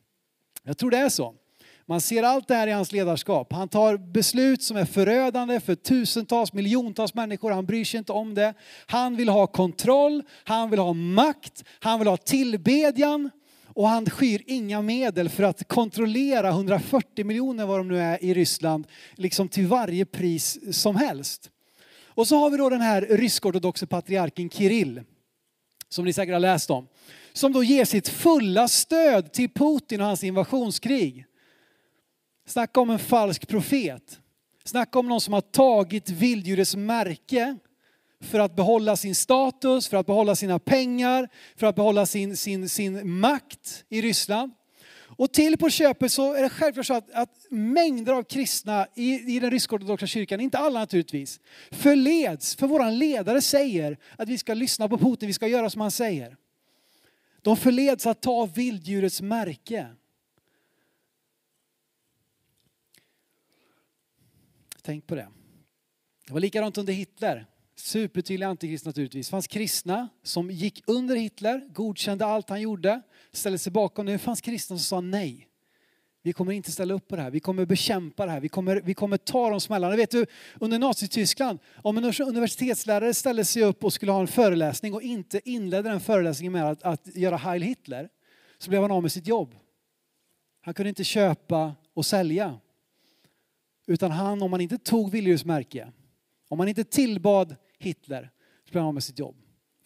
Jag 0.67 0.77
tror 0.77 0.91
det 0.91 0.97
är 0.97 1.09
så. 1.09 1.33
Man 1.87 2.01
ser 2.01 2.23
allt 2.23 2.47
det 2.47 2.55
här 2.55 2.67
i 2.67 2.71
hans 2.71 2.91
ledarskap. 2.91 3.53
Han 3.53 3.69
tar 3.69 3.97
beslut 3.97 4.63
som 4.63 4.77
är 4.77 4.85
förödande 4.85 5.59
för 5.59 5.75
tusentals, 5.75 6.53
miljontals 6.53 7.13
människor. 7.13 7.51
Han 7.51 7.65
bryr 7.65 7.85
sig 7.85 7.97
inte 7.97 8.11
om 8.11 8.33
det. 8.33 8.53
Han 8.85 9.15
vill 9.15 9.29
ha 9.29 9.47
kontroll, 9.47 10.23
han 10.43 10.69
vill 10.69 10.79
ha 10.79 10.93
makt, 10.93 11.63
han 11.79 11.99
vill 11.99 12.07
ha 12.07 12.17
tillbedjan. 12.17 13.29
Och 13.65 13.87
han 13.87 14.09
skyr 14.09 14.41
inga 14.47 14.81
medel 14.81 15.29
för 15.29 15.43
att 15.43 15.67
kontrollera 15.67 16.49
140 16.49 17.25
miljoner 17.25 17.65
vad 17.65 17.79
de 17.79 17.87
nu 17.87 17.99
är 17.99 18.23
i 18.23 18.33
Ryssland, 18.33 18.87
liksom 19.15 19.49
till 19.49 19.67
varje 19.67 20.05
pris 20.05 20.77
som 20.81 20.95
helst. 20.95 21.49
Och 22.05 22.27
så 22.27 22.37
har 22.37 22.49
vi 22.49 22.57
då 22.57 22.69
den 22.69 22.81
här 22.81 23.01
rysk-ortodoxe 23.01 23.87
patriarken 23.87 24.49
Kirill, 24.49 25.01
som 25.89 26.05
ni 26.05 26.13
säkert 26.13 26.33
har 26.33 26.39
läst 26.39 26.69
om 26.69 26.87
som 27.35 27.53
då 27.53 27.63
ger 27.63 27.85
sitt 27.85 28.07
fulla 28.07 28.67
stöd 28.67 29.33
till 29.33 29.49
Putin 29.49 30.01
och 30.01 30.07
hans 30.07 30.23
invasionskrig. 30.23 31.25
Snacka 32.47 32.79
om 32.79 32.89
en 32.89 32.99
falsk 32.99 33.47
profet. 33.47 34.19
Snacka 34.63 34.99
om 34.99 35.07
någon 35.07 35.21
som 35.21 35.33
har 35.33 35.41
tagit 35.41 36.09
vilddjurets 36.09 36.75
märke 36.75 37.57
för 38.21 38.39
att 38.39 38.55
behålla 38.55 38.95
sin 38.95 39.15
status, 39.15 39.87
för 39.87 39.97
att 39.97 40.05
behålla 40.05 40.35
sina 40.35 40.59
pengar, 40.59 41.29
för 41.55 41.67
att 41.67 41.75
behålla 41.75 42.05
sin, 42.05 42.37
sin, 42.37 42.69
sin 42.69 43.09
makt 43.19 43.85
i 43.89 44.01
Ryssland. 44.01 44.51
Och 45.17 45.33
till 45.33 45.57
på 45.57 45.69
köpet 45.69 46.11
så 46.11 46.33
är 46.33 46.41
det 46.41 46.49
självklart 46.49 46.85
så 46.85 46.93
att, 46.93 47.11
att 47.11 47.45
mängder 47.49 48.13
av 48.13 48.23
kristna 48.23 48.87
i, 48.95 49.35
i 49.35 49.39
den 49.39 49.51
rysk-ortodoxa 49.51 50.07
kyrkan, 50.07 50.39
inte 50.39 50.57
alla 50.57 50.79
naturligtvis, 50.79 51.39
förleds. 51.71 52.55
För 52.55 52.67
våran 52.67 52.97
ledare 52.97 53.41
säger 53.41 53.97
att 54.17 54.29
vi 54.29 54.37
ska 54.37 54.53
lyssna 54.53 54.89
på 54.89 54.97
Putin, 54.97 55.27
vi 55.27 55.33
ska 55.33 55.47
göra 55.47 55.69
som 55.69 55.81
han 55.81 55.91
säger. 55.91 56.37
De 57.45 57.57
förleds 57.57 58.05
att 58.05 58.21
ta 58.21 58.45
vilddjurets 58.45 59.21
märke. 59.21 59.87
Tänk 64.81 65.07
på 65.07 65.15
det. 65.15 65.27
Det 66.27 66.33
var 66.33 66.39
likadant 66.39 66.77
under 66.77 66.93
Hitler. 66.93 67.45
Supertydlig 67.75 68.45
antikrist 68.45 68.85
naturligtvis. 68.85 69.27
Det 69.27 69.31
fanns 69.31 69.47
kristna 69.47 70.09
som 70.23 70.51
gick 70.51 70.83
under 70.87 71.15
Hitler, 71.15 71.69
godkände 71.73 72.25
allt 72.25 72.49
han 72.49 72.61
gjorde, 72.61 73.01
ställde 73.31 73.59
sig 73.59 73.71
bakom 73.71 74.05
det. 74.05 74.11
Det 74.11 74.17
fanns 74.17 74.41
kristna 74.41 74.77
som 74.77 74.83
sa 74.83 75.01
nej. 75.01 75.49
Vi 76.25 76.33
kommer 76.33 76.51
inte 76.51 76.71
ställa 76.71 76.93
upp 76.93 77.07
på 77.07 77.15
det 77.15 77.21
här. 77.21 77.31
Vi 77.31 77.39
kommer 77.39 77.65
bekämpa 77.65 78.25
det 78.25 78.31
här. 78.31 78.39
Vi 78.39 78.49
kommer, 78.49 78.81
vi 78.81 78.93
kommer 78.93 79.17
ta 79.17 79.49
de 79.49 79.61
smällarna. 79.61 79.95
Vet 79.95 80.11
du, 80.11 80.25
under 80.59 80.79
Nazityskland, 80.79 81.59
om 81.75 81.97
en 81.97 82.03
universitetslärare 82.03 83.13
ställde 83.13 83.45
sig 83.45 83.63
upp 83.63 83.83
och 83.83 83.93
skulle 83.93 84.11
ha 84.11 84.21
en 84.21 84.27
föreläsning 84.27 84.93
och 84.93 85.01
inte 85.01 85.49
inledde 85.49 85.89
den 85.89 85.99
föreläsningen 85.99 86.51
med 86.51 86.69
att, 86.69 86.83
att 86.83 87.15
göra 87.15 87.37
Heil 87.37 87.61
Hitler, 87.61 88.09
så 88.57 88.69
blev 88.69 88.81
han 88.81 88.91
av 88.91 89.01
med 89.01 89.11
sitt 89.11 89.27
jobb. 89.27 89.55
Han 90.61 90.73
kunde 90.73 90.89
inte 90.89 91.03
köpa 91.03 91.75
och 91.93 92.05
sälja. 92.05 92.59
Utan 93.87 94.11
han, 94.11 94.41
om 94.41 94.51
man 94.51 94.61
inte 94.61 94.77
tog 94.77 95.11
Viljus 95.11 95.45
märke, 95.45 95.91
om 96.47 96.57
man 96.57 96.67
inte 96.67 96.83
tillbad 96.83 97.55
Hitler, 97.79 98.29
så 98.65 98.71
blev 98.71 98.81
han 98.81 98.87
av 98.87 98.93
med 98.93 99.03
sitt 99.03 99.19
jobb. 99.19 99.35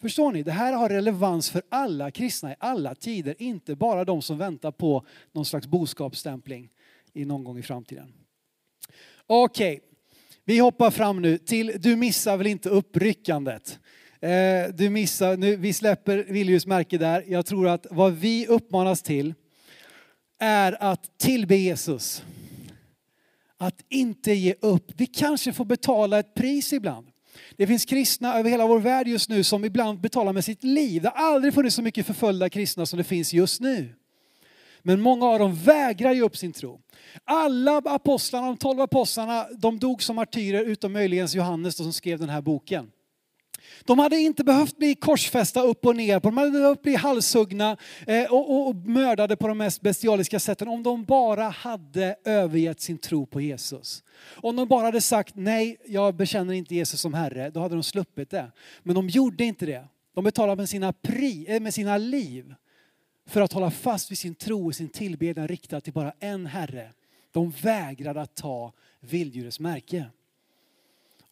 Förstår 0.00 0.32
ni? 0.32 0.42
Det 0.42 0.52
här 0.52 0.72
har 0.72 0.88
relevans 0.88 1.50
för 1.50 1.62
alla 1.68 2.10
kristna 2.10 2.52
i 2.52 2.56
alla 2.58 2.94
tider, 2.94 3.34
inte 3.38 3.76
bara 3.76 4.04
de 4.04 4.22
som 4.22 4.38
väntar 4.38 4.70
på 4.70 5.06
någon 5.32 5.44
slags 5.44 5.66
boskapsstämpling 5.66 6.68
i 7.12 7.24
någon 7.24 7.44
gång 7.44 7.58
i 7.58 7.62
framtiden. 7.62 8.12
Okej, 9.26 9.76
okay. 9.76 9.88
vi 10.44 10.58
hoppar 10.58 10.90
fram 10.90 11.22
nu 11.22 11.38
till 11.38 11.72
Du 11.78 11.96
missar 11.96 12.36
väl 12.36 12.46
inte 12.46 12.68
uppryckandet. 12.68 13.78
Eh, 14.20 14.74
du 14.74 14.90
missar, 14.90 15.36
nu, 15.36 15.56
vi 15.56 15.72
släpper 15.72 16.18
Viljus 16.18 16.66
märke 16.66 16.98
där. 16.98 17.24
Jag 17.26 17.46
tror 17.46 17.68
att 17.68 17.86
vad 17.90 18.12
vi 18.12 18.46
uppmanas 18.46 19.02
till 19.02 19.34
är 20.38 20.82
att 20.82 21.18
tillbe 21.18 21.56
Jesus. 21.56 22.24
Att 23.56 23.84
inte 23.88 24.32
ge 24.32 24.54
upp. 24.60 24.92
Vi 24.96 25.06
kanske 25.06 25.52
får 25.52 25.64
betala 25.64 26.18
ett 26.18 26.34
pris 26.34 26.72
ibland. 26.72 27.09
Det 27.56 27.66
finns 27.66 27.84
kristna 27.84 28.38
över 28.38 28.50
hela 28.50 28.66
vår 28.66 28.80
värld 28.80 29.08
just 29.08 29.28
nu 29.28 29.44
som 29.44 29.64
ibland 29.64 30.00
betalar 30.00 30.32
med 30.32 30.44
sitt 30.44 30.64
liv. 30.64 31.02
Det 31.02 31.08
har 31.08 31.34
aldrig 31.34 31.54
funnits 31.54 31.76
så 31.76 31.82
mycket 31.82 32.06
förföljda 32.06 32.48
kristna 32.48 32.86
som 32.86 32.96
det 32.96 33.04
finns 33.04 33.32
just 33.32 33.60
nu. 33.60 33.94
Men 34.82 35.00
många 35.00 35.26
av 35.26 35.38
dem 35.38 35.54
vägrar 35.54 36.12
ge 36.12 36.22
upp 36.22 36.36
sin 36.36 36.52
tro. 36.52 36.80
Alla 37.24 37.76
apostlarna, 37.76 38.46
de 38.46 38.56
tolv 38.56 38.80
apostlarna, 38.80 39.46
de 39.58 39.78
dog 39.78 40.02
som 40.02 40.16
martyrer 40.16 40.64
utom 40.64 40.92
möjligen 40.92 41.28
Johannes 41.30 41.76
då 41.76 41.82
som 41.82 41.92
skrev 41.92 42.18
den 42.18 42.28
här 42.28 42.40
boken. 42.40 42.90
De 43.84 43.98
hade 43.98 44.16
inte 44.16 44.44
behövt 44.44 44.78
bli 44.78 44.94
korsfästa 44.94 45.62
upp 45.62 45.86
och 45.86 45.96
ner, 45.96 46.20
de 46.20 46.36
hade 46.36 46.50
behövt 46.50 46.82
bli 46.82 46.94
halshuggna 46.94 47.76
eh, 48.06 48.32
och, 48.32 48.50
och, 48.50 48.68
och 48.68 48.76
mördade 48.76 49.36
på 49.36 49.48
de 49.48 49.58
mest 49.58 49.80
bestialiska 49.80 50.40
sätten 50.40 50.68
om 50.68 50.82
de 50.82 51.04
bara 51.04 51.48
hade 51.48 52.16
övergett 52.24 52.80
sin 52.80 52.98
tro 52.98 53.26
på 53.26 53.40
Jesus. 53.40 54.02
Om 54.36 54.56
de 54.56 54.68
bara 54.68 54.84
hade 54.84 55.00
sagt 55.00 55.34
nej, 55.36 55.76
jag 55.86 56.14
bekänner 56.14 56.54
inte 56.54 56.74
Jesus 56.74 57.00
som 57.00 57.14
Herre, 57.14 57.50
då 57.50 57.60
hade 57.60 57.74
de 57.74 57.82
sluppit 57.82 58.30
det. 58.30 58.52
Men 58.82 58.94
de 58.94 59.08
gjorde 59.08 59.44
inte 59.44 59.66
det. 59.66 59.84
De 60.14 60.24
betalade 60.24 60.56
med 60.56 60.68
sina, 60.68 60.92
pri, 60.92 61.46
eh, 61.48 61.60
med 61.60 61.74
sina 61.74 61.98
liv 61.98 62.54
för 63.26 63.40
att 63.40 63.52
hålla 63.52 63.70
fast 63.70 64.10
vid 64.10 64.18
sin 64.18 64.34
tro 64.34 64.66
och 64.66 64.74
sin 64.74 64.88
tillbedjan 64.88 65.48
riktad 65.48 65.80
till 65.80 65.92
bara 65.92 66.12
en 66.20 66.46
Herre. 66.46 66.92
De 67.32 67.50
vägrade 67.50 68.20
att 68.20 68.34
ta 68.34 68.72
vilddjurets 69.00 69.60
märke. 69.60 70.06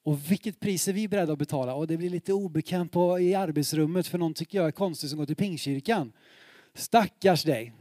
Och 0.09 0.31
vilket 0.31 0.61
pris 0.61 0.89
är 0.89 0.93
vi 0.93 1.09
beredda 1.09 1.33
att 1.33 1.39
betala? 1.39 1.75
Och 1.75 1.87
det 1.87 1.97
blir 1.97 2.11
lite 2.11 2.33
obekvämt 2.33 2.93
på, 2.93 3.21
i 3.21 3.35
arbetsrummet 3.35 4.07
för 4.07 4.19
någon 4.19 4.35
tycker 4.35 4.59
jag 4.59 4.67
är 4.67 4.73
konstig 4.73 5.11
som 5.11 5.19
går 5.19 5.27
till 5.27 5.37
pingkyrkan. 5.37 6.13
Stackars 6.75 7.43
dig. 7.43 7.73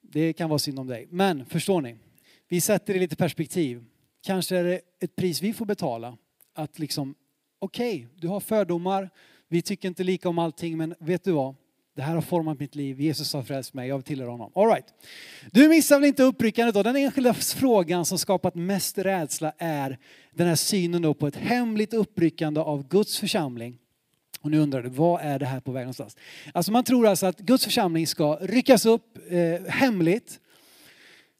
Det 0.00 0.32
kan 0.32 0.48
vara 0.48 0.58
synd 0.58 0.78
om 0.78 0.86
dig. 0.86 1.06
Men 1.10 1.46
förstår 1.46 1.80
ni? 1.80 1.96
Vi 2.48 2.60
sätter 2.60 2.92
det 2.92 2.96
i 2.96 3.00
lite 3.00 3.16
perspektiv. 3.16 3.84
Kanske 4.22 4.56
är 4.56 4.64
det 4.64 4.80
ett 5.00 5.16
pris 5.16 5.42
vi 5.42 5.52
får 5.52 5.66
betala. 5.66 6.16
Att 6.54 6.78
liksom, 6.78 7.14
okej, 7.58 7.94
okay, 7.96 8.08
du 8.20 8.28
har 8.28 8.40
fördomar, 8.40 9.10
vi 9.48 9.62
tycker 9.62 9.88
inte 9.88 10.04
lika 10.04 10.28
om 10.28 10.38
allting, 10.38 10.78
men 10.78 10.94
vet 10.98 11.24
du 11.24 11.32
vad? 11.32 11.54
Det 11.94 12.02
här 12.02 12.14
har 12.14 12.22
format 12.22 12.60
mitt 12.60 12.74
liv. 12.74 13.00
Jesus 13.00 13.32
har 13.32 13.42
frälst 13.42 13.74
mig. 13.74 13.88
Jag 13.88 13.96
vill 13.96 14.04
tillhöra 14.04 14.30
honom. 14.30 14.52
All 14.54 14.66
right. 14.66 14.86
Du 15.52 15.68
missar 15.68 16.00
väl 16.00 16.08
inte 16.08 16.22
uppryckandet 16.22 16.74
då? 16.74 16.82
Den 16.82 16.96
enskilda 16.96 17.34
frågan 17.34 18.04
som 18.04 18.18
skapat 18.18 18.54
mest 18.54 18.98
rädsla 18.98 19.52
är 19.58 19.98
den 20.34 20.48
här 20.48 20.54
synen 20.54 21.02
då 21.02 21.14
på 21.14 21.26
ett 21.26 21.36
hemligt 21.36 21.94
uppryckande 21.94 22.60
av 22.60 22.88
Guds 22.88 23.18
församling. 23.18 23.78
Och 24.40 24.50
nu 24.50 24.58
undrar 24.58 24.82
du, 24.82 24.88
vad 24.88 25.20
är 25.20 25.38
det 25.38 25.46
här 25.46 25.60
på 25.60 25.72
väg 25.72 25.82
någonstans? 25.82 26.16
Alltså 26.54 26.72
man 26.72 26.84
tror 26.84 27.06
alltså 27.06 27.26
att 27.26 27.38
Guds 27.38 27.64
församling 27.64 28.06
ska 28.06 28.38
ryckas 28.40 28.86
upp 28.86 29.18
eh, 29.30 29.70
hemligt. 29.72 30.40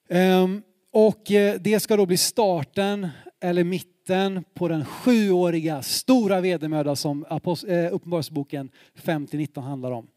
Um, 0.09 0.63
och 0.93 1.31
eh, 1.31 1.61
det 1.61 1.81
ska 1.81 1.97
då 1.97 2.07
bli 2.07 2.17
starten 2.17 3.09
eller 3.41 3.65
mitten 3.65 4.45
på 4.55 4.69
den 4.69 4.85
sjuåriga 4.85 5.83
stora 5.83 6.41
vedermöda 6.41 6.97
som 6.97 7.25
eh, 7.25 7.95
Uppenbarelseboken 7.95 8.71
5-19 9.03 9.61
handlar 9.61 9.91
om. 9.91 10.09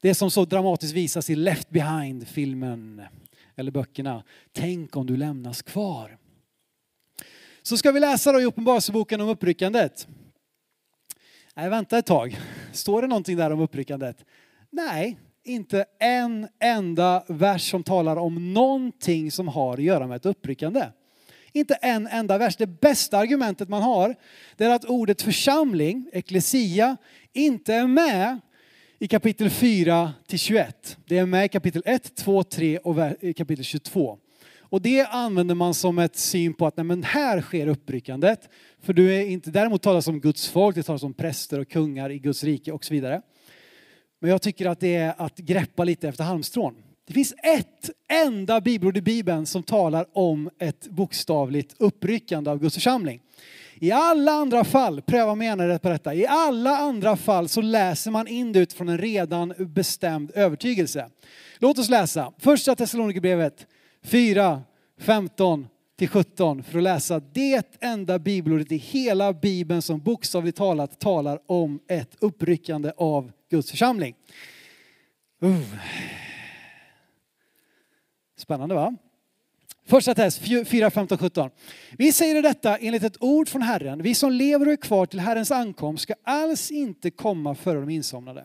Det 0.00 0.14
som 0.14 0.30
så 0.30 0.44
dramatiskt 0.44 0.94
visas 0.94 1.30
i 1.30 1.34
Left 1.34 1.70
Behind-filmen 1.70 3.02
eller 3.56 3.70
böckerna. 3.70 4.24
Tänk 4.52 4.96
om 4.96 5.06
du 5.06 5.16
lämnas 5.16 5.62
kvar. 5.62 6.18
Så 7.62 7.76
ska 7.76 7.92
vi 7.92 8.00
läsa 8.00 8.32
då 8.32 8.40
i 8.40 8.44
Uppenbarelseboken 8.44 9.20
om 9.20 9.28
uppryckandet. 9.28 10.08
Nej, 11.54 11.68
vänta 11.68 11.98
ett 11.98 12.06
tag. 12.06 12.38
Står 12.72 13.02
det 13.02 13.08
någonting 13.08 13.36
där 13.36 13.50
om 13.50 13.60
uppryckandet? 13.60 14.24
Nej, 14.70 15.18
inte 15.44 15.84
en 15.98 16.48
enda 16.60 17.24
vers 17.28 17.70
som 17.70 17.82
talar 17.82 18.16
om 18.16 18.52
någonting 18.52 19.30
som 19.30 19.48
har 19.48 19.72
att 19.72 19.82
göra 19.82 20.06
med 20.06 20.16
ett 20.16 20.26
uppryckande. 20.26 20.86
Inte 21.52 21.74
en 21.74 22.06
enda 22.06 22.38
vers. 22.38 22.56
Det 22.56 22.66
bästa 22.66 23.18
argumentet 23.18 23.68
man 23.68 23.82
har 23.82 24.14
det 24.56 24.64
är 24.64 24.70
att 24.70 24.84
ordet 24.84 25.22
församling, 25.22 26.10
eklesia, 26.12 26.96
inte 27.32 27.74
är 27.74 27.86
med 27.86 28.40
i 29.00 29.08
kapitel 29.08 29.50
4 29.50 30.12
till 30.26 30.38
21. 30.38 30.96
Det 31.06 31.18
är 31.18 31.26
med 31.26 31.44
i 31.44 31.48
kapitel 31.48 31.82
1, 31.86 32.16
2, 32.16 32.42
3 32.42 32.78
och 32.78 32.96
kapitel 33.36 33.64
22. 33.64 34.18
Och 34.60 34.82
det 34.82 35.06
använder 35.06 35.54
man 35.54 35.74
som 35.74 35.98
ett 35.98 36.16
syn 36.16 36.54
på 36.54 36.66
att 36.66 36.76
nej, 36.76 36.84
men 36.84 37.02
här 37.02 37.40
sker 37.40 37.66
uppryckandet. 37.66 38.48
För 38.82 38.92
du 38.92 39.14
är 39.14 39.26
inte, 39.26 39.50
däremot 39.50 39.82
talas 39.82 40.08
om 40.08 40.20
Guds 40.20 40.48
folk, 40.48 40.76
det 40.76 40.82
talas 40.82 41.02
om 41.02 41.14
präster 41.14 41.60
och 41.60 41.68
kungar 41.68 42.10
i 42.10 42.18
Guds 42.18 42.44
rike 42.44 42.72
och 42.72 42.84
så 42.84 42.94
vidare. 42.94 43.22
Men 44.20 44.30
jag 44.30 44.42
tycker 44.42 44.66
att 44.66 44.80
det 44.80 44.94
är 44.94 45.14
att 45.18 45.36
greppa 45.36 45.84
lite 45.84 46.08
efter 46.08 46.24
halmstrån. 46.24 46.74
Det 47.06 47.12
finns 47.12 47.34
ett 47.42 47.90
enda 48.08 48.60
bibelord 48.60 48.96
i 48.96 49.02
Bibeln 49.02 49.46
som 49.46 49.62
talar 49.62 50.06
om 50.12 50.50
ett 50.58 50.88
bokstavligt 50.88 51.74
uppryckande 51.78 52.50
av 52.50 52.58
Guds 52.58 52.74
församling. 52.74 53.20
I 53.80 53.92
alla 53.92 54.32
andra 54.32 54.64
fall, 54.64 55.02
pröva 55.02 55.34
mig 55.34 55.46
gärna 55.46 55.78
på 55.78 55.88
detta, 55.88 56.14
i 56.14 56.26
alla 56.26 56.76
andra 56.76 57.16
fall 57.16 57.48
så 57.48 57.60
läser 57.60 58.10
man 58.10 58.26
in 58.28 58.52
det 58.52 58.58
utifrån 58.58 58.88
en 58.88 58.98
redan 58.98 59.54
bestämd 59.58 60.30
övertygelse. 60.34 61.10
Låt 61.58 61.78
oss 61.78 61.88
läsa 61.88 62.32
första 62.38 62.76
Thessalonikerbrevet 62.76 63.66
4, 64.02 64.62
15 65.00 65.66
till 65.98 66.08
17 66.08 66.62
för 66.62 66.78
att 66.78 66.84
läsa 66.84 67.20
det 67.20 67.76
enda 67.80 68.18
bibelordet 68.18 68.72
i 68.72 68.76
hela 68.76 69.32
bibeln 69.32 69.82
som 69.82 70.00
bokstavligt 70.00 70.58
talat 70.58 71.00
talar 71.00 71.40
om 71.46 71.80
ett 71.88 72.16
uppryckande 72.20 72.92
av 72.96 73.32
Guds 73.50 73.70
församling. 73.70 74.14
Uh. 75.44 75.60
Spännande 78.36 78.74
va? 78.74 78.96
Första 79.88 80.14
test 80.14 80.38
4, 80.66 80.90
15, 80.90 81.18
17. 81.18 81.50
Vi 81.98 82.12
säger 82.12 82.42
detta 82.42 82.76
enligt 82.76 83.02
ett 83.02 83.22
ord 83.22 83.48
från 83.48 83.62
Herren. 83.62 84.02
Vi 84.02 84.14
som 84.14 84.32
lever 84.32 84.66
och 84.66 84.72
är 84.72 84.76
kvar 84.76 85.06
till 85.06 85.20
Herrens 85.20 85.50
ankomst 85.50 86.02
ska 86.02 86.14
alls 86.24 86.70
inte 86.70 87.10
komma 87.10 87.54
före 87.54 87.80
de 87.80 87.90
insomnade. 87.90 88.44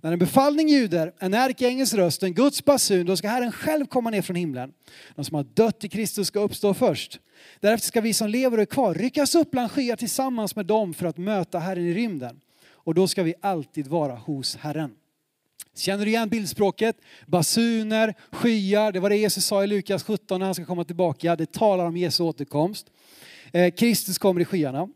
När 0.00 0.12
en 0.12 0.18
befallning 0.18 0.68
ljuder, 0.68 1.12
en 1.18 1.34
ärkeängels 1.34 1.94
röst, 1.94 2.22
en 2.22 2.34
Guds 2.34 2.64
basun, 2.64 3.06
då 3.06 3.16
ska 3.16 3.28
Herren 3.28 3.52
själv 3.52 3.86
komma 3.86 4.10
ner 4.10 4.22
från 4.22 4.36
himlen. 4.36 4.72
De 5.14 5.24
som 5.24 5.34
har 5.34 5.44
dött 5.54 5.84
i 5.84 5.88
Kristus 5.88 6.26
ska 6.26 6.40
uppstå 6.40 6.74
först. 6.74 7.20
Därefter 7.60 7.86
ska 7.86 8.00
vi 8.00 8.12
som 8.12 8.28
lever 8.28 8.56
och 8.58 8.62
är 8.62 8.66
kvar 8.66 8.94
ryckas 8.94 9.34
upp 9.34 9.50
bland 9.50 9.70
skyar 9.70 9.96
tillsammans 9.96 10.56
med 10.56 10.66
dem 10.66 10.94
för 10.94 11.06
att 11.06 11.18
möta 11.18 11.58
Herren 11.58 11.86
i 11.86 11.94
rymden. 11.94 12.40
Och 12.70 12.94
då 12.94 13.08
ska 13.08 13.22
vi 13.22 13.34
alltid 13.40 13.86
vara 13.86 14.14
hos 14.14 14.56
Herren. 14.56 14.90
Känner 15.78 16.04
du 16.04 16.10
igen 16.10 16.28
bildspråket? 16.28 16.96
Basuner, 17.26 18.14
skyar, 18.30 18.92
det 18.92 19.00
var 19.00 19.10
det 19.10 19.16
Jesus 19.16 19.46
sa 19.46 19.64
i 19.64 19.66
Lukas 19.66 20.02
17 20.02 20.38
när 20.40 20.46
han 20.46 20.54
ska 20.54 20.64
komma 20.64 20.84
tillbaka. 20.84 21.36
Det 21.36 21.52
talar 21.52 21.86
om 21.86 21.96
Jesu 21.96 22.22
återkomst. 22.22 22.86
Eh, 23.52 23.74
Kristus 23.74 24.18
kommer 24.18 24.40
i 24.40 24.44
skyarna. 24.44 24.88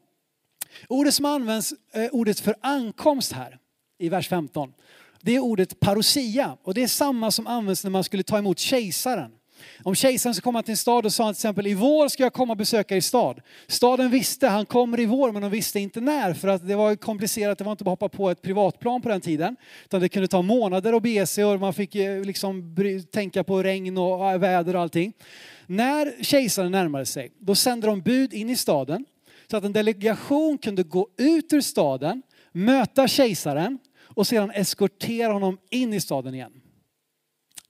Ordet 0.88 1.14
som 1.14 1.24
används, 1.24 1.74
eh, 1.94 2.08
ordet 2.12 2.40
för 2.40 2.54
ankomst 2.60 3.32
här 3.32 3.58
i 3.98 4.08
vers 4.08 4.28
15, 4.28 4.72
det 5.20 5.36
är 5.36 5.38
ordet 5.38 5.80
parousia 5.80 6.56
och 6.62 6.74
det 6.74 6.82
är 6.82 6.86
samma 6.86 7.30
som 7.30 7.46
används 7.46 7.84
när 7.84 7.90
man 7.90 8.04
skulle 8.04 8.22
ta 8.22 8.38
emot 8.38 8.58
kejsaren. 8.58 9.32
Om 9.82 9.94
kejsaren 9.94 10.34
ska 10.34 10.42
komma 10.42 10.62
till 10.62 10.70
en 10.70 10.76
stad 10.76 11.06
och 11.06 11.12
sa 11.12 11.24
han 11.24 11.34
till 11.34 11.38
exempel 11.38 11.66
i 11.66 11.74
vår 11.74 12.08
ska 12.08 12.22
jag 12.22 12.32
komma 12.32 12.52
och 12.52 12.56
besöka 12.56 12.96
er 12.96 13.00
stad. 13.00 13.40
Staden 13.66 14.10
visste, 14.10 14.48
han 14.48 14.66
kommer 14.66 15.00
i 15.00 15.06
vår 15.06 15.32
men 15.32 15.42
de 15.42 15.50
visste 15.50 15.80
inte 15.80 16.00
när 16.00 16.34
för 16.34 16.48
att 16.48 16.68
det 16.68 16.76
var 16.76 16.96
komplicerat, 16.96 17.58
det 17.58 17.64
var 17.64 17.72
inte 17.72 17.84
bara 17.84 17.92
att 17.92 18.00
hoppa 18.00 18.16
på 18.16 18.30
ett 18.30 18.42
privatplan 18.42 19.02
på 19.02 19.08
den 19.08 19.20
tiden. 19.20 19.56
Utan 19.84 20.00
det 20.00 20.08
kunde 20.08 20.28
ta 20.28 20.42
månader 20.42 20.92
att 20.92 21.02
bege 21.02 21.26
sig 21.26 21.44
och 21.44 21.60
man 21.60 21.74
fick 21.74 21.94
eh, 21.94 22.24
liksom 22.24 22.76
tänka 23.12 23.44
på 23.44 23.62
regn 23.62 23.98
och 23.98 24.30
eh, 24.30 24.38
väder 24.38 24.76
och 24.76 24.82
allting. 24.82 25.12
När 25.66 26.22
kejsaren 26.22 26.72
närmade 26.72 27.06
sig, 27.06 27.32
då 27.38 27.54
sände 27.54 27.86
de 27.86 28.00
bud 28.00 28.34
in 28.34 28.50
i 28.50 28.56
staden 28.56 29.04
så 29.50 29.56
att 29.56 29.64
en 29.64 29.72
delegation 29.72 30.58
kunde 30.58 30.82
gå 30.82 31.08
ut 31.16 31.52
ur 31.52 31.60
staden, 31.60 32.22
möta 32.52 33.08
kejsaren 33.08 33.78
och 34.02 34.26
sedan 34.26 34.50
eskortera 34.50 35.32
honom 35.32 35.58
in 35.70 35.92
i 35.92 36.00
staden 36.00 36.34
igen. 36.34 36.59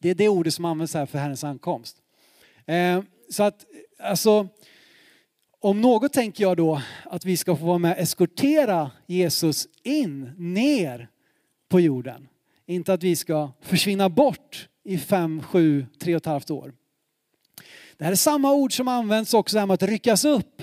Det 0.02 0.08
är 0.08 0.14
det 0.14 0.28
ordet 0.28 0.54
som 0.54 0.64
används 0.64 0.94
här 0.94 1.06
för 1.06 1.18
Herrens 1.18 1.44
ankomst. 1.44 1.96
Eh, 2.66 3.02
så 3.30 3.42
att, 3.42 3.64
alltså, 3.98 4.48
om 5.60 5.80
något 5.80 6.12
tänker 6.12 6.44
jag 6.44 6.56
då 6.56 6.82
att 7.04 7.24
vi 7.24 7.36
ska 7.36 7.56
få 7.56 7.64
vara 7.64 7.78
med 7.78 7.92
och 7.92 7.98
eskortera 7.98 8.90
Jesus 9.06 9.68
in, 9.82 10.30
ner 10.38 11.08
på 11.68 11.80
jorden. 11.80 12.28
Inte 12.66 12.92
att 12.92 13.02
vi 13.02 13.16
ska 13.16 13.50
försvinna 13.60 14.08
bort 14.08 14.68
i 14.84 14.98
fem, 14.98 15.42
sju, 15.42 15.86
tre 16.00 16.14
och 16.14 16.20
ett 16.20 16.26
halvt 16.26 16.50
år. 16.50 16.72
Det 17.96 18.04
här 18.04 18.12
är 18.12 18.16
samma 18.16 18.52
ord 18.52 18.76
som 18.76 18.88
används 18.88 19.34
också 19.34 19.58
här 19.58 19.66
med 19.66 19.74
att 19.74 19.82
ryckas 19.82 20.24
upp. 20.24 20.62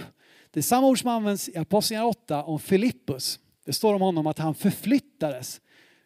Det 0.52 0.60
är 0.60 0.63
samma 0.63 0.88
ord 0.88 1.00
som 1.00 1.10
används 1.10 1.50
i 1.50 1.58
Apostlagärningarna 1.58 2.10
8 2.10 2.43
om 2.43 2.60
Filippus. 2.60 3.39
Det 3.65 3.73
står 3.73 3.93
om 3.93 4.02
honom 4.02 4.28
att 4.28 4.39
han 4.39 4.56
förflyttades 4.56 5.62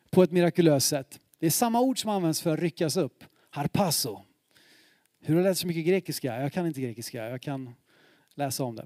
på 0.09 0.23
ett 0.23 0.31
mirakulöst 0.31 0.87
sätt. 0.87 1.19
Det 1.41 1.47
är 1.47 1.51
samma 1.51 1.79
ord 1.81 2.01
som 2.01 2.09
används 2.09 2.41
för 2.41 2.53
att 2.53 2.59
ryckas 2.59 2.97
upp. 2.97 3.23
Harpasso. 3.49 4.21
Hur 5.21 5.35
har 5.35 5.41
du 5.41 5.49
lärt 5.49 5.57
så 5.57 5.67
mycket 5.67 5.85
grekiska? 5.85 6.41
Jag 6.41 6.53
kan 6.53 6.67
inte 6.67 6.81
grekiska, 6.81 7.29
jag 7.29 7.41
kan 7.41 7.75
läsa 8.35 8.63
om 8.63 8.75
det. 8.75 8.85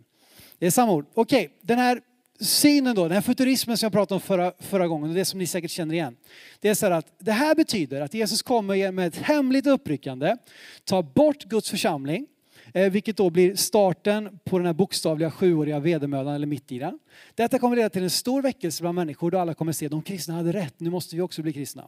Det 0.60 0.66
är 0.66 0.72
samma 0.72 0.92
ord. 0.92 1.06
Okej, 1.14 1.46
okay, 1.46 1.58
den 1.62 1.80
här 1.80 2.02
synen 2.40 2.96
då, 2.96 3.04
den 3.04 3.12
här 3.12 3.22
futurismen 3.22 3.78
som 3.78 3.86
jag 3.86 3.94
pratade 3.94 4.16
om 4.16 4.22
förra, 4.22 4.54
förra 4.60 4.88
gången, 4.88 5.10
och 5.10 5.16
det 5.16 5.26
som 5.26 5.40
ni 5.40 5.48
säkert 5.48 5.72
känner 5.72 5.96
igen. 5.96 6.18
Det 6.60 6.70
är 6.70 6.74
så 6.74 6.86
här 6.86 6.92
att 6.92 7.14
det 7.20 7.32
här 7.32 7.56
betyder 7.56 8.02
att 8.02 8.14
Jesus 8.14 8.42
kommer 8.42 8.92
med 8.92 9.08
ett 9.08 9.18
hemligt 9.18 9.68
uppryckande, 9.68 10.38
tar 10.84 11.04
bort 11.04 11.44
Guds 11.44 11.70
församling, 11.70 12.28
eh, 12.74 12.92
vilket 12.92 13.18
då 13.18 13.30
blir 13.30 13.56
starten 13.56 14.40
på 14.44 14.58
den 14.58 14.66
här 14.66 14.74
bokstavliga 14.74 15.32
sjuåriga 15.32 15.80
vedermödan 15.80 16.36
eller 16.36 16.48
mitt 16.48 16.72
i 16.72 16.80
den. 16.80 17.00
Detta 17.36 17.60
kommer 17.60 17.76
leda 17.76 17.90
till 17.90 18.04
en 18.04 18.10
stor 18.10 18.42
väckelse 18.42 18.84
bland 18.84 18.96
människor 18.96 19.32
då 19.32 19.40
alla 19.40 19.54
kommer 19.54 19.72
se 19.72 19.86
att 19.86 19.92
de 19.92 20.02
kristna 20.02 20.34
hade 20.34 20.54
rätt, 20.54 20.80
nu 20.80 20.90
måste 20.90 21.16
vi 21.16 21.22
också 21.22 21.42
bli 21.42 21.54
kristna. 21.54 21.86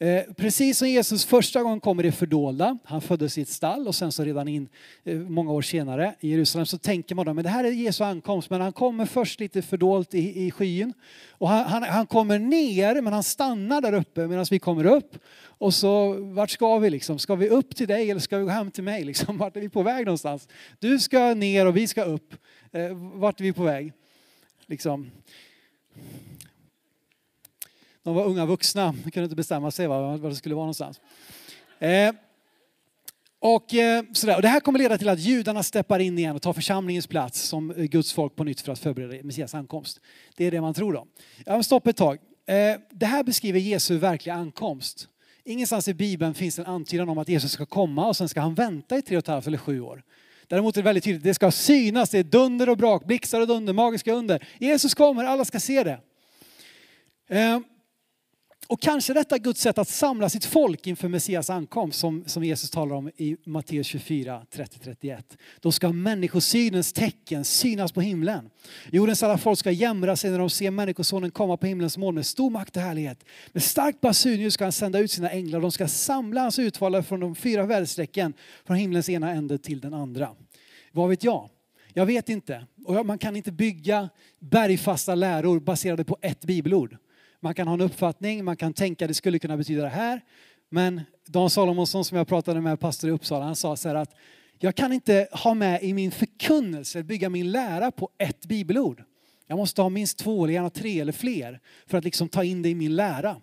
Eh, 0.00 0.22
precis 0.36 0.78
som 0.78 0.88
Jesus 0.88 1.24
första 1.24 1.62
gången 1.62 1.80
kommer 1.80 2.04
i 2.04 2.12
fördolda, 2.12 2.78
han 2.84 3.00
föddes 3.00 3.38
i 3.38 3.42
ett 3.42 3.48
stall 3.48 3.88
och 3.88 3.94
sen 3.94 4.12
så 4.12 4.24
redan 4.24 4.48
in 4.48 4.68
eh, 5.04 5.16
många 5.16 5.52
år 5.52 5.62
senare 5.62 6.14
i 6.20 6.30
Jerusalem 6.30 6.66
så 6.66 6.78
tänker 6.78 7.14
man 7.14 7.26
då, 7.26 7.34
men 7.34 7.44
det 7.44 7.50
här 7.50 7.64
är 7.64 7.70
Jesu 7.70 8.04
ankomst, 8.04 8.50
men 8.50 8.60
han 8.60 8.72
kommer 8.72 9.06
först 9.06 9.40
lite 9.40 9.62
fördolt 9.62 10.14
i, 10.14 10.46
i 10.46 10.50
skyn 10.50 10.92
och 11.30 11.48
han, 11.48 11.64
han, 11.64 11.82
han 11.82 12.06
kommer 12.06 12.38
ner 12.38 13.02
men 13.02 13.12
han 13.12 13.22
stannar 13.22 13.80
där 13.80 13.92
uppe 13.92 14.26
medan 14.26 14.46
vi 14.50 14.58
kommer 14.58 14.86
upp 14.86 15.18
och 15.58 15.74
så, 15.74 16.12
vart 16.12 16.50
ska 16.50 16.78
vi 16.78 16.90
liksom? 16.90 17.18
Ska 17.18 17.34
vi 17.34 17.48
upp 17.48 17.76
till 17.76 17.88
dig 17.88 18.10
eller 18.10 18.20
ska 18.20 18.38
vi 18.38 18.44
gå 18.44 18.50
hem 18.50 18.70
till 18.70 18.84
mig? 18.84 19.04
Liksom? 19.04 19.38
Vart 19.38 19.56
är 19.56 19.60
vi 19.60 19.68
på 19.68 19.82
väg 19.82 20.04
någonstans? 20.04 20.48
Du 20.78 20.98
ska 20.98 21.34
ner 21.34 21.66
och 21.66 21.76
vi 21.76 21.86
ska 21.86 22.04
upp. 22.04 22.34
Eh, 22.72 22.94
vart 22.94 23.40
är 23.40 23.44
vi 23.44 23.52
på 23.52 23.62
väg? 23.62 23.92
Liksom. 24.66 25.10
De 28.08 28.14
var 28.14 28.24
unga 28.24 28.46
vuxna, 28.46 28.94
de 29.04 29.10
kunde 29.10 29.24
inte 29.24 29.36
bestämma 29.36 29.70
sig 29.70 29.86
var 29.86 30.28
det 30.28 30.36
skulle 30.36 30.54
vara 30.54 30.64
någonstans. 30.64 31.00
Eh, 31.78 32.12
och, 33.38 33.74
eh, 33.74 34.04
sådär. 34.12 34.36
och 34.36 34.42
det 34.42 34.48
här 34.48 34.60
kommer 34.60 34.78
leda 34.78 34.98
till 34.98 35.08
att 35.08 35.18
judarna 35.18 35.62
steppar 35.62 35.98
in 35.98 36.18
igen 36.18 36.36
och 36.36 36.42
tar 36.42 36.52
församlingens 36.52 37.06
plats 37.06 37.40
som 37.40 37.70
eh, 37.70 37.84
Guds 37.84 38.12
folk 38.12 38.36
på 38.36 38.44
nytt 38.44 38.60
för 38.60 38.72
att 38.72 38.78
förbereda 38.78 39.24
Messias 39.24 39.54
ankomst. 39.54 40.00
Det 40.36 40.44
är 40.44 40.50
det 40.50 40.60
man 40.60 40.74
tror 40.74 40.96
om. 40.96 41.08
Ja, 41.46 41.62
stopp 41.62 41.86
ett 41.86 41.96
tag. 41.96 42.18
Eh, 42.46 42.80
det 42.90 43.06
här 43.06 43.24
beskriver 43.24 43.60
Jesu 43.60 43.96
verkliga 43.96 44.34
ankomst. 44.34 45.08
Ingenstans 45.44 45.88
i 45.88 45.94
Bibeln 45.94 46.34
finns 46.34 46.58
en 46.58 46.66
antydan 46.66 47.08
om 47.08 47.18
att 47.18 47.28
Jesus 47.28 47.52
ska 47.52 47.66
komma 47.66 48.06
och 48.06 48.16
sen 48.16 48.28
ska 48.28 48.40
han 48.40 48.54
vänta 48.54 48.98
i 48.98 49.02
tre 49.02 49.16
och 49.16 49.22
ett 49.22 49.26
halvt 49.26 49.46
eller 49.46 49.58
sju 49.58 49.80
år. 49.80 50.02
Däremot 50.46 50.76
är 50.76 50.82
det 50.82 50.84
väldigt 50.84 51.04
tydligt, 51.04 51.24
det 51.24 51.34
ska 51.34 51.50
synas, 51.50 52.10
det 52.10 52.18
är 52.18 52.24
dunder 52.24 52.68
och 52.68 52.76
brak, 52.76 53.04
blixtar 53.04 53.40
och 53.40 53.46
dunder, 53.46 53.72
magiska 53.72 54.12
under. 54.12 54.46
Jesus 54.58 54.94
kommer, 54.94 55.24
alla 55.24 55.44
ska 55.44 55.60
se 55.60 55.84
det. 55.84 56.00
Eh, 57.28 57.60
och 58.70 58.80
kanske 58.80 59.14
detta 59.14 59.38
Guds 59.38 59.60
sätt 59.60 59.78
att 59.78 59.88
samla 59.88 60.28
sitt 60.28 60.44
folk 60.44 60.86
inför 60.86 61.08
Messias 61.08 61.50
ankomst 61.50 61.98
som, 61.98 62.24
som 62.26 62.44
Jesus 62.44 62.70
talar 62.70 62.96
om 62.96 63.08
i 63.16 63.36
Matteus 63.46 63.86
24, 63.86 64.42
30-31. 64.52 65.22
Då 65.60 65.72
ska 65.72 65.92
människosynens 65.92 66.92
tecken 66.92 67.44
synas 67.44 67.92
på 67.92 68.00
himlen. 68.00 68.50
Jordens 68.92 69.22
alla 69.22 69.38
folk 69.38 69.58
ska 69.58 69.70
jämra 69.70 70.16
sig 70.16 70.30
när 70.30 70.38
de 70.38 70.50
ser 70.50 70.70
Människosonen 70.70 71.30
komma 71.30 71.56
på 71.56 71.66
himlens 71.66 71.98
moln 71.98 72.14
med 72.14 72.26
stor 72.26 72.50
makt 72.50 72.76
och 72.76 72.82
härlighet. 72.82 73.24
Med 73.52 73.62
starkt 73.62 74.00
basunljud 74.00 74.52
ska 74.52 74.64
han 74.64 74.72
sända 74.72 74.98
ut 74.98 75.10
sina 75.10 75.30
änglar 75.30 75.58
och 75.58 75.62
de 75.62 75.72
ska 75.72 75.88
samla 75.88 76.40
hans 76.40 76.58
utvalda 76.58 77.02
från 77.02 77.20
de 77.20 77.34
fyra 77.34 77.66
väderstrecken 77.66 78.32
från 78.66 78.76
himlens 78.76 79.08
ena 79.08 79.30
ände 79.30 79.58
till 79.58 79.80
den 79.80 79.94
andra. 79.94 80.30
Vad 80.92 81.08
vet 81.08 81.24
jag? 81.24 81.48
Jag 81.92 82.06
vet 82.06 82.28
inte. 82.28 82.66
Och 82.84 83.06
man 83.06 83.18
kan 83.18 83.36
inte 83.36 83.52
bygga 83.52 84.08
bergfasta 84.38 85.14
läror 85.14 85.60
baserade 85.60 86.04
på 86.04 86.18
ett 86.22 86.44
bibelord. 86.44 86.96
Man 87.40 87.54
kan 87.54 87.68
ha 87.68 87.74
en 87.74 87.80
uppfattning, 87.80 88.44
man 88.44 88.56
kan 88.56 88.72
tänka 88.72 89.04
att 89.04 89.08
det 89.08 89.14
skulle 89.14 89.38
kunna 89.38 89.56
betyda 89.56 89.82
det 89.82 89.88
här. 89.88 90.20
Men 90.70 91.00
Dan 91.26 91.50
Salomonsson 91.50 92.04
som 92.04 92.18
jag 92.18 92.28
pratade 92.28 92.60
med, 92.60 92.80
pastor 92.80 93.10
i 93.10 93.12
Uppsala, 93.12 93.44
han 93.44 93.56
sa 93.56 93.76
så 93.76 93.88
här 93.88 93.94
att 93.94 94.14
jag 94.58 94.74
kan 94.74 94.92
inte 94.92 95.28
ha 95.32 95.54
med 95.54 95.82
i 95.82 95.94
min 95.94 96.10
förkunnelse, 96.10 97.02
bygga 97.02 97.28
min 97.28 97.52
lära 97.52 97.90
på 97.90 98.10
ett 98.18 98.46
bibelord. 98.46 99.04
Jag 99.46 99.56
måste 99.56 99.82
ha 99.82 99.88
minst 99.88 100.18
två 100.18 100.44
eller 100.44 100.54
gärna 100.54 100.70
tre 100.70 101.00
eller 101.00 101.12
fler 101.12 101.60
för 101.86 101.98
att 101.98 102.04
liksom 102.04 102.28
ta 102.28 102.44
in 102.44 102.62
det 102.62 102.68
i 102.68 102.74
min 102.74 102.96
lära. 102.96 103.36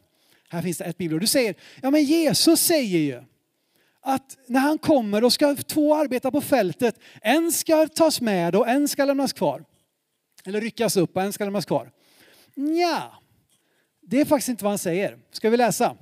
Här 0.50 0.62
finns 0.62 0.78
det 0.78 0.84
ett 0.84 0.98
bibelord. 0.98 1.22
Du 1.22 1.28
säger, 1.28 1.56
ja 1.82 1.92
men 1.92 2.04
Jesus 2.04 2.60
säger 2.60 3.00
ju 3.00 3.24
att 4.02 4.38
när 4.48 4.60
han 4.60 4.78
kommer 4.78 5.22
då 5.22 5.30
ska 5.30 5.56
två 5.56 5.96
arbeta 5.96 6.32
på 6.32 6.42
fältet. 6.42 7.00
En 7.22 7.52
ska 7.52 7.88
tas 7.88 8.22
med 8.22 8.56
och 8.56 8.70
en 8.70 8.88
ska 8.88 9.06
lämnas 9.06 9.34
kvar. 9.34 9.66
Eller 10.46 10.62
ryckas 10.62 10.98
upp 10.98 11.16
och 11.16 11.22
en 11.22 11.34
ska 11.34 11.46
lämnas 11.46 11.66
kvar. 11.66 11.92
Nja 12.54 13.14
det 14.08 14.22
är 14.22 14.26
faktiskt 14.26 14.50
inte 14.50 14.64
vad 14.64 14.72
han 14.72 14.78
säger. 14.78 15.18
Ska 15.32 15.50
vi 15.50 15.58
läsa? 15.58 15.96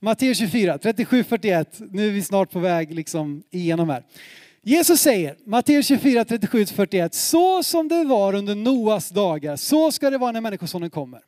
Matteus 0.00 0.38
24, 0.38 0.76
37-41. 0.76 1.88
Nu 1.90 2.06
är 2.08 2.10
vi 2.10 2.22
snart 2.22 2.50
på 2.50 2.58
väg 2.58 2.94
liksom 2.94 3.42
igenom 3.50 3.88
här. 3.88 4.04
Jesus 4.62 5.00
säger, 5.00 5.36
Matteus 5.44 5.86
24, 5.86 6.24
37-41. 6.24 7.08
Så 7.12 7.62
som 7.62 7.88
det 7.88 8.04
var 8.04 8.34
under 8.34 8.54
Noas 8.54 9.08
dagar, 9.08 9.56
så 9.56 9.92
ska 9.92 10.10
det 10.10 10.18
vara 10.18 10.32
när 10.32 10.40
Människosonen 10.40 10.90
kommer. 10.90 11.20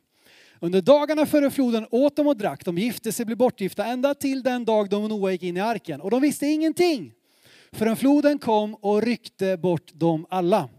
Under 0.59 0.81
dagarna 0.81 1.25
före 1.25 1.51
floden 1.51 1.87
åt 1.91 2.15
de 2.15 2.27
och 2.27 2.37
drack, 2.37 2.65
de 2.65 2.77
gifte 2.77 3.11
sig, 3.11 3.25
blev 3.25 3.37
bortgifta 3.37 3.85
ända 3.85 4.13
till 4.13 4.43
den 4.43 4.65
dag 4.65 4.89
då 4.89 5.07
Noa 5.07 5.31
gick 5.31 5.43
in 5.43 5.57
i 5.57 5.59
arken. 5.59 6.01
Och 6.01 6.11
de 6.11 6.21
visste 6.21 6.45
ingenting 6.45 7.11
förrän 7.71 7.95
floden 7.95 8.39
kom 8.39 8.75
och 8.75 9.01
ryckte 9.01 9.57
bort 9.57 9.93
dem 9.93 10.25
alla. 10.29 10.69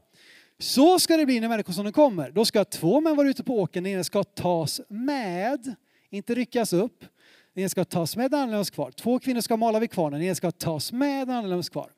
Så 0.62 0.98
ska 0.98 1.16
det 1.16 1.26
bli 1.26 1.40
när 1.40 1.48
Människosonen 1.48 1.92
kommer. 1.92 2.30
Då 2.30 2.44
ska 2.44 2.64
två 2.64 3.00
män 3.00 3.16
vara 3.16 3.28
ute 3.28 3.44
på 3.44 3.60
åkern, 3.60 3.84
den 3.84 3.92
ena 3.92 4.04
ska 4.04 4.24
tas 4.24 4.80
med, 4.88 5.74
inte 6.10 6.34
ryckas 6.34 6.72
upp. 6.72 7.04
Den 7.54 7.62
ena 7.62 7.68
ska 7.68 7.84
tas 7.84 8.16
med, 8.16 8.30
den 8.30 8.40
andra 8.40 8.50
lämnas 8.50 8.70
kvar. 8.70 8.90
Två 8.90 9.18
kvinnor 9.18 9.40
ska 9.40 9.56
mala 9.56 9.80
vid 9.80 9.90
kvarnen, 9.90 10.20
den 10.20 10.26
ena 10.26 10.34
ska 10.34 10.50
tas 10.50 10.92
med, 10.92 11.28
den 11.28 11.36
andra 11.36 11.48
lämnas 11.48 11.68
kvar. 11.68 11.90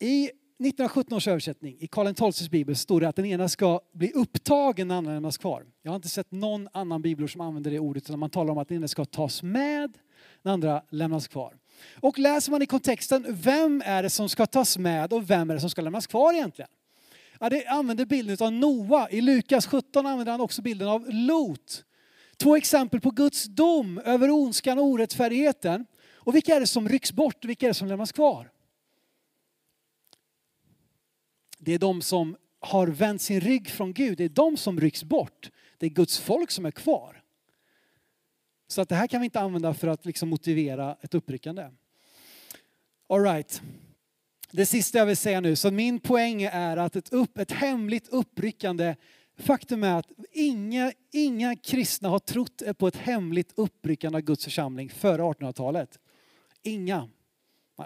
I 0.00 0.24
1917 0.24 1.16
års 1.16 1.28
översättning 1.28 1.76
i 1.78 1.86
Karl 1.86 2.32
XIIs 2.32 2.50
bibel 2.50 2.76
står 2.76 3.00
det 3.00 3.08
att 3.08 3.16
den 3.16 3.26
ena 3.26 3.48
ska 3.48 3.80
bli 3.92 4.12
upptagen, 4.12 4.88
den 4.88 4.98
andra 4.98 5.12
lämnas 5.12 5.38
kvar. 5.38 5.66
Jag 5.82 5.90
har 5.90 5.96
inte 5.96 6.08
sett 6.08 6.32
någon 6.32 6.68
annan 6.72 7.02
bibel 7.02 7.28
som 7.28 7.40
använder 7.40 7.70
det 7.70 7.78
ordet, 7.78 8.02
utan 8.02 8.18
man 8.18 8.30
talar 8.30 8.52
om 8.52 8.58
att 8.58 8.68
den 8.68 8.76
ena 8.76 8.88
ska 8.88 9.04
tas 9.04 9.42
med, 9.42 9.92
den 10.42 10.52
andra 10.52 10.82
lämnas 10.90 11.28
kvar. 11.28 11.56
Och 12.00 12.18
läser 12.18 12.50
man 12.50 12.62
i 12.62 12.66
kontexten, 12.66 13.26
vem 13.28 13.82
är 13.84 14.02
det 14.02 14.10
som 14.10 14.28
ska 14.28 14.46
tas 14.46 14.78
med 14.78 15.12
och 15.12 15.30
vem 15.30 15.50
är 15.50 15.54
det 15.54 15.60
som 15.60 15.70
ska 15.70 15.82
lämnas 15.82 16.06
kvar 16.06 16.34
egentligen? 16.34 16.70
Ja, 17.44 17.50
det 17.50 17.66
använder 17.66 18.06
bilden 18.06 18.36
av 18.40 18.52
Noa. 18.52 19.10
I 19.10 19.20
Lukas 19.20 19.66
17 19.66 20.06
använder 20.06 20.32
han 20.32 20.40
också 20.40 20.62
bilden 20.62 20.88
av 20.88 21.06
Lot. 21.08 21.84
Två 22.36 22.56
exempel 22.56 23.00
på 23.00 23.10
Guds 23.10 23.44
dom 23.44 23.98
över 23.98 24.30
ondskan 24.30 24.78
och 24.78 24.84
orättfärdigheten. 24.84 25.86
Och 26.14 26.34
vilka 26.34 26.54
är 26.54 26.60
det 26.60 26.66
som 26.66 26.88
rycks 26.88 27.12
bort 27.12 27.44
och 27.44 27.50
vilka 27.50 27.66
är 27.66 27.70
det 27.70 27.74
som 27.74 27.88
lämnas 27.88 28.12
kvar? 28.12 28.50
Det 31.58 31.72
är 31.72 31.78
de 31.78 32.02
som 32.02 32.36
har 32.60 32.86
vänt 32.86 33.22
sin 33.22 33.40
rygg 33.40 33.70
från 33.70 33.92
Gud, 33.92 34.18
det 34.18 34.24
är 34.24 34.28
de 34.28 34.56
som 34.56 34.80
rycks 34.80 35.04
bort. 35.04 35.50
Det 35.78 35.86
är 35.86 35.90
Guds 35.90 36.18
folk 36.18 36.50
som 36.50 36.66
är 36.66 36.70
kvar. 36.70 37.22
Så 38.66 38.80
att 38.80 38.88
det 38.88 38.94
här 38.94 39.06
kan 39.06 39.20
vi 39.20 39.24
inte 39.24 39.40
använda 39.40 39.74
för 39.74 39.88
att 39.88 40.04
liksom 40.04 40.28
motivera 40.28 40.96
ett 41.00 41.14
uppryckande. 41.14 41.70
All 43.08 43.22
right. 43.22 43.62
Det 44.56 44.66
sista 44.66 44.98
jag 44.98 45.06
vill 45.06 45.16
säga 45.16 45.40
nu, 45.40 45.56
så 45.56 45.70
min 45.70 46.00
poäng 46.00 46.42
är 46.42 46.76
att 46.76 46.96
ett, 46.96 47.12
upp, 47.12 47.38
ett 47.38 47.52
hemligt 47.52 48.08
uppryckande, 48.08 48.96
faktum 49.36 49.84
är 49.84 49.94
att 49.94 50.10
inga, 50.32 50.92
inga 51.12 51.56
kristna 51.56 52.08
har 52.08 52.18
trott 52.18 52.62
på 52.78 52.86
ett 52.86 52.96
hemligt 52.96 53.52
uppryckande 53.56 54.16
av 54.16 54.22
Guds 54.22 54.44
församling 54.44 54.90
före 54.90 55.22
1800-talet. 55.22 55.98
Inga. 56.62 57.08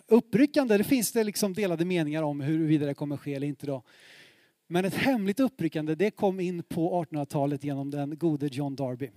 Uppryckande, 0.06 0.78
det 0.78 0.84
finns 0.84 1.12
det 1.12 1.24
liksom 1.24 1.54
delade 1.54 1.84
meningar 1.84 2.22
om 2.22 2.40
huruvida 2.40 2.86
det 2.86 2.94
kommer 2.94 3.16
ske 3.16 3.34
eller 3.34 3.46
inte 3.46 3.66
då. 3.66 3.82
Men 4.66 4.84
ett 4.84 4.94
hemligt 4.94 5.40
uppryckande, 5.40 5.94
det 5.94 6.10
kom 6.10 6.40
in 6.40 6.62
på 6.62 7.04
1800-talet 7.04 7.64
genom 7.64 7.90
den 7.90 8.18
gode 8.18 8.46
John 8.46 8.76
Darby. 8.76 9.10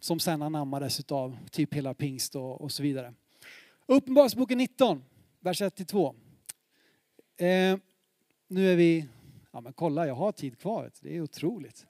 Som 0.00 0.20
sen 0.20 0.42
anammades 0.42 1.00
av 1.10 1.38
typ 1.50 1.74
hela 1.74 1.94
pingst 1.94 2.36
och, 2.36 2.60
och 2.60 2.72
så 2.72 2.82
vidare. 2.82 3.14
Uppenbarelseboken 3.86 4.58
19 4.58 5.02
vers 5.42 5.62
1-2. 5.62 6.14
Eh, 7.36 7.78
nu 8.46 8.72
är 8.72 8.76
vi, 8.76 9.08
ja 9.52 9.60
men 9.60 9.72
kolla 9.72 10.06
jag 10.06 10.14
har 10.14 10.32
tid 10.32 10.58
kvar, 10.58 10.90
det 11.00 11.16
är 11.16 11.20
otroligt. 11.20 11.86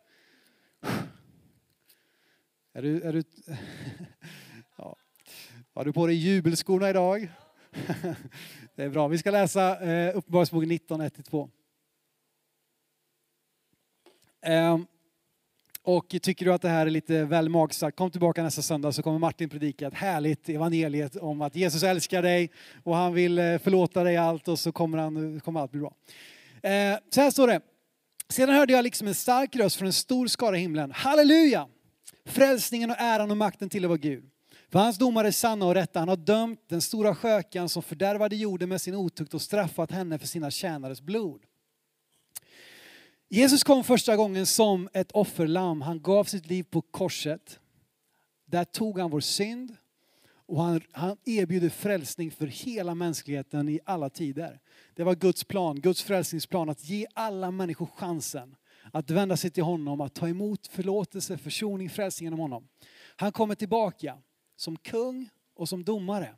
Är 2.73 2.83
du, 2.83 3.01
är 3.01 3.13
du, 3.13 3.23
ja. 4.77 4.97
Har 5.75 5.85
du 5.85 5.93
på 5.93 6.07
dig 6.07 6.17
jubelskorna 6.17 6.91
idag? 6.91 7.29
Det 8.75 8.83
är 8.83 8.89
bra. 8.89 9.09
Vi 9.09 9.19
ska 9.19 9.31
läsa 9.31 9.81
eh, 9.81 10.17
Uppenbarelseboken 10.17 10.69
19, 10.69 11.03
1-2. 11.03 11.51
Och 15.85 16.15
tycker 16.23 16.45
du 16.45 16.53
att 16.53 16.63
det 16.63 16.69
här 16.69 16.87
är 16.87 16.91
lite 16.91 17.25
väl 17.25 17.49
magstarkt, 17.49 17.97
kom 17.97 18.11
tillbaka 18.11 18.43
nästa 18.43 18.63
söndag 18.63 18.93
så 18.93 19.03
kommer 19.03 19.19
Martin 19.19 19.49
predika 19.49 19.87
ett 19.87 19.95
härligt 19.95 20.49
evangeliet 20.49 21.17
om 21.17 21.43
att 21.43 21.57
Jesus 21.57 21.83
älskar 21.83 22.23
dig 22.23 22.51
och 22.83 22.97
han 22.97 23.15
vill 23.15 23.39
eh, 23.39 23.59
förlåta 23.59 24.05
dig 24.05 24.17
allt 24.17 24.49
och 24.49 24.59
så 24.59 24.73
kommer, 24.73 24.99
han, 24.99 25.41
kommer 25.41 25.61
allt 25.61 25.71
bli 25.71 25.81
bra. 25.81 25.95
Eh, 26.71 26.99
så 27.11 27.21
här 27.21 27.31
står 27.31 27.47
det. 27.47 27.61
Sedan 28.29 28.55
hörde 28.55 28.73
jag 28.73 28.83
liksom 28.83 29.09
en 29.09 29.15
stark 29.15 29.57
röst 29.57 29.77
från 29.77 29.87
en 29.87 29.93
stor 29.93 30.27
skara 30.27 30.57
i 30.57 30.61
himlen. 30.61 30.93
Halleluja! 30.93 31.69
Frälsningen 32.25 32.91
och 32.91 32.97
äran 32.99 33.31
och 33.31 33.37
makten 33.37 33.69
till 33.69 33.87
vår 33.87 33.97
Gud. 33.97 34.25
För 34.73 34.79
hans 34.79 34.99
domar 34.99 35.25
är 35.25 35.31
sanna 35.31 35.67
och 35.67 35.75
rätta. 35.75 35.99
Han 35.99 36.09
har 36.09 36.17
dömt 36.17 36.61
den 36.69 36.81
stora 36.81 37.15
skökan 37.15 37.69
som 37.69 37.83
fördärvade 37.83 38.37
jorden 38.37 38.69
med 38.69 38.81
sin 38.81 38.95
otukt 38.95 39.35
och 39.35 39.43
straffat 39.43 39.91
henne 39.91 40.19
för 40.19 40.27
sina 40.27 40.51
tjänares 40.51 41.01
blod. 41.01 41.43
Jesus 43.35 43.65
kom 43.65 43.85
första 43.85 44.17
gången 44.17 44.47
som 44.47 44.89
ett 44.93 45.13
offerlamm. 45.13 45.81
Han 45.81 46.03
gav 46.03 46.25
sitt 46.25 46.47
liv 46.47 46.63
på 46.63 46.83
korset. 46.83 47.61
Där 48.47 48.65
tog 48.65 48.99
han 48.99 49.11
vår 49.11 49.21
synd 49.21 49.77
och 50.47 50.63
han, 50.63 50.81
han 50.93 51.17
erbjuder 51.25 51.69
frälsning 51.69 52.31
för 52.31 52.47
hela 52.47 52.95
mänskligheten 52.95 53.69
i 53.69 53.81
alla 53.85 54.11
tider. 54.11 54.61
Det 54.95 55.05
var 55.05 55.15
Guds 55.15 55.45
plan, 55.45 55.81
Guds 55.81 56.03
frälsningsplan 56.03 56.69
att 56.69 56.85
ge 56.85 57.07
alla 57.15 57.51
människor 57.51 57.87
chansen 57.87 58.57
att 58.93 59.11
vända 59.11 59.37
sig 59.37 59.51
till 59.51 59.65
honom, 59.65 60.01
att 60.01 60.15
ta 60.15 60.29
emot 60.29 60.67
förlåtelse, 60.67 61.39
försoning, 61.39 61.91
frälsning 61.91 62.27
genom 62.27 62.41
honom. 62.41 62.69
Han 63.17 63.33
kommer 63.33 63.55
tillbaka 63.55 64.19
som 64.57 64.77
kung 64.77 65.29
och 65.55 65.69
som 65.69 65.85
domare. 65.85 66.35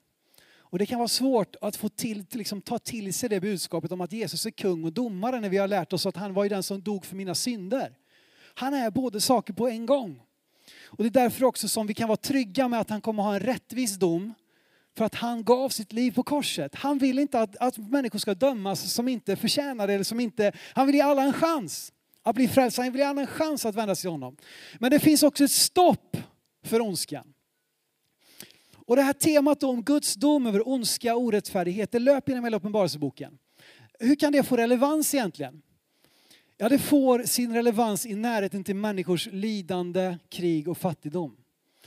Och 0.74 0.78
det 0.78 0.86
kan 0.86 0.98
vara 0.98 1.08
svårt 1.08 1.56
att 1.60 1.76
få 1.76 1.88
till, 1.88 2.26
liksom, 2.30 2.60
ta 2.60 2.78
till 2.78 3.14
sig 3.14 3.28
det 3.28 3.40
budskapet 3.40 3.92
om 3.92 4.00
att 4.00 4.12
Jesus 4.12 4.46
är 4.46 4.50
kung 4.50 4.84
och 4.84 4.92
domare 4.92 5.40
när 5.40 5.48
vi 5.48 5.56
har 5.56 5.68
lärt 5.68 5.92
oss 5.92 6.06
att 6.06 6.16
han 6.16 6.34
var 6.34 6.44
ju 6.44 6.48
den 6.48 6.62
som 6.62 6.82
dog 6.82 7.06
för 7.06 7.16
mina 7.16 7.34
synder. 7.34 7.92
Han 8.54 8.74
är 8.74 8.90
både 8.90 9.20
saker 9.20 9.52
på 9.52 9.68
en 9.68 9.86
gång. 9.86 10.22
Och 10.84 11.02
det 11.02 11.08
är 11.08 11.10
därför 11.10 11.44
också 11.44 11.68
som 11.68 11.86
vi 11.86 11.94
kan 11.94 12.08
vara 12.08 12.16
trygga 12.16 12.68
med 12.68 12.80
att 12.80 12.90
han 12.90 13.00
kommer 13.00 13.22
ha 13.22 13.34
en 13.34 13.40
rättvis 13.40 13.96
dom. 13.96 14.34
För 14.96 15.04
att 15.04 15.14
han 15.14 15.44
gav 15.44 15.68
sitt 15.68 15.92
liv 15.92 16.12
på 16.12 16.22
korset. 16.22 16.74
Han 16.74 16.98
vill 16.98 17.18
inte 17.18 17.40
att, 17.40 17.56
att 17.56 17.78
människor 17.78 18.18
ska 18.18 18.34
dömas 18.34 18.92
som 18.92 19.08
inte 19.08 19.36
förtjänar 19.36 19.86
det 19.86 19.94
eller 19.94 20.04
som 20.04 20.20
inte, 20.20 20.52
han 20.72 20.86
vill 20.86 20.96
ge 20.96 21.02
alla 21.02 21.22
en 21.22 21.32
chans. 21.32 21.92
att 22.22 22.34
bli 22.34 22.48
frälsta. 22.48 22.82
Han 22.82 22.92
vill 22.92 23.00
ge 23.00 23.06
alla 23.06 23.20
en 23.20 23.26
chans 23.26 23.66
att 23.66 23.74
vända 23.74 23.94
sig 23.94 24.02
till 24.02 24.10
honom. 24.10 24.36
Men 24.78 24.90
det 24.90 25.00
finns 25.00 25.22
också 25.22 25.44
ett 25.44 25.50
stopp 25.50 26.16
för 26.64 26.80
ondskan. 26.80 27.33
Och 28.86 28.96
det 28.96 29.02
här 29.02 29.12
temat 29.12 29.62
om 29.62 29.82
Guds 29.82 30.14
dom 30.14 30.46
över 30.46 30.68
ondska 30.68 31.14
och 31.14 31.22
orättfärdighet, 31.22 31.92
det 31.92 31.98
löper 31.98 32.32
genom 32.32 32.44
hela 32.44 32.56
Uppenbarelseboken. 32.56 33.38
Hur 33.98 34.14
kan 34.14 34.32
det 34.32 34.42
få 34.42 34.56
relevans 34.56 35.14
egentligen? 35.14 35.62
Ja, 36.56 36.68
det 36.68 36.78
får 36.78 37.22
sin 37.22 37.54
relevans 37.54 38.06
i 38.06 38.14
närheten 38.14 38.64
till 38.64 38.76
människors 38.76 39.28
lidande, 39.32 40.16
krig 40.28 40.68
och 40.68 40.78
fattigdom. 40.78 41.36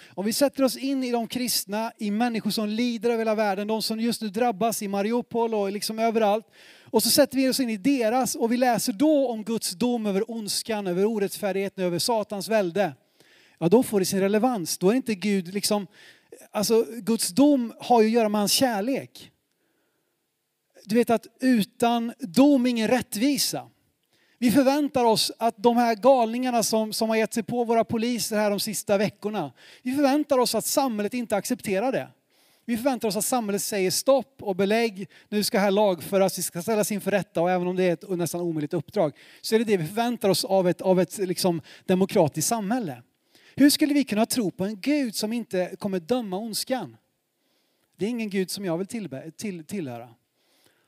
Om 0.05 0.25
vi 0.25 0.33
sätter 0.33 0.63
oss 0.63 0.77
in 0.77 1.03
i 1.03 1.11
de 1.11 1.27
kristna, 1.27 1.91
i 1.97 2.11
människor 2.11 2.51
som 2.51 2.69
lider 2.69 3.09
över 3.09 3.17
hela 3.19 3.35
världen, 3.35 3.67
de 3.67 3.81
som 3.81 3.99
just 3.99 4.21
nu 4.21 4.29
drabbas 4.29 4.81
i 4.81 4.87
Mariupol 4.87 5.53
och 5.53 5.71
liksom 5.71 5.99
överallt. 5.99 6.45
Och 6.83 7.03
så 7.03 7.09
sätter 7.09 7.37
vi 7.37 7.49
oss 7.49 7.59
in 7.59 7.69
i 7.69 7.77
deras 7.77 8.35
och 8.35 8.51
vi 8.51 8.57
läser 8.57 8.93
då 8.93 9.27
om 9.27 9.43
Guds 9.43 9.71
dom 9.71 10.05
över 10.05 10.31
ondskan, 10.31 10.87
över 10.87 11.05
orättfärdigheten, 11.05 11.83
över 11.83 11.99
Satans 11.99 12.47
välde. 12.49 12.93
Ja, 13.59 13.69
då 13.69 13.83
får 13.83 13.99
det 13.99 14.05
sin 14.05 14.19
relevans. 14.19 14.77
Då 14.77 14.89
är 14.89 14.93
inte 14.93 15.15
Gud 15.15 15.53
liksom, 15.53 15.87
alltså 16.51 16.85
Guds 16.97 17.29
dom 17.29 17.73
har 17.79 18.01
ju 18.01 18.07
att 18.07 18.13
göra 18.13 18.29
med 18.29 18.41
hans 18.41 18.51
kärlek. 18.51 19.31
Du 20.85 20.95
vet 20.95 21.09
att 21.09 21.27
utan 21.39 22.13
dom 22.19 22.65
ingen 22.65 22.87
rättvisa. 22.87 23.69
Vi 24.39 24.51
förväntar 24.51 25.05
oss 25.05 25.31
att 25.39 25.55
de 25.57 25.77
här 25.77 25.95
galningarna 25.95 26.63
som, 26.63 26.93
som 26.93 27.09
har 27.09 27.15
gett 27.15 27.33
sig 27.33 27.43
på 27.43 27.63
våra 27.63 27.83
poliser 27.83 28.37
här 28.37 28.49
de 28.49 28.59
sista 28.59 28.97
veckorna, 28.97 29.51
vi 29.83 29.95
förväntar 29.95 30.37
oss 30.37 30.55
att 30.55 30.65
samhället 30.65 31.13
inte 31.13 31.35
accepterar 31.35 31.91
det. 31.91 32.09
Vi 32.65 32.77
förväntar 32.77 33.07
oss 33.07 33.15
att 33.15 33.25
samhället 33.25 33.61
säger 33.61 33.91
stopp 33.91 34.37
och 34.41 34.55
belägg, 34.55 35.09
nu 35.29 35.43
ska 35.43 35.59
här 35.59 35.71
lagföras, 35.71 36.37
vi 36.37 36.43
ska 36.43 36.61
ställas 36.61 36.91
inför 36.91 37.11
rätta 37.11 37.41
och 37.41 37.51
även 37.51 37.67
om 37.67 37.75
det 37.75 37.83
är 37.83 37.93
ett 37.93 38.09
nästan 38.09 38.41
omöjligt 38.41 38.73
uppdrag 38.73 39.13
så 39.41 39.55
är 39.55 39.59
det 39.59 39.65
det 39.65 39.77
vi 39.77 39.87
förväntar 39.87 40.29
oss 40.29 40.45
av 40.45 40.69
ett, 40.69 40.81
av 40.81 40.99
ett 40.99 41.17
liksom 41.17 41.61
demokratiskt 41.85 42.49
samhälle. 42.49 43.01
Hur 43.59 43.69
skulle 43.69 43.93
vi 43.93 44.03
kunna 44.03 44.25
tro 44.25 44.51
på 44.51 44.65
en 44.65 44.79
Gud 44.79 45.15
som 45.15 45.33
inte 45.33 45.75
kommer 45.79 45.99
döma 45.99 46.37
ondskan? 46.37 46.97
Det 47.97 48.05
är 48.05 48.09
ingen 48.09 48.29
Gud 48.29 48.51
som 48.51 48.65
jag 48.65 48.77
vill 48.77 48.87
till, 49.37 49.63
tillhöra. 49.65 50.09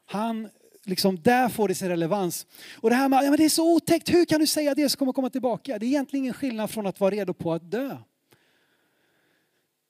Han 0.06 0.50
liksom, 0.84 1.22
där 1.22 1.50
får 1.50 1.68
det 1.68 1.76
sin 1.76 1.88
relevans. 1.88 2.48
Och 2.76 2.90
det 2.90 2.96
här 2.96 3.10
med, 3.10 3.24
ja 3.24 3.30
men 3.30 3.38
det 3.38 3.46
är 3.46 3.50
så 3.50 3.76
otäckt, 3.76 4.14
hur 4.14 4.26
kan 4.26 4.40
du 4.40 4.48
säga 4.48 4.76
det 4.76 4.90
som 4.90 5.00
kommer 5.00 5.14
komma 5.14 5.30
tillbaka? 5.30 5.80
Det 5.80 5.86
är 5.86 5.88
egentligen 5.88 6.24
ingen 6.24 6.34
skillnad 6.34 6.70
från 6.70 6.88
att 6.88 7.00
vara 7.00 7.12
redo 7.12 7.34
på 7.34 7.54
att 7.54 7.72
dö. 7.72 7.98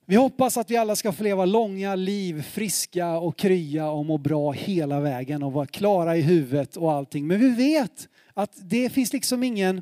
Vi 0.06 0.16
hoppas 0.16 0.58
att 0.58 0.72
vi 0.72 0.78
alla 0.78 0.96
ska 0.96 1.12
få 1.12 1.24
leva 1.24 1.46
långa 1.46 1.96
liv, 1.96 2.42
friska 2.42 3.18
och 3.18 3.38
krya 3.38 3.90
och 3.90 4.06
må 4.06 4.18
bra 4.18 4.52
hela 4.52 5.00
vägen 5.00 5.44
och 5.44 5.54
vara 5.54 5.68
klara 5.68 6.18
i 6.18 6.22
huvudet 6.22 6.78
och 6.78 6.92
allting. 6.92 7.28
Men 7.28 7.40
vi 7.40 7.50
vet 7.50 8.10
att 8.34 8.52
det 8.70 8.90
finns 8.90 9.14
liksom 9.14 9.44
ingen, 9.44 9.82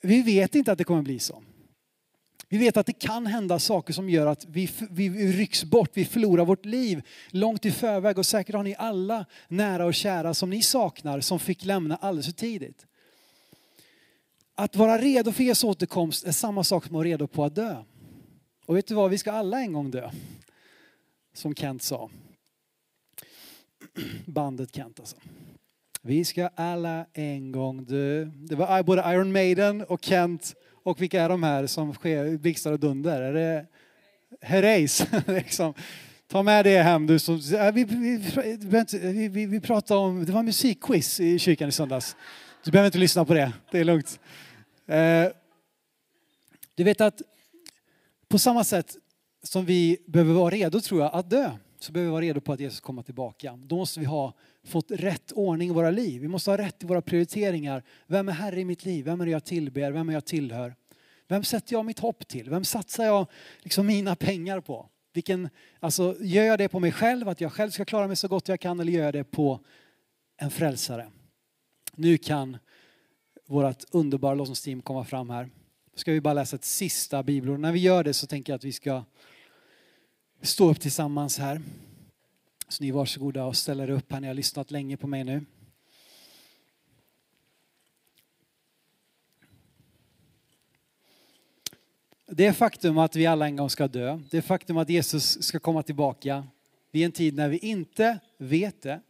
vi 0.00 0.22
vet 0.22 0.54
inte 0.54 0.72
att 0.72 0.78
det 0.78 0.84
kommer 0.84 1.02
bli 1.02 1.18
så. 1.18 1.42
Vi 2.52 2.58
vet 2.58 2.76
att 2.76 2.86
det 2.86 2.92
kan 2.92 3.26
hända 3.26 3.58
saker 3.58 3.92
som 3.92 4.10
gör 4.10 4.26
att 4.26 4.44
vi, 4.48 4.70
vi 4.90 5.32
rycks 5.32 5.64
bort, 5.64 5.90
vi 5.94 6.04
förlorar 6.04 6.44
vårt 6.44 6.64
liv 6.64 7.02
långt 7.28 7.66
i 7.66 7.70
förväg 7.70 8.18
och 8.18 8.26
säkert 8.26 8.54
har 8.54 8.62
ni 8.62 8.74
alla 8.78 9.26
nära 9.48 9.84
och 9.84 9.94
kära 9.94 10.34
som 10.34 10.50
ni 10.50 10.62
saknar 10.62 11.20
som 11.20 11.38
fick 11.38 11.64
lämna 11.64 11.96
alldeles 11.96 12.26
för 12.26 12.32
tidigt. 12.32 12.86
Att 14.54 14.76
vara 14.76 14.98
redo 14.98 15.32
för 15.32 15.44
Jesu 15.44 15.66
återkomst 15.66 16.26
är 16.26 16.32
samma 16.32 16.64
sak 16.64 16.84
som 16.84 16.90
att 16.90 16.94
vara 16.94 17.04
redo 17.04 17.26
på 17.26 17.44
att 17.44 17.54
dö. 17.54 17.76
Och 18.66 18.76
vet 18.76 18.86
du 18.86 18.94
vad, 18.94 19.10
vi 19.10 19.18
ska 19.18 19.32
alla 19.32 19.60
en 19.60 19.72
gång 19.72 19.90
dö. 19.90 20.10
Som 21.32 21.54
Kent 21.54 21.82
sa. 21.82 22.10
Bandet 24.26 24.74
Kent 24.74 25.00
alltså. 25.00 25.16
Vi 26.02 26.24
ska 26.24 26.50
alla 26.54 27.06
en 27.12 27.52
gång 27.52 27.84
dö. 27.84 28.24
Det 28.24 28.54
var 28.54 28.82
både 28.82 29.02
Iron 29.06 29.32
Maiden 29.32 29.82
och 29.82 30.04
Kent 30.04 30.54
och 30.82 31.02
vilka 31.02 31.22
är 31.22 31.28
de 31.28 31.42
här 31.42 31.66
som 31.66 31.94
sker 31.94 32.38
blixtar 32.38 32.72
och 32.72 32.80
dunder? 32.80 33.22
Är 33.22 33.32
det 33.32 33.66
Herreys? 34.40 35.06
liksom. 35.26 35.74
Ta 36.28 36.42
med 36.42 36.64
det 36.64 36.82
hem 36.82 37.06
du. 37.06 37.18
Som, 37.18 37.40
vi, 37.74 37.84
vi, 37.84 39.28
vi, 39.28 39.46
vi 39.46 39.60
pratade 39.60 40.00
om, 40.00 40.24
det 40.24 40.32
var 40.32 40.42
musikquiz 40.42 41.20
i 41.20 41.38
kyrkan 41.38 41.68
i 41.68 41.72
söndags. 41.72 42.16
Du 42.64 42.70
behöver 42.70 42.86
inte 42.86 42.98
lyssna 42.98 43.24
på 43.24 43.34
det, 43.34 43.52
det 43.70 43.78
är 43.78 43.84
lugnt. 43.84 44.20
Eh, 44.86 45.26
du 46.74 46.84
vet 46.84 47.00
att 47.00 47.22
på 48.28 48.38
samma 48.38 48.64
sätt 48.64 48.96
som 49.42 49.64
vi 49.64 49.98
behöver 50.06 50.34
vara 50.34 50.50
redo 50.50 50.80
tror 50.80 51.00
jag 51.00 51.14
att 51.14 51.30
dö, 51.30 51.50
så 51.82 51.92
behöver 51.92 52.08
vi 52.08 52.12
vara 52.12 52.24
redo 52.24 52.40
på 52.40 52.52
att 52.52 52.60
Jesus 52.60 52.80
kommer 52.80 53.02
tillbaka. 53.02 53.58
Då 53.62 53.76
måste 53.76 54.00
vi 54.00 54.06
ha 54.06 54.32
fått 54.64 54.90
rätt 54.90 55.32
ordning 55.32 55.68
i 55.68 55.72
våra 55.72 55.90
liv. 55.90 56.20
Vi 56.20 56.28
måste 56.28 56.50
ha 56.50 56.58
rätt 56.58 56.82
i 56.82 56.86
våra 56.86 57.02
prioriteringar. 57.02 57.82
Vem 58.06 58.28
är 58.28 58.32
Herre 58.32 58.60
i 58.60 58.64
mitt 58.64 58.84
liv? 58.84 59.04
Vem 59.04 59.20
är 59.20 59.24
det 59.24 59.30
jag 59.30 59.44
tillber? 59.44 59.92
Vem 59.92 60.08
är 60.08 60.12
jag 60.12 60.24
tillhör? 60.24 60.74
Vem 61.28 61.44
sätter 61.44 61.72
jag 61.72 61.86
mitt 61.86 61.98
hopp 61.98 62.28
till? 62.28 62.50
Vem 62.50 62.64
satsar 62.64 63.04
jag 63.04 63.26
liksom 63.60 63.86
mina 63.86 64.16
pengar 64.16 64.60
på? 64.60 64.88
Vilken, 65.12 65.48
alltså, 65.80 66.16
gör 66.20 66.44
jag 66.44 66.58
det 66.58 66.68
på 66.68 66.80
mig 66.80 66.92
själv, 66.92 67.28
att 67.28 67.40
jag 67.40 67.52
själv 67.52 67.70
ska 67.70 67.84
klara 67.84 68.06
mig 68.06 68.16
så 68.16 68.28
gott 68.28 68.48
jag 68.48 68.60
kan 68.60 68.80
eller 68.80 68.92
gör 68.92 69.04
jag 69.04 69.14
det 69.14 69.24
på 69.24 69.60
en 70.36 70.50
frälsare? 70.50 71.10
Nu 71.94 72.18
kan 72.18 72.56
vårt 73.46 73.84
underbara 73.90 74.34
lovsångsteam 74.34 74.82
komma 74.82 75.04
fram 75.04 75.30
här. 75.30 75.50
Då 75.92 75.98
ska 75.98 76.12
vi 76.12 76.20
bara 76.20 76.34
läsa 76.34 76.56
ett 76.56 76.64
sista 76.64 77.22
bibelord. 77.22 77.60
När 77.60 77.72
vi 77.72 77.78
gör 77.78 78.04
det 78.04 78.14
så 78.14 78.26
tänker 78.26 78.52
jag 78.52 78.56
att 78.56 78.64
vi 78.64 78.72
ska 78.72 79.04
stå 80.42 80.70
upp 80.70 80.80
tillsammans 80.80 81.38
här. 81.38 81.60
Så 82.68 82.82
ni 82.82 82.88
är 82.88 82.92
varsågoda 82.92 83.44
och 83.44 83.56
ställer 83.56 83.90
upp 83.90 84.12
här. 84.12 84.20
Ni 84.20 84.26
har 84.26 84.34
lyssnat 84.34 84.70
länge 84.70 84.96
på 84.96 85.06
mig 85.06 85.24
nu. 85.24 85.44
Det 92.32 92.52
faktum 92.52 92.98
att 92.98 93.16
vi 93.16 93.26
alla 93.26 93.46
en 93.46 93.56
gång 93.56 93.70
ska 93.70 93.88
dö, 93.88 94.20
det 94.30 94.42
faktum 94.42 94.76
att 94.76 94.88
Jesus 94.88 95.42
ska 95.42 95.58
komma 95.58 95.82
tillbaka 95.82 96.46
vid 96.90 97.04
en 97.04 97.12
tid 97.12 97.36
när 97.36 97.48
vi 97.48 97.58
inte 97.58 98.18
vet 98.38 98.82
det. 98.82 99.00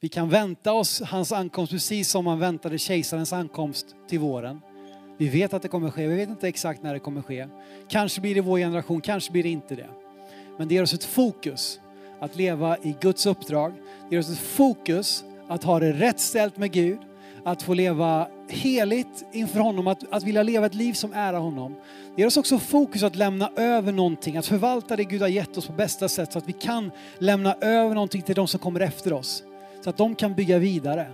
Vi 0.00 0.08
kan 0.08 0.28
vänta 0.28 0.72
oss 0.72 1.00
hans 1.00 1.32
ankomst 1.32 1.72
precis 1.72 2.10
som 2.10 2.24
man 2.24 2.38
väntade 2.38 2.78
kejsarens 2.78 3.32
ankomst 3.32 3.96
till 4.08 4.18
våren. 4.18 4.60
Vi 5.18 5.28
vet 5.28 5.54
att 5.54 5.62
det 5.62 5.68
kommer 5.68 5.90
ske, 5.90 6.06
vi 6.06 6.16
vet 6.16 6.28
inte 6.28 6.48
exakt 6.48 6.82
när 6.82 6.92
det 6.92 7.00
kommer 7.00 7.22
ske. 7.22 7.48
Kanske 7.88 8.20
blir 8.20 8.34
det 8.34 8.40
vår 8.40 8.58
generation, 8.58 9.00
kanske 9.00 9.32
blir 9.32 9.42
det 9.42 9.48
inte 9.48 9.74
det. 9.74 10.03
Men 10.56 10.68
det 10.68 10.74
ger 10.74 10.82
oss 10.82 10.94
ett 10.94 11.04
fokus 11.04 11.80
att 12.20 12.36
leva 12.36 12.76
i 12.78 12.96
Guds 13.00 13.26
uppdrag. 13.26 13.72
Det 14.08 14.14
ger 14.14 14.20
oss 14.20 14.30
ett 14.30 14.38
fokus 14.38 15.24
att 15.48 15.64
ha 15.64 15.80
det 15.80 15.92
rätt 15.92 16.20
ställt 16.20 16.56
med 16.56 16.72
Gud, 16.72 16.98
att 17.44 17.62
få 17.62 17.74
leva 17.74 18.28
heligt 18.48 19.24
inför 19.32 19.60
honom, 19.60 19.86
att, 19.86 20.12
att 20.12 20.22
vilja 20.22 20.42
leva 20.42 20.66
ett 20.66 20.74
liv 20.74 20.92
som 20.92 21.12
ärar 21.12 21.38
honom. 21.38 21.74
Det 22.14 22.22
ger 22.22 22.26
oss 22.26 22.36
också 22.36 22.58
fokus 22.58 23.02
att 23.02 23.16
lämna 23.16 23.50
över 23.56 23.92
någonting, 23.92 24.36
att 24.36 24.46
förvalta 24.46 24.96
det 24.96 25.04
Gud 25.04 25.20
har 25.20 25.28
gett 25.28 25.56
oss 25.56 25.66
på 25.66 25.72
bästa 25.72 26.08
sätt 26.08 26.32
så 26.32 26.38
att 26.38 26.48
vi 26.48 26.52
kan 26.52 26.90
lämna 27.18 27.54
över 27.54 27.94
någonting 27.94 28.22
till 28.22 28.34
de 28.34 28.48
som 28.48 28.60
kommer 28.60 28.80
efter 28.80 29.12
oss. 29.12 29.42
Så 29.84 29.90
att 29.90 29.96
de 29.96 30.14
kan 30.14 30.34
bygga 30.34 30.58
vidare. 30.58 31.06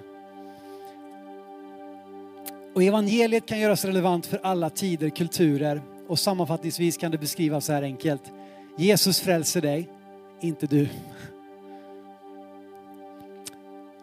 Och 2.75 2.83
evangeliet 2.83 3.47
kan 3.47 3.61
göras 3.61 3.85
relevant 3.85 4.27
för 4.27 4.41
alla 4.43 4.71
tider, 4.71 5.11
kulturer 5.11 5.83
och 6.09 6.19
sammanfattningsvis 6.19 6.97
kan 6.97 7.11
det 7.11 7.19
beskrivas 7.19 7.65
så 7.65 7.73
här 7.73 7.83
enkelt. 7.83 8.23
Jesus 8.77 9.21
frälser 9.21 9.61
dig, 9.61 9.89
inte 10.41 10.67
du. 10.67 10.89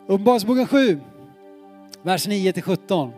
Uppenbarelseboken 0.07 0.67
7, 0.67 0.99
vers 2.01 2.27
9 2.27 2.53
till 2.53 2.63
17. 2.63 3.11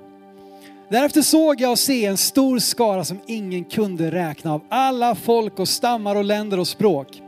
Därefter 0.90 1.22
såg 1.22 1.62
jag 1.62 1.72
och 1.72 1.80
se 1.80 2.06
en 2.06 2.18
stor 2.18 2.60
skara 2.60 3.06
som 3.06 3.20
ingen 3.26 3.64
kunde 3.64 4.12
räkna 4.12 4.54
av 4.54 4.62
alla 4.70 5.16
folk 5.16 5.60
och 5.60 5.68
stammar 5.68 6.16
och 6.16 6.24
länder 6.24 6.60
och 6.60 6.68
språk. 6.68 7.22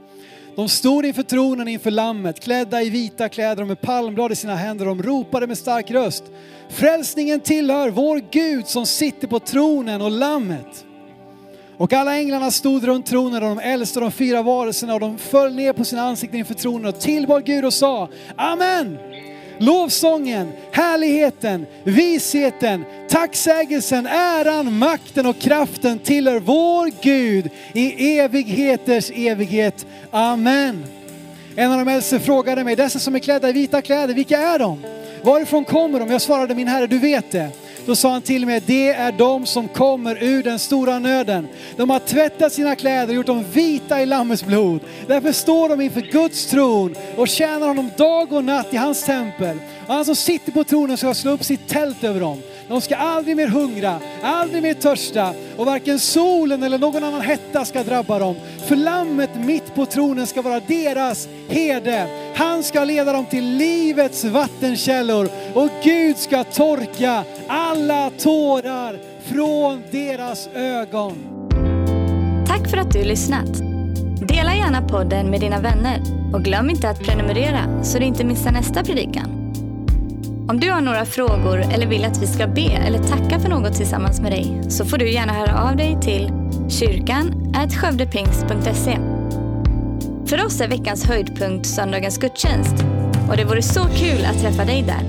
De 0.55 0.69
stod 0.69 1.05
inför 1.05 1.23
tronen 1.23 1.67
inför 1.67 1.91
lammet, 1.91 2.39
klädda 2.39 2.81
i 2.81 2.89
vita 2.89 3.29
kläder 3.29 3.61
och 3.61 3.67
med 3.67 3.81
palmblad 3.81 4.31
i 4.31 4.35
sina 4.35 4.55
händer. 4.55 4.85
De 4.85 5.03
ropade 5.03 5.47
med 5.47 5.57
stark 5.57 5.91
röst. 5.91 6.23
Frälsningen 6.69 7.39
tillhör 7.39 7.89
vår 7.89 8.21
Gud 8.31 8.67
som 8.67 8.85
sitter 8.85 9.27
på 9.27 9.39
tronen 9.39 10.01
och 10.01 10.11
lammet. 10.11 10.85
Och 11.81 11.93
alla 11.93 12.17
änglarna 12.17 12.51
stod 12.51 12.83
runt 12.83 13.05
tronen 13.05 13.43
och 13.43 13.49
de 13.49 13.59
äldste 13.59 13.99
de 13.99 14.11
fyra 14.11 14.41
varelserna 14.41 14.93
och 14.93 14.99
de 14.99 15.17
föll 15.17 15.55
ner 15.55 15.73
på 15.73 15.85
sina 15.85 16.01
ansikten 16.01 16.39
inför 16.39 16.53
tronen 16.53 16.85
och 16.85 16.99
tillbad 16.99 17.45
Gud 17.45 17.65
och 17.65 17.73
sa 17.73 18.09
Amen. 18.35 18.97
Lovsången, 19.57 20.51
härligheten, 20.71 21.65
visheten, 21.83 22.85
tacksägelsen, 23.09 24.07
äran, 24.07 24.77
makten 24.77 25.25
och 25.25 25.39
kraften 25.39 25.99
tillhör 25.99 26.39
vår 26.39 26.91
Gud 27.01 27.49
i 27.73 28.17
evigheters 28.19 29.11
evighet. 29.15 29.85
Amen. 30.11 30.85
En 31.55 31.71
av 31.71 31.77
de 31.77 31.87
äldste 31.87 32.19
frågade 32.19 32.63
mig, 32.63 32.75
dessa 32.75 32.99
som 32.99 33.15
är 33.15 33.19
klädda 33.19 33.49
i 33.49 33.53
vita 33.53 33.81
kläder, 33.81 34.13
vilka 34.13 34.37
är 34.37 34.59
de? 34.59 34.83
Varifrån 35.21 35.65
kommer 35.65 35.99
de? 35.99 36.11
Jag 36.11 36.21
svarade, 36.21 36.55
min 36.55 36.67
herre, 36.67 36.87
du 36.87 36.99
vet 36.99 37.31
det. 37.31 37.60
Då 37.85 37.95
sa 37.95 38.11
han 38.11 38.21
till 38.21 38.45
mig, 38.45 38.61
det 38.65 38.89
är 38.89 39.11
de 39.11 39.45
som 39.45 39.67
kommer 39.67 40.23
ur 40.23 40.43
den 40.43 40.59
stora 40.59 40.99
nöden. 40.99 41.47
De 41.75 41.89
har 41.89 41.99
tvättat 41.99 42.53
sina 42.53 42.75
kläder 42.75 43.07
och 43.07 43.13
gjort 43.13 43.25
dem 43.25 43.45
vita 43.53 44.01
i 44.01 44.05
Lammets 44.05 44.43
blod. 44.43 44.79
Därför 45.07 45.31
står 45.31 45.69
de 45.69 45.81
inför 45.81 46.01
Guds 46.01 46.45
tron 46.45 46.95
och 47.17 47.27
tjänar 47.27 47.67
honom 47.67 47.89
dag 47.97 48.33
och 48.33 48.43
natt 48.43 48.73
i 48.73 48.77
hans 48.77 49.03
tempel. 49.03 49.57
Och 49.87 49.93
han 49.93 50.05
som 50.05 50.15
sitter 50.15 50.51
på 50.51 50.63
tronen 50.63 50.97
ska 50.97 51.13
slå 51.13 51.31
upp 51.31 51.43
sitt 51.43 51.67
tält 51.67 52.03
över 52.03 52.19
dem. 52.19 52.37
De 52.71 52.81
ska 52.81 52.95
aldrig 52.95 53.37
mer 53.37 53.47
hungra, 53.47 53.99
aldrig 54.23 54.63
mer 54.63 54.73
törsta 54.73 55.33
och 55.57 55.65
varken 55.65 55.99
solen 55.99 56.63
eller 56.63 56.77
någon 56.77 57.03
annan 57.03 57.21
hetta 57.21 57.65
ska 57.65 57.83
drabba 57.83 58.19
dem. 58.19 58.35
För 58.67 58.75
lammet 58.75 59.29
mitt 59.35 59.75
på 59.75 59.85
tronen 59.85 60.27
ska 60.27 60.41
vara 60.41 60.59
deras 60.67 61.27
herde. 61.47 62.07
Han 62.35 62.63
ska 62.63 62.83
leda 62.83 63.13
dem 63.13 63.25
till 63.25 63.57
livets 63.57 64.23
vattenkällor 64.23 65.29
och 65.53 65.69
Gud 65.83 66.17
ska 66.17 66.43
torka 66.43 67.23
alla 67.47 68.09
tårar 68.09 68.99
från 69.25 69.83
deras 69.91 70.49
ögon. 70.53 71.13
Tack 72.47 72.69
för 72.69 72.77
att 72.77 72.91
du 72.91 73.03
lyssnat. 73.03 73.57
Dela 74.27 74.55
gärna 74.55 74.87
podden 74.87 75.29
med 75.29 75.39
dina 75.39 75.59
vänner 75.59 76.01
och 76.33 76.43
glöm 76.43 76.69
inte 76.69 76.89
att 76.89 76.99
prenumerera 76.99 77.83
så 77.83 77.99
du 77.99 78.05
inte 78.05 78.23
missar 78.23 78.51
nästa 78.51 78.83
predikan. 78.83 79.40
Om 80.51 80.59
du 80.59 80.71
har 80.71 80.81
några 80.81 81.05
frågor 81.05 81.59
eller 81.59 81.87
vill 81.87 82.05
att 82.05 82.21
vi 82.21 82.27
ska 82.27 82.47
be 82.47 82.71
eller 82.71 82.99
tacka 82.99 83.39
för 83.39 83.49
något 83.49 83.75
tillsammans 83.75 84.21
med 84.21 84.31
dig 84.31 84.61
så 84.69 84.85
får 84.85 84.97
du 84.97 85.11
gärna 85.11 85.33
höra 85.33 85.69
av 85.69 85.75
dig 85.75 85.97
till 86.01 86.31
kyrkan 86.69 87.53
skövdepingst.se. 87.71 88.97
För 90.27 90.45
oss 90.45 90.61
är 90.61 90.67
veckans 90.67 91.05
höjdpunkt 91.05 91.65
söndagens 91.65 92.17
gudstjänst 92.17 92.75
och 93.29 93.37
det 93.37 93.45
vore 93.45 93.61
så 93.61 93.83
kul 93.83 94.25
att 94.25 94.41
träffa 94.41 94.65
dig 94.65 94.83
där. 94.83 95.03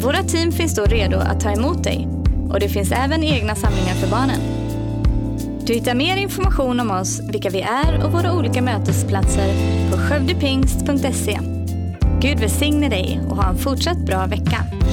Våra 0.00 0.22
team 0.22 0.52
finns 0.52 0.74
då 0.74 0.84
redo 0.84 1.18
att 1.18 1.40
ta 1.40 1.50
emot 1.50 1.84
dig 1.84 2.08
och 2.50 2.60
det 2.60 2.68
finns 2.68 2.92
även 2.92 3.24
egna 3.24 3.54
samlingar 3.54 3.94
för 3.94 4.10
barnen. 4.10 4.40
Du 5.66 5.72
hittar 5.72 5.94
mer 5.94 6.16
information 6.16 6.80
om 6.80 6.90
oss, 6.90 7.20
vilka 7.30 7.50
vi 7.50 7.60
är 7.60 8.04
och 8.04 8.12
våra 8.12 8.32
olika 8.32 8.62
mötesplatser 8.62 9.54
på 9.90 9.96
skövdepingst.se. 9.96 11.53
Gud 12.24 12.40
välsigne 12.40 12.88
dig 12.88 13.20
och 13.28 13.36
ha 13.36 13.48
en 13.48 13.58
fortsatt 13.58 13.98
bra 13.98 14.26
vecka. 14.26 14.83